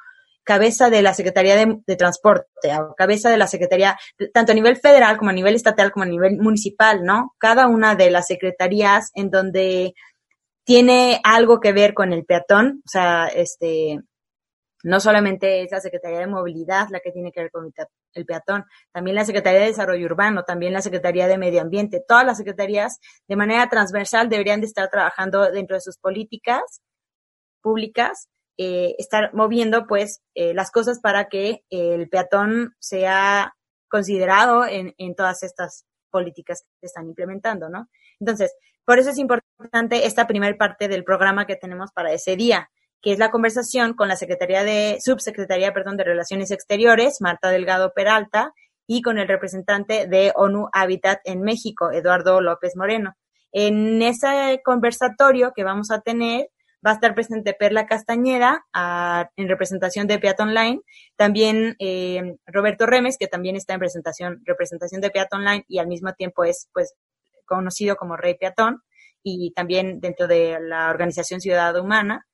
cabeza 0.47 0.89
de 0.89 1.01
la 1.01 1.13
Secretaría 1.13 1.57
de, 1.57 1.95
Transporte, 1.97 2.47
cabeza 2.95 3.29
de 3.29 3.35
la 3.35 3.47
Secretaría, 3.47 3.97
tanto 4.33 4.53
a 4.53 4.55
nivel 4.55 4.77
federal 4.77 5.17
como 5.17 5.29
a 5.29 5.33
nivel 5.33 5.55
estatal 5.55 5.91
como 5.91 6.03
a 6.03 6.07
nivel 6.07 6.37
municipal, 6.37 7.03
¿no? 7.03 7.35
Cada 7.37 7.67
una 7.67 7.95
de 7.95 8.09
las 8.09 8.27
secretarías 8.27 9.11
en 9.13 9.29
donde 9.29 9.93
tiene 10.63 11.19
algo 11.25 11.59
que 11.59 11.73
ver 11.73 11.93
con 11.93 12.13
el 12.13 12.23
peatón, 12.23 12.81
o 12.85 12.89
sea, 12.89 13.27
este, 13.27 13.99
no 14.83 15.01
solamente 15.01 15.63
es 15.63 15.71
la 15.71 15.81
Secretaría 15.81 16.19
de 16.19 16.27
Movilidad 16.27 16.87
la 16.91 17.01
que 17.01 17.11
tiene 17.11 17.33
que 17.33 17.41
ver 17.41 17.51
con 17.51 17.73
el 18.13 18.25
peatón, 18.25 18.63
también 18.93 19.15
la 19.15 19.25
Secretaría 19.25 19.59
de 19.59 19.67
Desarrollo 19.67 20.05
Urbano, 20.05 20.43
también 20.43 20.71
la 20.71 20.81
Secretaría 20.81 21.27
de 21.27 21.37
Medio 21.37 21.59
Ambiente, 21.59 22.01
todas 22.07 22.25
las 22.25 22.37
secretarías 22.37 22.99
de 23.27 23.35
manera 23.35 23.67
transversal 23.67 24.29
deberían 24.29 24.61
de 24.61 24.67
estar 24.67 24.89
trabajando 24.89 25.51
dentro 25.51 25.75
de 25.75 25.81
sus 25.81 25.97
políticas 25.97 26.61
públicas 27.61 28.29
eh, 28.57 28.95
estar 28.97 29.33
moviendo 29.33 29.85
pues 29.87 30.21
eh, 30.35 30.53
las 30.53 30.71
cosas 30.71 30.99
para 30.99 31.29
que 31.29 31.63
el 31.69 32.09
peatón 32.09 32.75
sea 32.79 33.55
considerado 33.87 34.65
en, 34.65 34.93
en 34.97 35.15
todas 35.15 35.43
estas 35.43 35.85
políticas 36.09 36.63
que 36.79 36.87
están 36.87 37.07
implementando, 37.07 37.69
¿no? 37.69 37.89
Entonces, 38.19 38.53
por 38.85 38.99
eso 38.99 39.09
es 39.09 39.17
importante 39.17 40.05
esta 40.05 40.27
primera 40.27 40.57
parte 40.57 40.87
del 40.87 41.03
programa 41.03 41.45
que 41.45 41.55
tenemos 41.55 41.91
para 41.91 42.13
ese 42.13 42.35
día, 42.35 42.69
que 43.01 43.11
es 43.11 43.19
la 43.19 43.31
conversación 43.31 43.93
con 43.93 44.07
la 44.07 44.15
Secretaría 44.15 44.63
de, 44.63 44.97
Subsecretaría, 45.01 45.73
perdón, 45.73 45.97
de 45.97 46.03
Relaciones 46.03 46.51
Exteriores, 46.51 47.17
Marta 47.19 47.49
Delgado 47.49 47.91
Peralta, 47.93 48.53
y 48.87 49.01
con 49.01 49.19
el 49.19 49.27
representante 49.27 50.07
de 50.07 50.31
ONU 50.35 50.69
Habitat 50.71 51.19
en 51.25 51.41
México, 51.41 51.91
Eduardo 51.91 52.39
López 52.41 52.77
Moreno. 52.77 53.15
En 53.51 54.01
ese 54.01 54.61
conversatorio 54.63 55.51
que 55.53 55.65
vamos 55.65 55.91
a 55.91 55.99
tener, 55.99 56.47
va 56.85 56.91
a 56.91 56.93
estar 56.93 57.15
presente 57.15 57.53
Perla 57.53 57.87
Castañeda 57.87 58.65
en 59.35 59.47
representación 59.47 60.07
de 60.07 60.19
Peat 60.19 60.39
Online, 60.39 60.81
también 61.15 61.75
eh, 61.79 62.35
Roberto 62.45 62.85
Remes, 62.85 63.17
que 63.17 63.27
también 63.27 63.55
está 63.55 63.73
en 63.73 63.79
presentación, 63.79 64.41
representación 64.45 65.01
de 65.01 65.09
Peat 65.09 65.33
Online 65.33 65.65
y 65.67 65.79
al 65.79 65.87
mismo 65.87 66.13
tiempo 66.13 66.43
es 66.43 66.69
pues 66.73 66.93
conocido 67.45 67.95
como 67.95 68.17
Rey 68.17 68.35
Peatón 68.35 68.81
y 69.23 69.51
también 69.53 69.99
dentro 69.99 70.27
de 70.27 70.59
la 70.61 70.89
organización 70.89 71.41
Ciudad 71.41 71.77
Humana. 71.79 72.25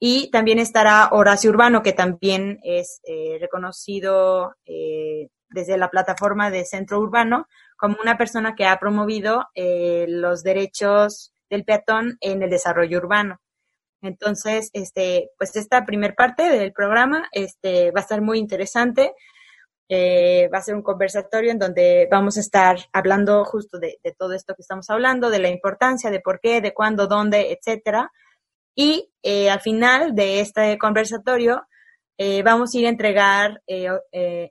Y 0.00 0.30
también 0.30 0.60
estará 0.60 1.08
Horacio 1.10 1.50
Urbano, 1.50 1.82
que 1.82 1.92
también 1.92 2.60
es 2.62 3.00
eh, 3.04 3.38
reconocido 3.40 4.54
eh, 4.64 5.28
desde 5.50 5.76
la 5.76 5.90
plataforma 5.90 6.50
de 6.50 6.64
Centro 6.64 7.00
Urbano 7.00 7.48
como 7.76 7.96
una 8.00 8.16
persona 8.16 8.54
que 8.54 8.66
ha 8.66 8.78
promovido 8.78 9.46
los 9.54 10.42
derechos 10.42 11.32
del 11.48 11.64
peatón 11.64 12.18
en 12.20 12.42
el 12.42 12.50
desarrollo 12.50 12.98
urbano. 12.98 13.38
Entonces, 14.02 14.70
este, 14.72 15.30
pues 15.38 15.56
esta 15.56 15.84
primer 15.84 16.14
parte 16.14 16.44
del 16.50 16.72
programa 16.72 17.28
este, 17.32 17.90
va 17.90 18.00
a 18.00 18.02
estar 18.02 18.20
muy 18.20 18.38
interesante. 18.38 19.12
Eh, 19.90 20.48
va 20.52 20.58
a 20.58 20.62
ser 20.62 20.74
un 20.74 20.82
conversatorio 20.82 21.50
en 21.50 21.58
donde 21.58 22.06
vamos 22.10 22.36
a 22.36 22.40
estar 22.40 22.78
hablando 22.92 23.44
justo 23.44 23.78
de, 23.78 23.98
todo 24.18 24.34
esto 24.34 24.54
que 24.54 24.60
estamos 24.62 24.90
hablando, 24.90 25.30
de 25.30 25.38
la 25.38 25.48
importancia, 25.48 26.10
de 26.10 26.20
por 26.20 26.40
qué, 26.40 26.60
de 26.60 26.74
cuándo, 26.74 27.06
dónde, 27.06 27.52
etcétera. 27.52 28.10
Y 28.74 29.10
eh, 29.22 29.50
al 29.50 29.60
final 29.60 30.14
de 30.14 30.40
este 30.40 30.78
conversatorio 30.78 31.66
eh, 32.18 32.42
vamos 32.42 32.74
a 32.74 32.78
ir 32.78 32.86
a 32.86 32.90
entregar 32.90 33.62
en, 33.66 33.98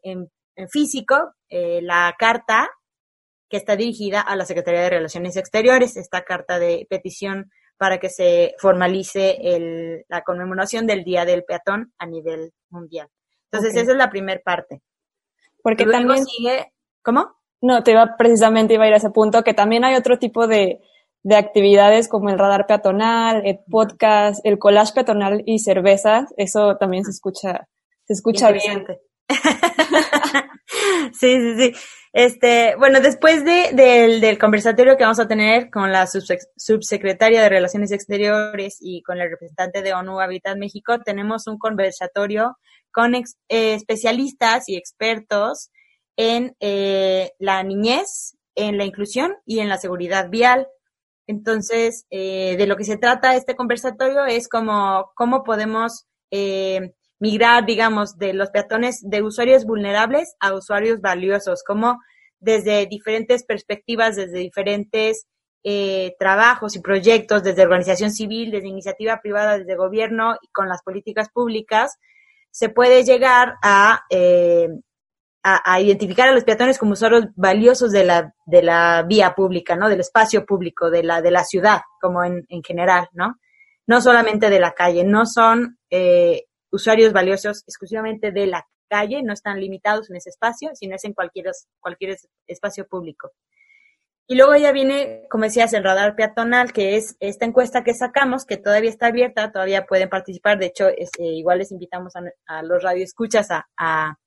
en, 0.02 0.70
físico 0.70 1.34
la 1.50 2.16
carta 2.18 2.68
que 3.48 3.58
está 3.58 3.76
dirigida 3.76 4.22
a 4.22 4.36
la 4.36 4.46
Secretaría 4.46 4.82
de 4.82 4.90
Relaciones 4.90 5.38
Exteriores, 5.38 5.96
esta 5.98 6.24
carta 6.24 6.60
de 6.60 6.88
petición 6.90 7.52
para 7.78 8.00
que 8.00 8.10
se 8.10 8.56
formalice 8.58 9.38
el, 9.42 10.06
la 10.08 10.24
conmemoración 10.24 10.88
del 10.88 11.04
Día 11.04 11.26
del 11.26 11.44
Peatón 11.44 11.94
a 11.98 12.06
nivel 12.06 12.54
mundial. 12.70 13.10
Entonces, 13.52 13.76
esa 13.76 13.92
es 13.92 13.98
la 13.98 14.10
primera 14.10 14.42
parte. 14.44 14.82
Porque 15.62 15.86
también 15.86 16.26
sigue, 16.26 16.74
¿cómo? 17.02 17.38
No, 17.62 17.84
te 17.84 17.92
iba 17.92 18.16
precisamente 18.18 18.76
iba 18.76 18.84
a 18.84 18.88
ir 18.88 18.94
a 18.94 18.98
ese 18.98 19.10
punto 19.10 19.44
que 19.44 19.54
también 19.54 19.84
hay 19.84 19.96
otro 19.96 20.20
tipo 20.20 20.48
de, 20.48 20.82
de 21.24 21.36
actividades 21.36 22.08
como 22.08 22.30
el 22.30 22.38
radar 22.38 22.68
peatonal, 22.68 23.46
el 23.46 23.60
podcast, 23.70 24.40
el 24.46 24.60
collage 24.60 24.94
peatonal 24.94 25.44
y 25.46 25.60
cervezas. 25.60 26.34
Eso 26.38 26.78
también 26.78 27.04
se 27.04 27.12
escucha, 27.12 27.68
se 28.06 28.14
escucha 28.14 28.52
bien. 28.52 28.86
sí, 31.14 31.38
sí, 31.42 31.56
sí. 31.58 31.74
Este, 32.20 32.76
bueno, 32.78 33.00
después 33.00 33.46
de, 33.46 33.74
del, 33.74 34.22
del 34.22 34.40
conversatorio 34.40 34.98
que 34.98 35.04
vamos 35.04 35.20
a 35.20 35.28
tener 35.28 35.70
con 35.70 35.92
la 35.92 36.08
subsecretaria 36.08 37.44
de 37.44 37.50
Relaciones 37.50 37.92
Exteriores 37.92 38.80
y 38.82 39.04
con 39.04 39.20
el 39.20 39.30
representante 39.30 39.84
de 39.84 39.94
ONU 39.94 40.20
Habitat 40.20 40.58
México, 40.58 40.98
tenemos 41.06 41.46
un 41.46 41.60
conversatorio 41.60 42.58
con 42.92 43.14
eh, 43.14 43.24
especialistas 43.50 44.68
y 44.68 44.78
expertos 44.78 45.70
en 46.16 46.56
eh, 46.60 47.34
la 47.38 47.62
niñez, 47.62 48.36
en 48.56 48.80
la 48.80 48.86
inclusión 48.86 49.36
y 49.46 49.60
en 49.60 49.70
la 49.70 49.78
seguridad 49.78 50.28
vial. 50.32 50.68
Entonces, 51.28 52.08
eh, 52.10 52.56
de 52.58 52.66
lo 52.66 52.78
que 52.78 52.86
se 52.86 52.98
trata 52.98 53.36
este 53.36 53.56
conversatorio 53.56 54.26
es 54.26 54.50
como 54.50 55.12
cómo 55.14 55.44
podemos 55.44 56.08
eh, 56.32 56.96
migrar, 57.20 57.66
digamos, 57.66 58.18
de 58.18 58.34
los 58.34 58.50
peatones 58.50 59.02
de 59.04 59.24
usuarios 59.24 59.66
vulnerables 59.66 60.36
a 60.40 60.54
usuarios 60.54 61.02
valiosos, 61.02 61.64
como 61.64 62.00
desde 62.40 62.86
diferentes 62.86 63.44
perspectivas, 63.44 64.16
desde 64.16 64.40
diferentes 64.40 65.26
eh, 65.64 66.16
trabajos 66.20 66.76
y 66.76 66.82
proyectos, 66.82 67.44
desde 67.44 67.64
organización 67.64 68.12
civil, 68.12 68.52
desde 68.52 68.68
iniciativa 68.68 69.20
privada, 69.22 69.58
desde 69.58 69.76
gobierno 69.76 70.36
y 70.42 70.48
con 70.52 70.70
las 70.70 70.84
políticas 70.84 71.30
públicas, 71.30 71.98
se 72.52 72.70
puede 72.70 73.04
llegar 73.04 73.56
a, 73.62 74.04
eh, 74.10 74.70
a, 75.44 75.80
identificar 75.82 76.30
a 76.30 76.32
los 76.32 76.44
peatones 76.44 76.78
como 76.78 76.94
usuarios 76.94 77.26
valiosos 77.36 77.92
de 77.92 78.04
la, 78.04 78.34
de 78.46 78.64
la 78.64 79.04
vía 79.08 79.34
pública, 79.36 79.76
¿no? 79.76 79.90
Del 79.90 80.00
espacio 80.02 80.46
público, 80.46 80.90
de 80.90 81.04
la, 81.04 81.22
de 81.22 81.32
la 81.32 81.44
ciudad, 81.44 81.82
como 82.02 82.24
en, 82.24 82.46
en 82.50 82.64
general, 82.64 83.08
¿no? 83.14 83.36
No 83.88 84.02
solamente 84.02 84.50
de 84.50 84.60
la 84.60 84.74
calle, 84.74 85.04
no 85.04 85.26
son 85.26 85.78
eh, 85.90 86.46
usuarios 86.72 87.14
valiosos 87.14 87.64
exclusivamente 87.68 88.32
de 88.32 88.48
la 88.48 88.68
calle, 88.90 89.22
no 89.24 89.34
están 89.34 89.60
limitados 89.60 90.10
en 90.10 90.18
ese 90.18 90.30
espacio, 90.30 90.72
sino 90.74 90.96
es 90.96 91.04
en 91.04 91.14
cualquier, 91.14 91.52
cualquier 91.80 92.18
espacio 92.48 92.88
público. 92.88 93.32
Y 94.30 94.36
luego 94.36 94.56
ya 94.58 94.74
viene, 94.74 95.24
como 95.30 95.46
decías, 95.46 95.72
el 95.72 95.86
radar 95.86 96.18
peatonal, 96.18 96.74
que 96.74 96.98
es 96.98 97.16
esta 97.22 97.46
encuesta 97.46 97.86
que 97.86 97.94
sacamos, 97.94 98.46
que 98.46 98.58
todavía 98.58 98.90
está 98.90 99.08
abierta, 99.08 99.54
todavía 99.54 99.86
pueden 99.86 100.10
participar. 100.10 100.58
De 100.58 100.66
hecho, 100.66 100.90
eh, 100.90 101.08
igual 101.18 101.60
les 101.60 101.72
invitamos 101.72 102.14
a, 102.18 102.24
a 102.46 102.62
los 102.62 102.84
radioescuchas 102.84 103.52
a, 103.52 103.70
a, 103.78 104.18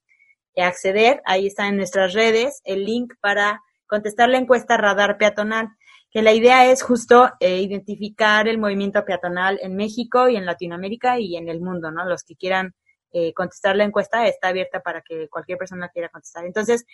acceder. 0.57 1.21
Ahí 1.27 1.47
está 1.47 1.69
en 1.69 1.77
nuestras 1.77 2.15
redes 2.15 2.63
el 2.65 2.85
link 2.87 3.13
para 3.21 3.61
contestar 3.87 4.31
la 4.31 4.39
encuesta 4.39 4.79
radar 4.79 5.19
peatonal, 5.19 5.69
que 6.11 6.23
la 6.23 6.33
idea 6.33 6.67
es 6.71 6.83
justo 6.83 7.31
eh, 7.41 7.61
identificar 7.61 8.49
el 8.49 8.59
movimiento 8.59 9.05
peatonal 9.05 9.59
en 9.63 9.77
México 9.77 10.29
y 10.29 10.37
en 10.37 10.47
Latinoamérica 10.47 11.19
y 11.21 11.37
en 11.37 11.49
el 11.49 11.61
mundo, 11.61 11.91
¿no? 11.91 12.05
Los 12.05 12.25
que 12.25 12.37
quieran 12.37 12.75
eh, 13.13 13.33
contestar 13.35 13.75
la 13.75 13.85
encuesta 13.85 14.27
está 14.27 14.49
abierta 14.49 14.81
para 14.81 15.03
que 15.03 15.29
cualquier 15.29 15.59
persona 15.59 15.89
quiera 15.89 16.09
contestar. 16.09 16.45
Entonces, 16.45 16.85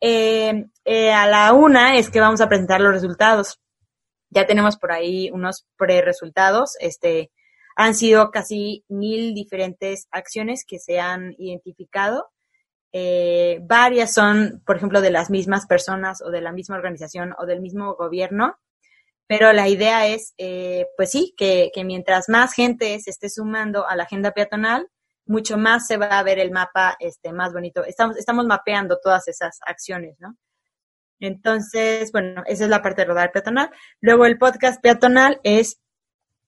eh, 0.00 0.66
eh, 0.84 1.12
a 1.12 1.26
la 1.28 1.52
una 1.52 1.96
es 1.96 2.10
que 2.10 2.20
vamos 2.20 2.40
a 2.40 2.48
presentar 2.48 2.80
los 2.80 2.92
resultados. 2.92 3.60
Ya 4.30 4.46
tenemos 4.46 4.76
por 4.76 4.92
ahí 4.92 5.30
unos 5.30 5.66
pre-resultados. 5.76 6.76
Este, 6.80 7.30
han 7.76 7.94
sido 7.94 8.30
casi 8.30 8.84
mil 8.88 9.34
diferentes 9.34 10.08
acciones 10.10 10.64
que 10.66 10.78
se 10.78 11.00
han 11.00 11.34
identificado. 11.38 12.30
Eh, 12.92 13.60
varias 13.62 14.12
son, 14.12 14.62
por 14.66 14.76
ejemplo, 14.76 15.00
de 15.00 15.10
las 15.10 15.30
mismas 15.30 15.66
personas 15.66 16.22
o 16.22 16.30
de 16.30 16.40
la 16.40 16.52
misma 16.52 16.76
organización 16.76 17.34
o 17.38 17.46
del 17.46 17.60
mismo 17.60 17.94
gobierno. 17.94 18.56
Pero 19.26 19.52
la 19.52 19.68
idea 19.68 20.06
es, 20.06 20.34
eh, 20.38 20.86
pues 20.96 21.10
sí, 21.12 21.34
que, 21.36 21.70
que 21.72 21.84
mientras 21.84 22.28
más 22.28 22.52
gente 22.52 22.98
se 23.00 23.10
esté 23.10 23.30
sumando 23.30 23.86
a 23.86 23.94
la 23.94 24.02
agenda 24.02 24.32
peatonal, 24.32 24.88
mucho 25.30 25.56
más 25.56 25.86
se 25.86 25.96
va 25.96 26.18
a 26.18 26.22
ver 26.24 26.40
el 26.40 26.50
mapa 26.50 26.96
este, 26.98 27.32
más 27.32 27.52
bonito. 27.52 27.84
Estamos, 27.84 28.16
estamos 28.18 28.46
mapeando 28.46 28.98
todas 29.00 29.28
esas 29.28 29.60
acciones, 29.64 30.16
¿no? 30.18 30.36
Entonces, 31.20 32.10
bueno, 32.12 32.42
esa 32.46 32.64
es 32.64 32.70
la 32.70 32.82
parte 32.82 33.02
de 33.02 33.08
rodar 33.08 33.30
peatonal. 33.30 33.70
Luego 34.00 34.26
el 34.26 34.38
podcast 34.38 34.82
peatonal 34.82 35.38
es, 35.44 35.80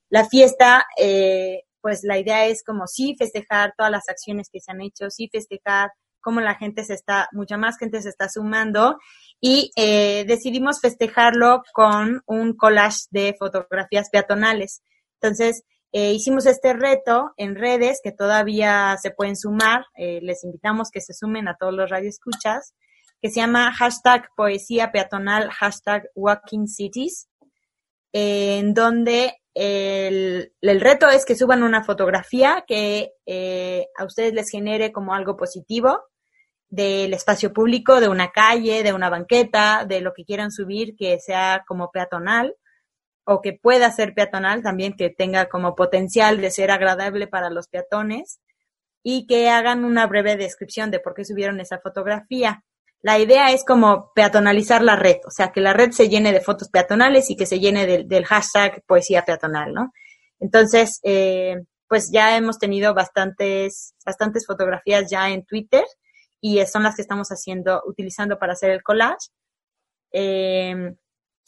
La 0.09 0.25
fiesta, 0.25 0.86
eh, 0.97 1.63
pues 1.81 2.01
la 2.03 2.17
idea 2.17 2.45
es 2.45 2.63
como 2.63 2.88
sí 2.88 3.15
festejar 3.17 3.73
todas 3.77 3.91
las 3.91 4.07
acciones 4.09 4.49
que 4.51 4.59
se 4.59 4.71
han 4.71 4.81
hecho, 4.81 5.09
sí 5.09 5.29
festejar 5.31 5.89
cómo 6.25 6.41
la 6.41 6.55
gente 6.55 6.83
se 6.83 6.95
está, 6.95 7.29
mucha 7.33 7.55
más 7.55 7.77
gente 7.77 8.01
se 8.01 8.09
está 8.09 8.27
sumando 8.29 8.97
y 9.39 9.69
eh, 9.75 10.25
decidimos 10.27 10.81
festejarlo 10.81 11.61
con 11.71 12.23
un 12.25 12.53
collage 12.55 13.01
de 13.11 13.36
fotografías 13.38 14.09
peatonales. 14.09 14.81
Entonces, 15.21 15.63
eh, 15.91 16.13
hicimos 16.13 16.47
este 16.47 16.73
reto 16.73 17.31
en 17.38 17.55
redes 17.55 17.99
que 18.03 18.11
todavía 18.11 18.97
se 18.99 19.11
pueden 19.11 19.38
sumar. 19.38 19.86
Eh, 19.95 20.19
les 20.23 20.43
invitamos 20.43 20.89
que 20.89 20.99
se 20.99 21.13
sumen 21.13 21.47
a 21.47 21.57
todos 21.57 21.73
los 21.73 21.91
radioescuchas, 21.91 22.73
que 23.26 23.32
se 23.32 23.39
llama 23.39 23.73
hashtag 23.73 24.30
poesía 24.38 24.91
peatonal, 24.91 25.49
hashtag 25.49 26.11
walking 26.13 26.67
cities, 26.67 27.28
en 28.13 28.76
donde 28.76 29.41
el, 29.55 30.51
reto 30.61 31.09
es 31.09 31.26
que 31.26 31.36
suban 31.36 31.63
una 31.63 31.84
fotografía 31.84 32.65
que 32.67 33.13
eh, 33.26 33.88
a 33.97 34.05
ustedes 34.05 34.36
les 34.36 34.51
genere 34.51 34.91
como 34.91 35.15
algo 35.15 35.36
positivo 35.36 36.03
del 36.69 37.15
espacio 37.15 37.51
público, 37.51 37.99
de 37.99 38.09
una 38.09 38.30
calle, 38.30 38.84
de 38.84 38.93
una 38.93 39.09
banqueta, 39.09 39.86
de 39.89 40.01
lo 40.01 40.13
que 40.13 40.23
quieran 40.23 40.51
subir 40.51 40.95
que 40.95 41.19
sea 41.19 41.63
como 41.67 41.89
peatonal 41.89 42.55
o 43.23 43.41
que 43.41 43.53
pueda 43.53 43.89
ser 43.89 44.13
peatonal 44.13 44.61
también, 44.61 44.95
que 44.95 45.09
tenga 45.09 45.49
como 45.49 45.73
potencial 45.73 46.41
de 46.41 46.51
ser 46.51 46.69
agradable 46.69 47.26
para 47.26 47.49
los 47.49 47.69
peatones 47.69 48.39
y 49.01 49.26
que 49.26 49.49
hagan 49.49 49.84
una 49.84 50.05
breve 50.05 50.38
descripción 50.38 50.91
de 50.91 50.99
por 50.99 51.15
qué 51.15 51.26
subieron 51.26 51.59
esa 51.59 51.80
fotografía. 51.80 52.63
La 53.06 53.20
idea 53.20 53.51
es 53.51 53.64
como 53.64 54.12
peatonalizar 54.16 54.82
la 54.82 54.95
red, 54.95 55.18
o 55.28 55.30
sea, 55.30 55.51
que 55.51 55.62
la 55.62 55.74
red 55.74 55.91
se 55.91 56.10
llene 56.10 56.34
de 56.34 56.41
fotos 56.41 56.70
peatonales 56.70 57.30
y 57.30 57.36
que 57.36 57.45
se 57.45 57.60
llene 57.60 57.86
del, 57.86 58.26
hashtag 58.26 58.82
poesía 58.88 59.24
peatonal, 59.24 59.76
¿no? 59.76 59.93
Entonces, 60.39 61.01
eh, 61.03 61.56
pues 61.88 62.10
ya 62.12 62.36
hemos 62.36 62.58
tenido 62.58 62.95
bastantes, 62.95 63.93
bastantes 64.03 64.47
fotografías 64.47 65.08
ya 65.08 65.30
en 65.30 65.45
Twitter 65.45 65.84
y 66.41 66.66
son 66.66 66.82
las 66.82 66.95
que 66.95 67.03
estamos 67.03 67.28
haciendo, 67.30 67.84
utilizando 67.86 68.39
para 68.39 68.53
hacer 68.53 68.72
el 68.72 68.82
collage. 68.82 69.30
Eh, 70.12 70.95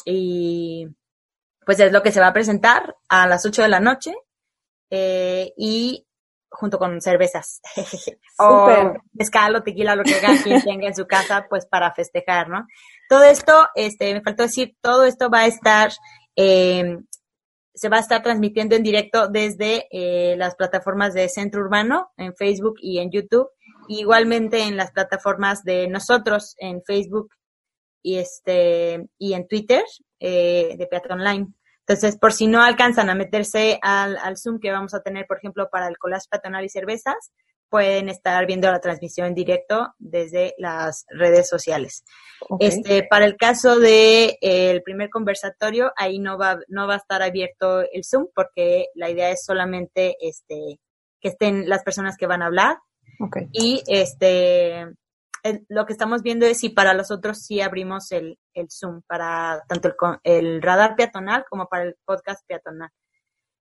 y 0.06 0.88
pues 1.66 1.80
es 1.80 1.92
lo 1.92 2.04
que 2.04 2.12
se 2.12 2.20
va 2.20 2.28
a 2.28 2.34
presentar 2.34 2.96
a 3.10 3.26
las 3.26 3.48
8 3.48 3.64
de 3.64 3.70
la 3.70 3.80
noche 3.80 4.14
eh, 4.92 5.54
y 5.58 6.07
junto 6.58 6.80
con 6.80 7.00
cervezas 7.02 7.62
o 8.40 8.94
mezcal 9.14 9.56
o 9.56 9.62
tequila, 9.62 9.96
lo 9.96 10.04
que 10.04 10.20
quien 10.44 10.62
tenga 10.64 10.88
en 10.88 10.96
su 10.96 11.06
casa, 11.06 11.46
pues 11.48 11.68
para 11.68 11.94
festejar, 11.94 12.50
¿no? 12.50 12.66
Todo 13.08 13.24
esto, 13.24 13.68
este, 13.76 14.14
me 14.14 14.22
faltó 14.22 14.44
decir, 14.44 14.76
todo 14.82 15.06
esto 15.06 15.30
va 15.30 15.42
a 15.42 15.48
estar, 15.48 15.92
eh, 16.36 16.98
se 17.76 17.90
va 17.90 17.98
a 17.98 18.00
estar 18.00 18.24
transmitiendo 18.24 18.76
en 18.76 18.82
directo 18.82 19.28
desde 19.28 19.88
eh, 19.92 20.36
las 20.36 20.56
plataformas 20.56 21.14
de 21.14 21.30
Centro 21.30 21.62
Urbano, 21.62 22.10
en 22.18 22.36
Facebook 22.36 22.76
y 22.82 22.98
en 22.98 23.12
YouTube, 23.12 23.50
igualmente 23.88 24.64
en 24.64 24.78
las 24.78 24.92
plataformas 24.92 25.64
de 25.64 25.88
nosotros, 25.88 26.56
en 26.58 26.82
Facebook 26.84 27.30
y 28.02 28.18
este 28.18 29.08
y 29.20 29.34
en 29.34 29.48
Twitter, 29.48 29.84
de 30.20 30.88
Peatón 30.90 31.20
Online. 31.20 31.54
Entonces, 31.88 32.18
por 32.18 32.34
si 32.34 32.48
no 32.48 32.62
alcanzan 32.62 33.10
a 33.10 33.16
meterse 33.16 33.80
al, 33.82 34.18
al 34.18 34.38
Zoom 34.38 34.60
que 34.60 34.72
vamos 34.72 34.94
a 34.94 35.02
tener, 35.02 35.26
por 35.26 35.38
ejemplo, 35.38 35.70
para 35.72 35.88
el 35.88 35.98
collage 35.98 36.28
patronal 36.30 36.66
y 36.66 36.70
cervezas, 36.70 37.32
pueden 37.70 38.10
estar 38.10 38.46
viendo 38.46 38.72
la 38.72 38.80
transmisión 38.80 39.28
en 39.28 39.34
directo 39.34 39.94
desde 39.98 40.54
las 40.58 41.06
redes 41.10 41.48
sociales. 41.48 42.04
Este, 42.60 43.04
para 43.04 43.26
el 43.26 43.36
caso 43.36 43.80
de 43.80 44.38
eh, 44.42 44.72
el 44.72 44.84
primer 44.84 45.10
conversatorio, 45.10 45.92
ahí 45.96 46.20
no 46.20 46.38
va, 46.38 46.60
no 46.68 46.88
va 46.88 46.96
a 46.96 46.98
estar 46.98 47.22
abierto 47.22 47.82
el 47.82 48.04
Zoom 48.04 48.28
porque 48.34 48.88
la 48.94 49.10
idea 49.10 49.32
es 49.32 49.44
solamente 49.46 50.16
este, 50.20 50.80
que 51.20 51.30
estén 51.30 51.68
las 51.70 51.84
personas 51.84 52.16
que 52.18 52.28
van 52.28 52.42
a 52.42 52.48
hablar. 52.48 52.78
Y 53.52 53.82
este, 53.88 54.86
lo 55.70 55.86
que 55.86 55.94
estamos 55.94 56.22
viendo 56.22 56.46
es 56.46 56.60
si 56.60 56.70
para 56.70 56.94
los 56.94 57.12
otros 57.12 57.40
sí 57.40 57.62
abrimos 57.62 58.12
el, 58.12 58.38
el 58.54 58.68
Zoom, 58.70 59.02
para 59.08 59.64
tanto 59.68 59.90
el, 59.90 59.96
el 60.24 60.62
radar 60.62 60.96
peatonal 60.96 61.46
como 61.50 61.68
para 61.68 61.84
el 61.84 61.96
podcast 62.06 62.46
peatonal. 62.48 62.90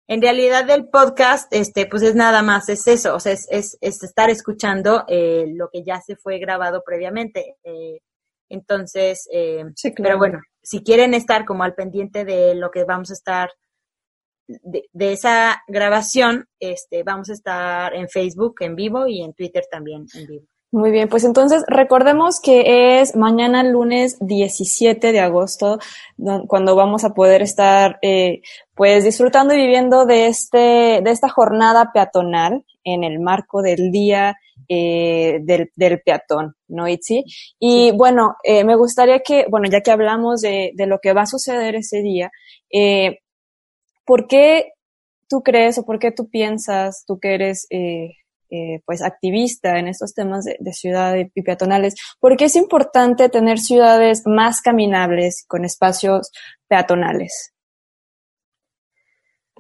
En 0.09 0.23
realidad 0.23 0.71
el 0.71 0.89
podcast, 0.89 1.53
este, 1.53 1.87
pues 1.87 2.03
es 2.05 2.15
nada 2.15 2.41
más, 2.43 2.69
es 2.69 2.87
eso, 2.87 3.17
o 3.17 3.21
sea, 3.21 3.33
es, 3.33 3.49
es, 3.51 3.77
estar 3.81 4.31
escuchando 4.31 5.05
eh, 5.09 5.47
lo 5.49 5.69
que 5.69 5.83
ya 5.83 6.01
se 6.01 6.15
fue 6.15 6.39
grabado 6.39 6.83
previamente. 6.85 7.57
Eh, 7.65 7.99
entonces, 8.49 9.29
eh, 9.33 9.65
pero 9.97 10.17
bueno, 10.17 10.41
si 10.63 10.85
quieren 10.85 11.13
estar 11.13 11.45
como 11.45 11.65
al 11.65 11.75
pendiente 11.75 12.25
de 12.25 12.55
lo 12.55 12.71
que 12.71 12.85
vamos 12.85 13.11
a 13.11 13.15
estar, 13.15 13.51
de, 14.47 14.85
de, 14.93 15.13
esa 15.13 15.61
grabación, 15.67 16.47
este, 16.61 17.03
vamos 17.03 17.29
a 17.31 17.33
estar 17.33 17.93
en 17.93 18.09
Facebook 18.09 18.55
en 18.61 18.77
vivo 18.77 19.09
y 19.09 19.23
en 19.23 19.35
Twitter 19.35 19.65
también 19.69 20.07
en 20.15 20.27
vivo. 20.29 20.47
Muy 20.73 20.91
bien, 20.91 21.09
pues 21.09 21.23
entonces 21.23 21.63
recordemos 21.69 22.41
que 22.41 23.01
es 23.01 23.15
mañana 23.15 23.63
lunes 23.63 24.19
17 24.21 25.13
de 25.13 25.21
agosto 25.21 25.79
cuando 26.49 26.75
vamos 26.75 27.05
a 27.05 27.15
poder 27.15 27.41
estar 27.41 27.99
eh, 28.03 28.41
pues 28.75 29.05
disfrutando 29.05 29.55
y 29.55 29.59
viviendo 29.59 30.07
de 30.07 30.27
este 30.27 31.01
de 31.03 31.11
esta 31.11 31.29
jornada 31.29 31.93
peatonal 31.95 32.65
en 32.83 33.05
el 33.05 33.21
marco 33.21 33.63
del 33.63 33.93
día 33.93 34.35
eh, 34.69 35.39
del, 35.43 35.71
del, 35.77 36.01
peatón, 36.01 36.57
¿no, 36.67 36.89
Itzi? 36.89 37.25
Y 37.61 37.93
bueno, 37.93 38.35
eh, 38.43 38.65
me 38.65 38.75
gustaría 38.75 39.21
que, 39.21 39.47
bueno, 39.49 39.69
ya 39.71 39.81
que 39.81 39.93
hablamos 39.93 40.41
de, 40.41 40.73
de, 40.75 40.87
lo 40.87 40.99
que 40.99 41.13
va 41.13 41.23
a 41.23 41.27
suceder 41.27 41.77
ese 41.77 42.03
día, 42.03 42.33
¿por 44.05 44.27
qué 44.27 44.73
tú 45.29 45.43
crees 45.43 45.79
o 45.79 45.85
por 45.85 46.01
qué 46.01 46.11
tú 46.11 46.29
piensas, 46.29 47.05
tú 47.07 47.21
que 47.21 47.35
eres 47.35 47.69
eh, 48.51 48.81
pues 48.85 49.03
activista 49.03 49.79
en 49.79 49.89
estos 49.89 50.15
temas 50.15 50.45
de, 50.45 50.57
de 50.59 50.73
ciudad 50.73 51.15
y 51.17 51.43
peatonales, 51.43 51.95
porque 52.21 52.47
es 52.47 52.57
importante 52.57 53.29
tener 53.29 53.59
ciudades 53.59 54.23
más 54.27 54.63
caminables 54.63 55.45
con 55.47 55.65
espacios 55.65 56.31
peatonales. 56.69 57.53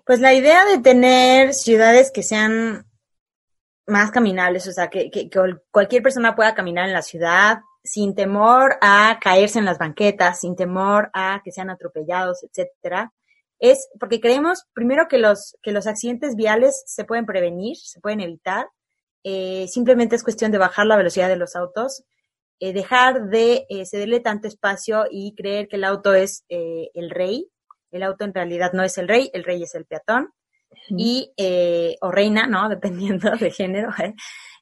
Pues 0.04 0.20
la 0.20 0.34
idea 0.34 0.64
de 0.64 0.78
tener 0.78 1.52
ciudades 1.52 2.12
que 2.12 2.22
sean 2.22 2.86
más 3.86 4.10
caminables, 4.10 4.66
o 4.66 4.72
sea, 4.72 4.88
que, 4.88 5.10
que, 5.10 5.28
que 5.28 5.40
cualquier 5.70 6.02
persona 6.02 6.34
pueda 6.34 6.54
caminar 6.54 6.86
en 6.86 6.92
la 6.92 7.02
ciudad 7.02 7.58
sin 7.82 8.14
temor 8.14 8.76
a 8.80 9.18
caerse 9.20 9.58
en 9.58 9.64
las 9.64 9.78
banquetas, 9.78 10.40
sin 10.40 10.56
temor 10.56 11.10
a 11.14 11.40
que 11.44 11.52
sean 11.52 11.70
atropellados, 11.70 12.42
etcétera, 12.42 13.12
es 13.58 13.88
porque 13.98 14.20
creemos 14.20 14.64
primero 14.74 15.06
que 15.08 15.18
los 15.18 15.56
que 15.62 15.72
los 15.72 15.86
accidentes 15.86 16.34
viales 16.36 16.82
se 16.86 17.04
pueden 17.04 17.26
prevenir, 17.26 17.76
se 17.76 18.00
pueden 18.00 18.20
evitar 18.20 18.68
eh, 19.28 19.66
simplemente 19.66 20.14
es 20.14 20.22
cuestión 20.22 20.52
de 20.52 20.58
bajar 20.58 20.86
la 20.86 20.96
velocidad 20.96 21.28
de 21.28 21.34
los 21.34 21.56
autos, 21.56 22.04
eh, 22.60 22.72
dejar 22.72 23.28
de 23.28 23.66
eh, 23.68 23.84
cederle 23.84 24.20
tanto 24.20 24.46
espacio 24.46 25.06
y 25.10 25.34
creer 25.34 25.66
que 25.66 25.74
el 25.74 25.84
auto 25.84 26.14
es 26.14 26.44
el 26.48 27.10
rey. 27.10 27.50
El 27.90 28.04
auto 28.04 28.24
en 28.24 28.32
realidad 28.32 28.72
no 28.72 28.84
es 28.84 28.98
el 28.98 29.08
rey, 29.08 29.28
el 29.34 29.42
rey 29.42 29.64
es 29.64 29.74
el 29.74 29.84
peatón. 29.84 30.30
Y, 30.88 31.32
eh, 31.36 31.96
o 32.02 32.12
reina, 32.12 32.46
¿no? 32.46 32.68
Dependiendo 32.68 33.32
de 33.32 33.50
género. 33.50 33.90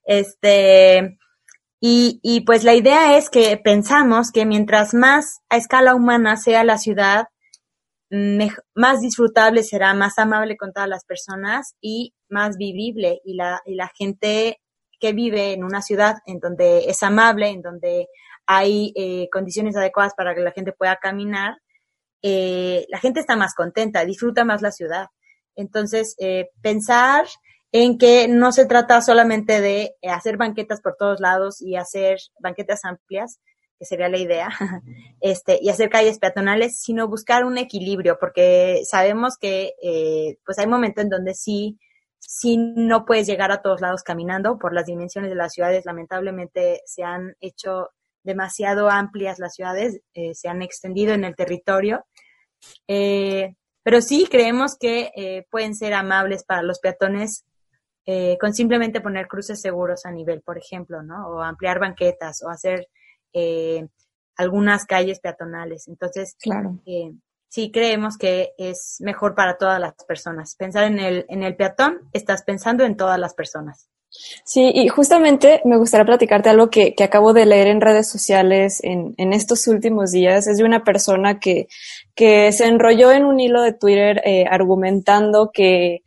Este, 0.06 1.18
y, 1.78 2.20
y 2.22 2.40
pues 2.40 2.64
la 2.64 2.74
idea 2.74 3.18
es 3.18 3.28
que 3.28 3.58
pensamos 3.58 4.32
que 4.32 4.46
mientras 4.46 4.94
más 4.94 5.40
a 5.50 5.58
escala 5.58 5.94
humana 5.94 6.38
sea 6.38 6.64
la 6.64 6.78
ciudad, 6.78 7.26
más 8.10 9.00
disfrutable 9.00 9.62
será, 9.62 9.94
más 9.94 10.18
amable 10.18 10.56
con 10.56 10.72
todas 10.72 10.88
las 10.88 11.04
personas 11.04 11.74
y 11.80 12.14
más 12.28 12.56
vivible 12.56 13.20
y 13.24 13.34
la, 13.34 13.60
y 13.64 13.74
la 13.74 13.90
gente 13.96 14.60
que 15.00 15.12
vive 15.12 15.52
en 15.52 15.64
una 15.64 15.82
ciudad 15.82 16.16
en 16.26 16.38
donde 16.38 16.84
es 16.86 17.02
amable, 17.02 17.48
en 17.48 17.62
donde 17.62 18.08
hay 18.46 18.92
eh, 18.94 19.28
condiciones 19.32 19.76
adecuadas 19.76 20.14
para 20.14 20.34
que 20.34 20.40
la 20.42 20.52
gente 20.52 20.72
pueda 20.72 20.96
caminar, 20.96 21.56
eh, 22.22 22.86
la 22.88 22.98
gente 22.98 23.20
está 23.20 23.36
más 23.36 23.54
contenta, 23.54 24.04
disfruta 24.04 24.44
más 24.44 24.62
la 24.62 24.72
ciudad. 24.72 25.08
Entonces, 25.56 26.14
eh, 26.18 26.50
pensar 26.62 27.26
en 27.72 27.98
que 27.98 28.28
no 28.28 28.52
se 28.52 28.66
trata 28.66 29.00
solamente 29.00 29.60
de 29.60 29.94
hacer 30.08 30.36
banquetas 30.36 30.80
por 30.80 30.96
todos 30.96 31.20
lados 31.20 31.60
y 31.60 31.76
hacer 31.76 32.18
banquetas 32.38 32.84
amplias, 32.84 33.40
que 33.78 33.84
sería 33.84 34.08
la 34.08 34.18
idea, 34.18 34.48
este, 35.20 35.58
y 35.60 35.68
hacer 35.68 35.90
calles 35.90 36.18
peatonales, 36.18 36.78
sino 36.78 37.08
buscar 37.08 37.44
un 37.44 37.58
equilibrio, 37.58 38.18
porque 38.18 38.82
sabemos 38.84 39.36
que 39.38 39.74
eh, 39.82 40.38
pues 40.44 40.58
hay 40.58 40.66
momentos 40.66 41.04
en 41.04 41.10
donde 41.10 41.34
sí, 41.34 41.78
sí 42.18 42.56
no 42.56 43.04
puedes 43.04 43.26
llegar 43.26 43.52
a 43.52 43.62
todos 43.62 43.80
lados 43.80 44.02
caminando 44.02 44.58
por 44.58 44.72
las 44.72 44.86
dimensiones 44.86 45.30
de 45.30 45.36
las 45.36 45.52
ciudades, 45.52 45.84
lamentablemente 45.84 46.82
se 46.86 47.02
han 47.02 47.34
hecho 47.40 47.88
demasiado 48.22 48.88
amplias 48.88 49.38
las 49.38 49.54
ciudades, 49.54 50.00
eh, 50.14 50.34
se 50.34 50.48
han 50.48 50.62
extendido 50.62 51.12
en 51.12 51.24
el 51.24 51.36
territorio, 51.36 52.06
eh, 52.88 53.54
pero 53.82 54.00
sí 54.00 54.26
creemos 54.30 54.78
que 54.78 55.44
pueden 55.50 55.74
ser 55.74 55.92
amables 55.92 56.42
para 56.42 56.62
los 56.62 56.78
peatones 56.78 57.44
eh, 58.06 58.36
con 58.38 58.52
simplemente 58.52 59.00
poner 59.00 59.26
cruces 59.26 59.62
seguros 59.62 60.04
a 60.04 60.10
nivel, 60.10 60.42
por 60.42 60.58
ejemplo, 60.58 61.02
¿no? 61.02 61.26
O 61.28 61.40
ampliar 61.40 61.78
banquetas 61.78 62.42
o 62.42 62.50
hacer 62.50 62.88
eh, 63.34 63.86
algunas 64.36 64.86
calles 64.86 65.20
peatonales. 65.20 65.88
Entonces, 65.88 66.36
claro. 66.40 66.78
eh, 66.86 67.12
sí 67.48 67.70
creemos 67.70 68.16
que 68.16 68.52
es 68.58 68.96
mejor 69.00 69.34
para 69.34 69.58
todas 69.58 69.80
las 69.80 69.94
personas. 70.08 70.56
Pensar 70.56 70.84
en 70.84 70.98
el, 70.98 71.26
en 71.28 71.42
el 71.42 71.56
peatón, 71.56 72.08
estás 72.12 72.42
pensando 72.42 72.84
en 72.84 72.96
todas 72.96 73.18
las 73.18 73.34
personas. 73.34 73.88
Sí, 74.44 74.70
y 74.72 74.88
justamente 74.88 75.60
me 75.64 75.76
gustaría 75.76 76.04
platicarte 76.04 76.48
algo 76.48 76.70
que, 76.70 76.94
que 76.94 77.04
acabo 77.04 77.32
de 77.32 77.46
leer 77.46 77.66
en 77.66 77.80
redes 77.80 78.08
sociales 78.08 78.78
en, 78.84 79.14
en, 79.16 79.32
estos 79.32 79.66
últimos 79.66 80.12
días. 80.12 80.46
Es 80.46 80.58
de 80.58 80.64
una 80.64 80.84
persona 80.84 81.40
que, 81.40 81.66
que 82.14 82.52
se 82.52 82.66
enrolló 82.66 83.10
en 83.10 83.24
un 83.24 83.40
hilo 83.40 83.62
de 83.62 83.72
Twitter 83.72 84.22
eh, 84.24 84.46
argumentando 84.48 85.50
que 85.52 86.02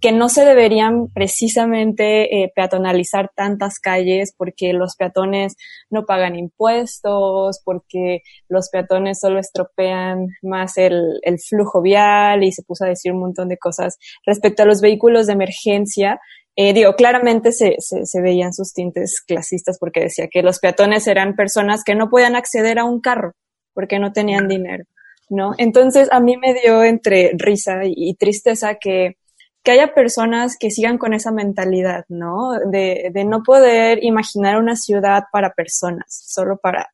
que 0.00 0.12
no 0.12 0.28
se 0.28 0.44
deberían 0.44 1.08
precisamente 1.08 2.42
eh, 2.42 2.52
peatonalizar 2.54 3.30
tantas 3.34 3.78
calles 3.78 4.32
porque 4.36 4.72
los 4.72 4.96
peatones 4.96 5.56
no 5.90 6.06
pagan 6.06 6.36
impuestos, 6.36 7.60
porque 7.64 8.22
los 8.48 8.70
peatones 8.70 9.18
solo 9.20 9.38
estropean 9.38 10.28
más 10.42 10.78
el, 10.78 11.20
flujo 11.48 11.82
vial 11.82 12.44
y 12.44 12.52
se 12.52 12.62
puso 12.62 12.84
a 12.84 12.88
decir 12.88 13.12
un 13.12 13.20
montón 13.20 13.48
de 13.48 13.58
cosas 13.58 13.98
respecto 14.24 14.62
a 14.62 14.66
los 14.66 14.80
vehículos 14.80 15.26
de 15.26 15.34
emergencia. 15.34 16.20
Eh, 16.56 16.72
digo, 16.72 16.94
claramente 16.94 17.52
se, 17.52 17.76
se, 17.78 18.06
se 18.06 18.20
veían 18.20 18.52
sus 18.52 18.72
tintes 18.72 19.20
clasistas 19.26 19.78
porque 19.78 20.00
decía 20.00 20.28
que 20.28 20.42
los 20.42 20.58
peatones 20.58 21.06
eran 21.06 21.36
personas 21.36 21.84
que 21.84 21.94
no 21.94 22.08
podían 22.08 22.36
acceder 22.36 22.78
a 22.78 22.84
un 22.84 23.00
carro 23.00 23.32
porque 23.74 23.98
no 23.98 24.12
tenían 24.12 24.48
dinero, 24.48 24.84
¿no? 25.28 25.52
Entonces 25.58 26.08
a 26.10 26.20
mí 26.20 26.36
me 26.36 26.54
dio 26.54 26.82
entre 26.84 27.32
risa 27.38 27.80
y 27.84 28.14
tristeza 28.14 28.74
que 28.74 29.16
que 29.62 29.72
haya 29.72 29.92
personas 29.94 30.56
que 30.58 30.70
sigan 30.70 30.98
con 30.98 31.12
esa 31.12 31.32
mentalidad, 31.32 32.04
¿no? 32.08 32.52
De, 32.70 33.10
de 33.12 33.24
no 33.24 33.42
poder 33.42 34.02
imaginar 34.02 34.58
una 34.58 34.76
ciudad 34.76 35.24
para 35.32 35.52
personas, 35.52 36.06
solo 36.08 36.58
para, 36.58 36.88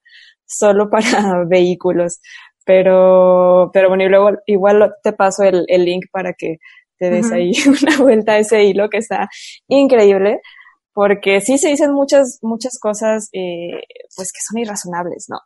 solo 0.45 0.91
para 0.91 1.45
vehículos. 1.47 2.21
Pero, 2.65 3.71
pero 3.73 3.89
bueno, 3.89 4.05
y 4.05 4.09
luego 4.09 4.31
igual 4.47 4.93
te 5.03 5.13
paso 5.13 5.45
el, 5.45 5.65
el 5.69 5.85
link 5.85 6.07
para 6.11 6.33
que 6.33 6.57
te 6.99 7.11
des 7.11 7.27
uh 7.27 7.31
-huh. 7.31 7.35
ahí 7.35 7.53
una 7.83 7.99
vuelta 7.99 8.33
a 8.33 8.39
ese 8.39 8.65
hilo 8.65 8.89
que 8.89 8.99
está 8.99 9.29
increíble, 9.69 10.41
porque 10.93 11.41
sí 11.41 11.59
se 11.59 11.69
dicen 11.69 11.93
muchas, 11.93 12.39
muchas 12.43 12.79
cosas, 12.81 13.29
eh, 13.33 13.83
pues 14.17 14.33
que 14.33 14.41
son 14.41 14.59
irrazonables, 14.59 15.27
¿no? 15.29 15.39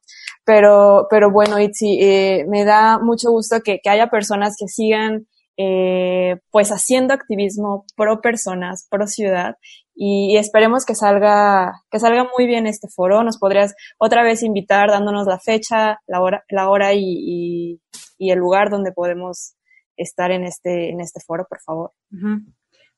Pero, 0.44 1.06
pero 1.10 1.30
bueno, 1.30 1.58
Itzi, 1.58 1.98
eh, 2.00 2.44
me 2.48 2.64
da 2.64 2.98
mucho 2.98 3.30
gusto 3.30 3.60
que, 3.62 3.80
que 3.82 3.90
haya 3.90 4.08
personas 4.08 4.54
que 4.58 4.68
sigan 4.68 5.26
eh, 5.62 6.40
pues 6.50 6.70
haciendo 6.70 7.12
activismo 7.12 7.84
pro 7.94 8.22
personas, 8.22 8.86
pro 8.88 9.06
ciudad 9.06 9.56
y, 9.94 10.38
esperemos 10.38 10.86
que 10.86 10.94
salga, 10.94 11.82
que 11.90 11.98
salga 11.98 12.26
muy 12.34 12.46
bien 12.46 12.66
este 12.66 12.88
foro. 12.88 13.22
Nos 13.24 13.36
podrías 13.36 13.74
otra 13.98 14.22
vez 14.22 14.42
invitar 14.42 14.88
dándonos 14.88 15.26
la 15.26 15.38
fecha, 15.38 16.00
la 16.06 16.22
hora, 16.22 16.44
la 16.48 16.70
hora 16.70 16.94
y, 16.94 17.78
el 18.18 18.38
lugar 18.38 18.70
donde 18.70 18.92
podemos 18.92 19.56
estar 19.98 20.30
en 20.30 20.44
este, 20.44 20.88
en 20.88 21.02
este 21.02 21.20
foro, 21.20 21.46
por 21.46 21.60
favor. 21.60 21.92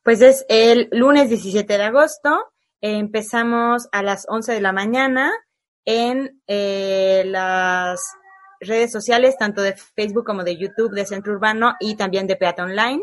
Pues 0.04 0.22
es 0.22 0.46
el 0.48 0.88
lunes 0.92 1.30
17 1.30 1.76
de 1.76 1.82
agosto. 1.82 2.30
Empezamos 2.80 3.88
a 3.90 4.04
las 4.04 4.24
11 4.28 4.52
de 4.52 4.60
la 4.60 4.72
mañana 4.72 5.32
en 5.84 6.40
eh, 6.46 7.24
las 7.26 8.00
redes 8.62 8.90
sociales, 8.90 9.36
tanto 9.38 9.62
de 9.62 9.74
Facebook 9.74 10.24
como 10.24 10.44
de 10.44 10.56
YouTube, 10.56 10.94
de 10.94 11.06
Centro 11.06 11.32
Urbano 11.32 11.74
y 11.80 11.96
también 11.96 12.26
de 12.26 12.36
Peata 12.36 12.64
Online. 12.64 13.02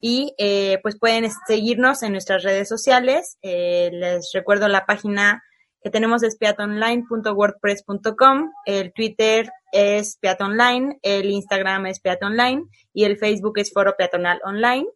Y 0.00 0.34
eh, 0.38 0.78
pues 0.82 0.98
pueden 0.98 1.28
seguirnos 1.46 2.02
en 2.02 2.12
nuestras 2.12 2.42
redes 2.42 2.68
sociales. 2.68 3.38
Eh, 3.42 3.90
les 3.92 4.30
recuerdo 4.32 4.68
la 4.68 4.86
página 4.86 5.42
que 5.82 5.90
tenemos 5.90 6.22
es 6.22 6.36
peatonline.wordpress.com, 6.36 8.52
el 8.66 8.92
Twitter 8.92 9.50
es 9.72 10.18
peatonline, 10.20 10.98
el 11.02 11.30
Instagram 11.30 11.86
es 11.86 12.00
peatonline 12.00 12.68
y 12.92 13.04
el 13.04 13.16
Facebook 13.16 13.58
es 13.58 13.72
Foro 13.72 13.94
Peatonal 13.96 14.40
Online. 14.44 14.86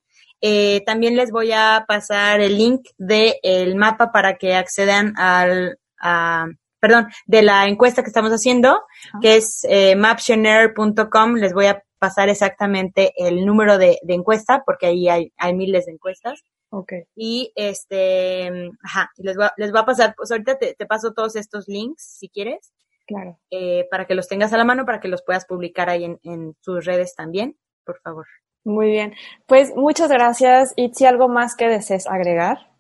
Eh, 0.40 0.82
también 0.84 1.16
les 1.16 1.30
voy 1.30 1.52
a 1.52 1.84
pasar 1.86 2.40
el 2.40 2.58
link 2.58 2.88
del 2.98 3.34
el 3.44 3.76
mapa 3.76 4.10
para 4.10 4.38
que 4.38 4.56
accedan 4.56 5.14
al, 5.16 5.78
a, 6.00 6.46
perdón, 6.82 7.06
de 7.26 7.42
la 7.42 7.68
encuesta 7.68 8.02
que 8.02 8.08
estamos 8.08 8.32
haciendo, 8.32 8.82
que 9.20 9.36
es 9.36 9.64
eh. 9.68 9.94
Les 9.94 11.54
voy 11.54 11.66
a 11.66 11.80
pasar 12.00 12.28
exactamente 12.28 13.12
el 13.16 13.46
número 13.46 13.78
de, 13.78 14.00
encuesta, 14.08 14.64
porque 14.66 14.86
ahí 14.86 15.08
hay, 15.08 15.32
hay 15.36 15.54
miles 15.54 15.86
de 15.86 15.92
encuestas. 15.92 16.42
Okay. 16.70 17.04
Y 17.14 17.52
este, 17.54 18.50
ajá, 18.82 19.10
les 19.18 19.36
voy 19.36 19.44
a, 19.44 19.52
les 19.56 19.70
voy 19.70 19.80
a 19.80 19.84
pasar, 19.84 20.14
pues 20.16 20.32
ahorita 20.32 20.58
te, 20.58 20.86
paso 20.86 21.12
todos 21.12 21.36
estos 21.36 21.68
links, 21.68 22.16
si 22.18 22.28
quieres. 22.28 22.72
Claro. 23.06 23.38
Eh, 23.50 23.86
para 23.88 24.06
que 24.06 24.16
los 24.16 24.26
tengas 24.26 24.52
a 24.52 24.56
la 24.56 24.64
mano, 24.64 24.84
para 24.84 24.98
que 24.98 25.06
los 25.06 25.22
puedas 25.22 25.44
publicar 25.44 25.88
ahí 25.88 26.02
en, 26.02 26.18
en 26.24 26.56
sus 26.62 26.84
redes 26.84 27.14
también, 27.14 27.56
por 27.84 28.00
favor. 28.00 28.26
Muy 28.64 28.90
bien. 28.90 29.14
Pues 29.46 29.72
muchas 29.76 30.10
gracias. 30.10 30.72
¿Y 30.74 30.92
si 30.94 31.04
algo 31.06 31.28
más 31.28 31.54
que 31.54 31.68
desees 31.68 32.08
agregar? 32.08 32.71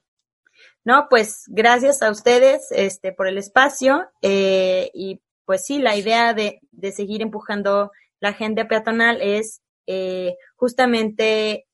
No, 0.84 1.06
pues 1.08 1.44
gracias 1.46 2.02
a 2.02 2.10
ustedes 2.10 2.66
este, 2.70 3.12
por 3.12 3.28
el 3.28 3.38
espacio 3.38 4.10
eh, 4.20 4.90
y 4.94 5.20
pues 5.44 5.64
sí, 5.64 5.78
la 5.78 5.96
idea 5.96 6.34
de, 6.34 6.60
de, 6.70 6.92
seguir 6.92 7.22
empujando 7.22 7.92
la 8.20 8.30
agenda 8.30 8.66
peatonal 8.68 9.20
es 9.20 9.60
eh, 9.86 10.36
justamente 10.56 11.66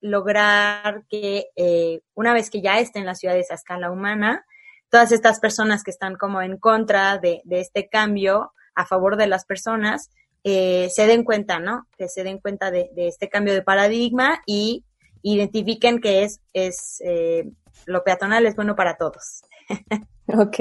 lograr 0.00 1.04
que 1.08 1.46
eh, 1.56 2.00
una 2.14 2.34
vez 2.34 2.50
que 2.50 2.60
ya 2.60 2.78
esté 2.78 2.98
en 2.98 3.06
las 3.06 3.20
ciudades 3.20 3.50
a 3.50 3.54
escala 3.54 3.90
humana, 3.90 4.44
todas 4.90 5.12
estas 5.12 5.40
personas 5.40 5.82
que 5.82 5.90
están 5.90 6.16
como 6.16 6.42
en 6.42 6.58
contra 6.58 7.18
de, 7.18 7.40
de 7.44 7.60
este 7.60 7.88
cambio 7.88 8.52
a 8.74 8.84
favor 8.84 9.16
de 9.16 9.26
las 9.26 9.46
personas, 9.46 10.10
eh, 10.42 10.88
se 10.90 11.06
den 11.06 11.24
cuenta, 11.24 11.58
¿no? 11.58 11.86
Que 11.96 12.08
se 12.08 12.22
den 12.22 12.38
cuenta 12.38 12.70
de, 12.70 12.90
de, 12.94 13.08
este 13.08 13.30
cambio 13.30 13.54
de 13.54 13.62
paradigma 13.62 14.42
y 14.46 14.84
identifiquen 15.24 16.00
que 16.00 16.22
es, 16.22 16.40
es 16.52 17.02
eh, 17.04 17.50
lo 17.86 18.04
peatonal 18.04 18.46
es 18.46 18.54
bueno 18.54 18.76
para 18.76 18.96
todos. 18.96 19.42
Ok, 20.26 20.56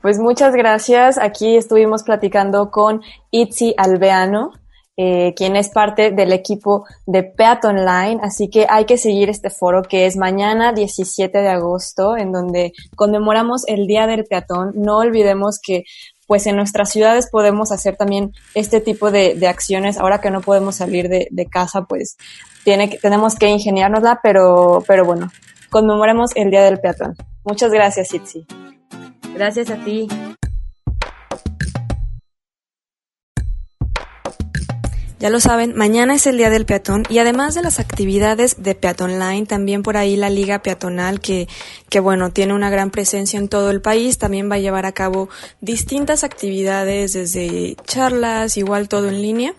pues 0.00 0.20
muchas 0.20 0.54
gracias. 0.54 1.18
Aquí 1.18 1.56
estuvimos 1.56 2.04
platicando 2.04 2.70
con 2.70 3.02
Itzi 3.32 3.74
Alveano, 3.76 4.52
eh, 4.96 5.34
quien 5.36 5.56
es 5.56 5.70
parte 5.70 6.12
del 6.12 6.32
equipo 6.32 6.84
de 7.04 7.24
Peaton 7.24 7.84
Line, 7.84 8.20
así 8.22 8.48
que 8.48 8.66
hay 8.68 8.84
que 8.84 8.96
seguir 8.96 9.28
este 9.28 9.50
foro 9.50 9.82
que 9.82 10.06
es 10.06 10.16
mañana 10.16 10.72
17 10.72 11.36
de 11.36 11.48
agosto, 11.48 12.16
en 12.16 12.30
donde 12.30 12.72
conmemoramos 12.94 13.66
el 13.66 13.88
Día 13.88 14.06
del 14.06 14.24
Peatón. 14.24 14.70
No 14.76 14.98
olvidemos 14.98 15.58
que 15.60 15.82
pues 16.28 16.46
en 16.46 16.54
nuestras 16.54 16.90
ciudades 16.90 17.28
podemos 17.28 17.72
hacer 17.72 17.96
también 17.96 18.32
este 18.54 18.80
tipo 18.80 19.10
de, 19.10 19.34
de 19.34 19.48
acciones. 19.48 19.98
Ahora 19.98 20.20
que 20.20 20.30
no 20.30 20.42
podemos 20.42 20.76
salir 20.76 21.08
de 21.08 21.46
casa, 21.50 21.86
pues 21.88 22.16
tiene 22.68 22.90
que, 22.90 22.98
tenemos 22.98 23.34
que 23.34 23.48
ingeniárnosla, 23.48 24.20
pero, 24.22 24.84
pero 24.86 25.06
bueno, 25.06 25.32
conmemoremos 25.70 26.32
el 26.34 26.50
Día 26.50 26.64
del 26.64 26.78
Peatón. 26.78 27.14
Muchas 27.42 27.72
gracias, 27.72 28.12
Itzi. 28.12 28.46
Gracias 29.34 29.70
a 29.70 29.76
ti. 29.76 30.06
Ya 35.18 35.30
lo 35.30 35.40
saben, 35.40 35.74
mañana 35.76 36.14
es 36.14 36.26
el 36.26 36.36
Día 36.36 36.50
del 36.50 36.66
Peatón 36.66 37.04
y 37.08 37.20
además 37.20 37.54
de 37.54 37.62
las 37.62 37.80
actividades 37.80 38.62
de 38.62 38.74
Peatón 38.74 39.18
Line, 39.18 39.46
también 39.46 39.82
por 39.82 39.96
ahí 39.96 40.16
la 40.16 40.28
Liga 40.28 40.58
Peatonal 40.58 41.20
que, 41.20 41.48
que 41.88 42.00
bueno, 42.00 42.32
tiene 42.32 42.52
una 42.52 42.68
gran 42.68 42.90
presencia 42.90 43.38
en 43.38 43.48
todo 43.48 43.70
el 43.70 43.80
país, 43.80 44.18
también 44.18 44.50
va 44.50 44.56
a 44.56 44.60
llevar 44.60 44.84
a 44.84 44.92
cabo 44.92 45.30
distintas 45.62 46.22
actividades 46.22 47.14
desde 47.14 47.76
charlas, 47.84 48.58
igual 48.58 48.90
todo 48.90 49.08
en 49.08 49.22
línea. 49.22 49.54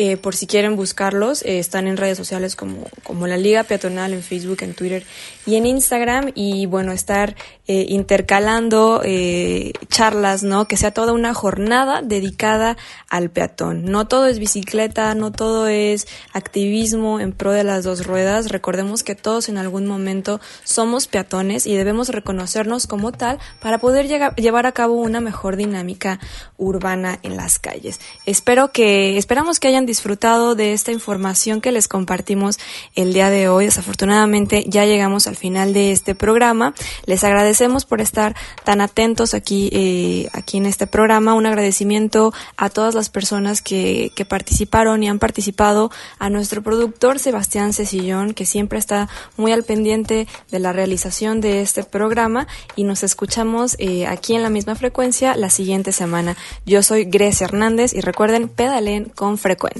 Eh, 0.00 0.16
por 0.16 0.36
si 0.36 0.46
quieren 0.46 0.76
buscarlos, 0.76 1.42
eh, 1.42 1.58
están 1.58 1.88
en 1.88 1.96
redes 1.96 2.16
sociales 2.16 2.54
como, 2.54 2.86
como 3.02 3.26
la 3.26 3.36
Liga 3.36 3.64
Peatonal, 3.64 4.12
en 4.12 4.22
Facebook, 4.22 4.58
en 4.62 4.74
Twitter 4.74 5.04
y 5.44 5.56
en 5.56 5.66
Instagram. 5.66 6.30
Y 6.36 6.66
bueno, 6.66 6.92
estar 6.92 7.34
eh, 7.70 7.84
intercalando 7.90 9.02
eh, 9.04 9.74
charlas, 9.88 10.42
¿no? 10.42 10.66
Que 10.66 10.78
sea 10.78 10.94
toda 10.94 11.12
una 11.12 11.34
jornada 11.34 12.00
dedicada 12.00 12.78
al 13.10 13.28
peatón. 13.28 13.84
No 13.84 14.08
todo 14.08 14.26
es 14.26 14.38
bicicleta, 14.38 15.14
no 15.14 15.32
todo 15.32 15.68
es 15.68 16.08
activismo 16.32 17.20
en 17.20 17.32
pro 17.32 17.52
de 17.52 17.64
las 17.64 17.84
dos 17.84 18.06
ruedas. 18.06 18.48
Recordemos 18.48 19.02
que 19.02 19.16
todos 19.16 19.50
en 19.50 19.58
algún 19.58 19.86
momento 19.86 20.40
somos 20.64 21.08
peatones 21.08 21.66
y 21.66 21.76
debemos 21.76 22.08
reconocernos 22.08 22.86
como 22.86 23.12
tal 23.12 23.38
para 23.60 23.76
poder 23.76 24.06
llevar 24.36 24.64
a 24.64 24.72
cabo 24.72 24.94
una 24.94 25.20
mejor 25.20 25.56
dinámica 25.56 26.20
urbana 26.56 27.18
en 27.22 27.36
las 27.36 27.58
calles. 27.58 28.00
Espero 28.24 28.72
que, 28.72 29.18
esperamos 29.18 29.60
que 29.60 29.68
hayan 29.68 29.84
disfrutado 29.88 30.54
de 30.54 30.72
esta 30.72 30.92
información 30.92 31.60
que 31.60 31.72
les 31.72 31.88
compartimos 31.88 32.58
el 32.94 33.12
día 33.12 33.30
de 33.30 33.48
hoy. 33.48 33.64
Desafortunadamente 33.64 34.64
ya 34.68 34.84
llegamos 34.84 35.26
al 35.26 35.34
final 35.34 35.72
de 35.72 35.90
este 35.90 36.14
programa. 36.14 36.74
Les 37.06 37.24
agradecemos 37.24 37.84
por 37.84 38.00
estar 38.00 38.36
tan 38.62 38.80
atentos 38.80 39.34
aquí, 39.34 39.68
eh, 39.72 40.28
aquí 40.32 40.58
en 40.58 40.66
este 40.66 40.86
programa. 40.86 41.34
Un 41.34 41.46
agradecimiento 41.46 42.32
a 42.56 42.70
todas 42.70 42.94
las 42.94 43.10
personas 43.10 43.62
que, 43.62 44.12
que 44.14 44.24
participaron 44.24 45.02
y 45.02 45.08
han 45.08 45.18
participado, 45.18 45.90
a 46.18 46.30
nuestro 46.30 46.62
productor 46.62 47.18
Sebastián 47.18 47.72
Cecillón, 47.72 48.34
que 48.34 48.44
siempre 48.44 48.78
está 48.78 49.08
muy 49.36 49.52
al 49.52 49.64
pendiente 49.64 50.26
de 50.50 50.58
la 50.58 50.72
realización 50.72 51.40
de 51.40 51.62
este 51.62 51.84
programa 51.84 52.46
y 52.76 52.84
nos 52.84 53.02
escuchamos 53.02 53.76
eh, 53.78 54.06
aquí 54.06 54.34
en 54.34 54.42
la 54.42 54.50
misma 54.50 54.74
frecuencia 54.74 55.36
la 55.36 55.50
siguiente 55.50 55.92
semana. 55.92 56.36
Yo 56.66 56.82
soy 56.82 57.04
Grecia 57.04 57.46
Hernández 57.46 57.94
y 57.94 58.00
recuerden, 58.00 58.48
pedalen 58.48 59.06
con 59.06 59.38
frecuencia. 59.38 59.77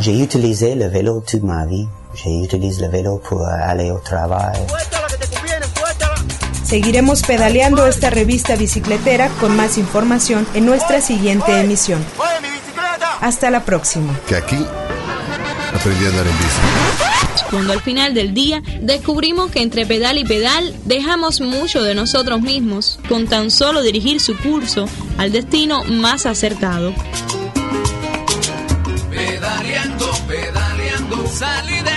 J'ai 0.00 0.22
utilisé 0.22 0.74
le 0.74 0.88
vélo 0.88 1.22
toute 1.26 1.42
ma 1.42 1.66
vie. 1.66 1.86
J'ai 2.14 2.42
utilisé 2.44 2.82
le 2.82 2.88
vélo 2.88 3.18
pour 3.18 3.46
aller 3.46 3.90
au 3.90 3.98
travail. 3.98 4.58
Seguiremos 6.64 7.22
pedaleando 7.22 7.86
esta 7.86 8.10
revista 8.10 8.56
bicicletera 8.56 9.28
con 9.40 9.56
más 9.56 9.78
información 9.78 10.46
en 10.54 10.66
nuestra 10.66 11.00
siguiente 11.00 11.60
emisión. 11.60 12.04
Hasta 13.20 13.50
la 13.50 13.64
próxima. 13.64 14.18
Que 14.26 14.36
aquí 14.36 14.58
aprendí 15.74 16.04
a 16.04 16.08
andar 16.08 16.26
en 16.26 16.38
bici. 16.38 16.96
Cuando 17.50 17.72
al 17.72 17.80
final 17.80 18.14
del 18.14 18.34
día 18.34 18.62
descubrimos 18.80 19.50
que 19.52 19.62
entre 19.62 19.86
pedal 19.86 20.18
y 20.18 20.24
pedal 20.24 20.74
dejamos 20.84 21.40
mucho 21.40 21.82
de 21.82 21.94
nosotros 21.94 22.40
mismos 22.40 22.98
con 23.08 23.28
tan 23.28 23.50
solo 23.52 23.82
dirigir 23.82 24.20
su 24.20 24.36
curso 24.36 24.86
al 25.18 25.30
destino 25.30 25.84
más 25.84 26.26
acertado. 26.26 26.92
salí 31.28 31.82
de 31.82 31.95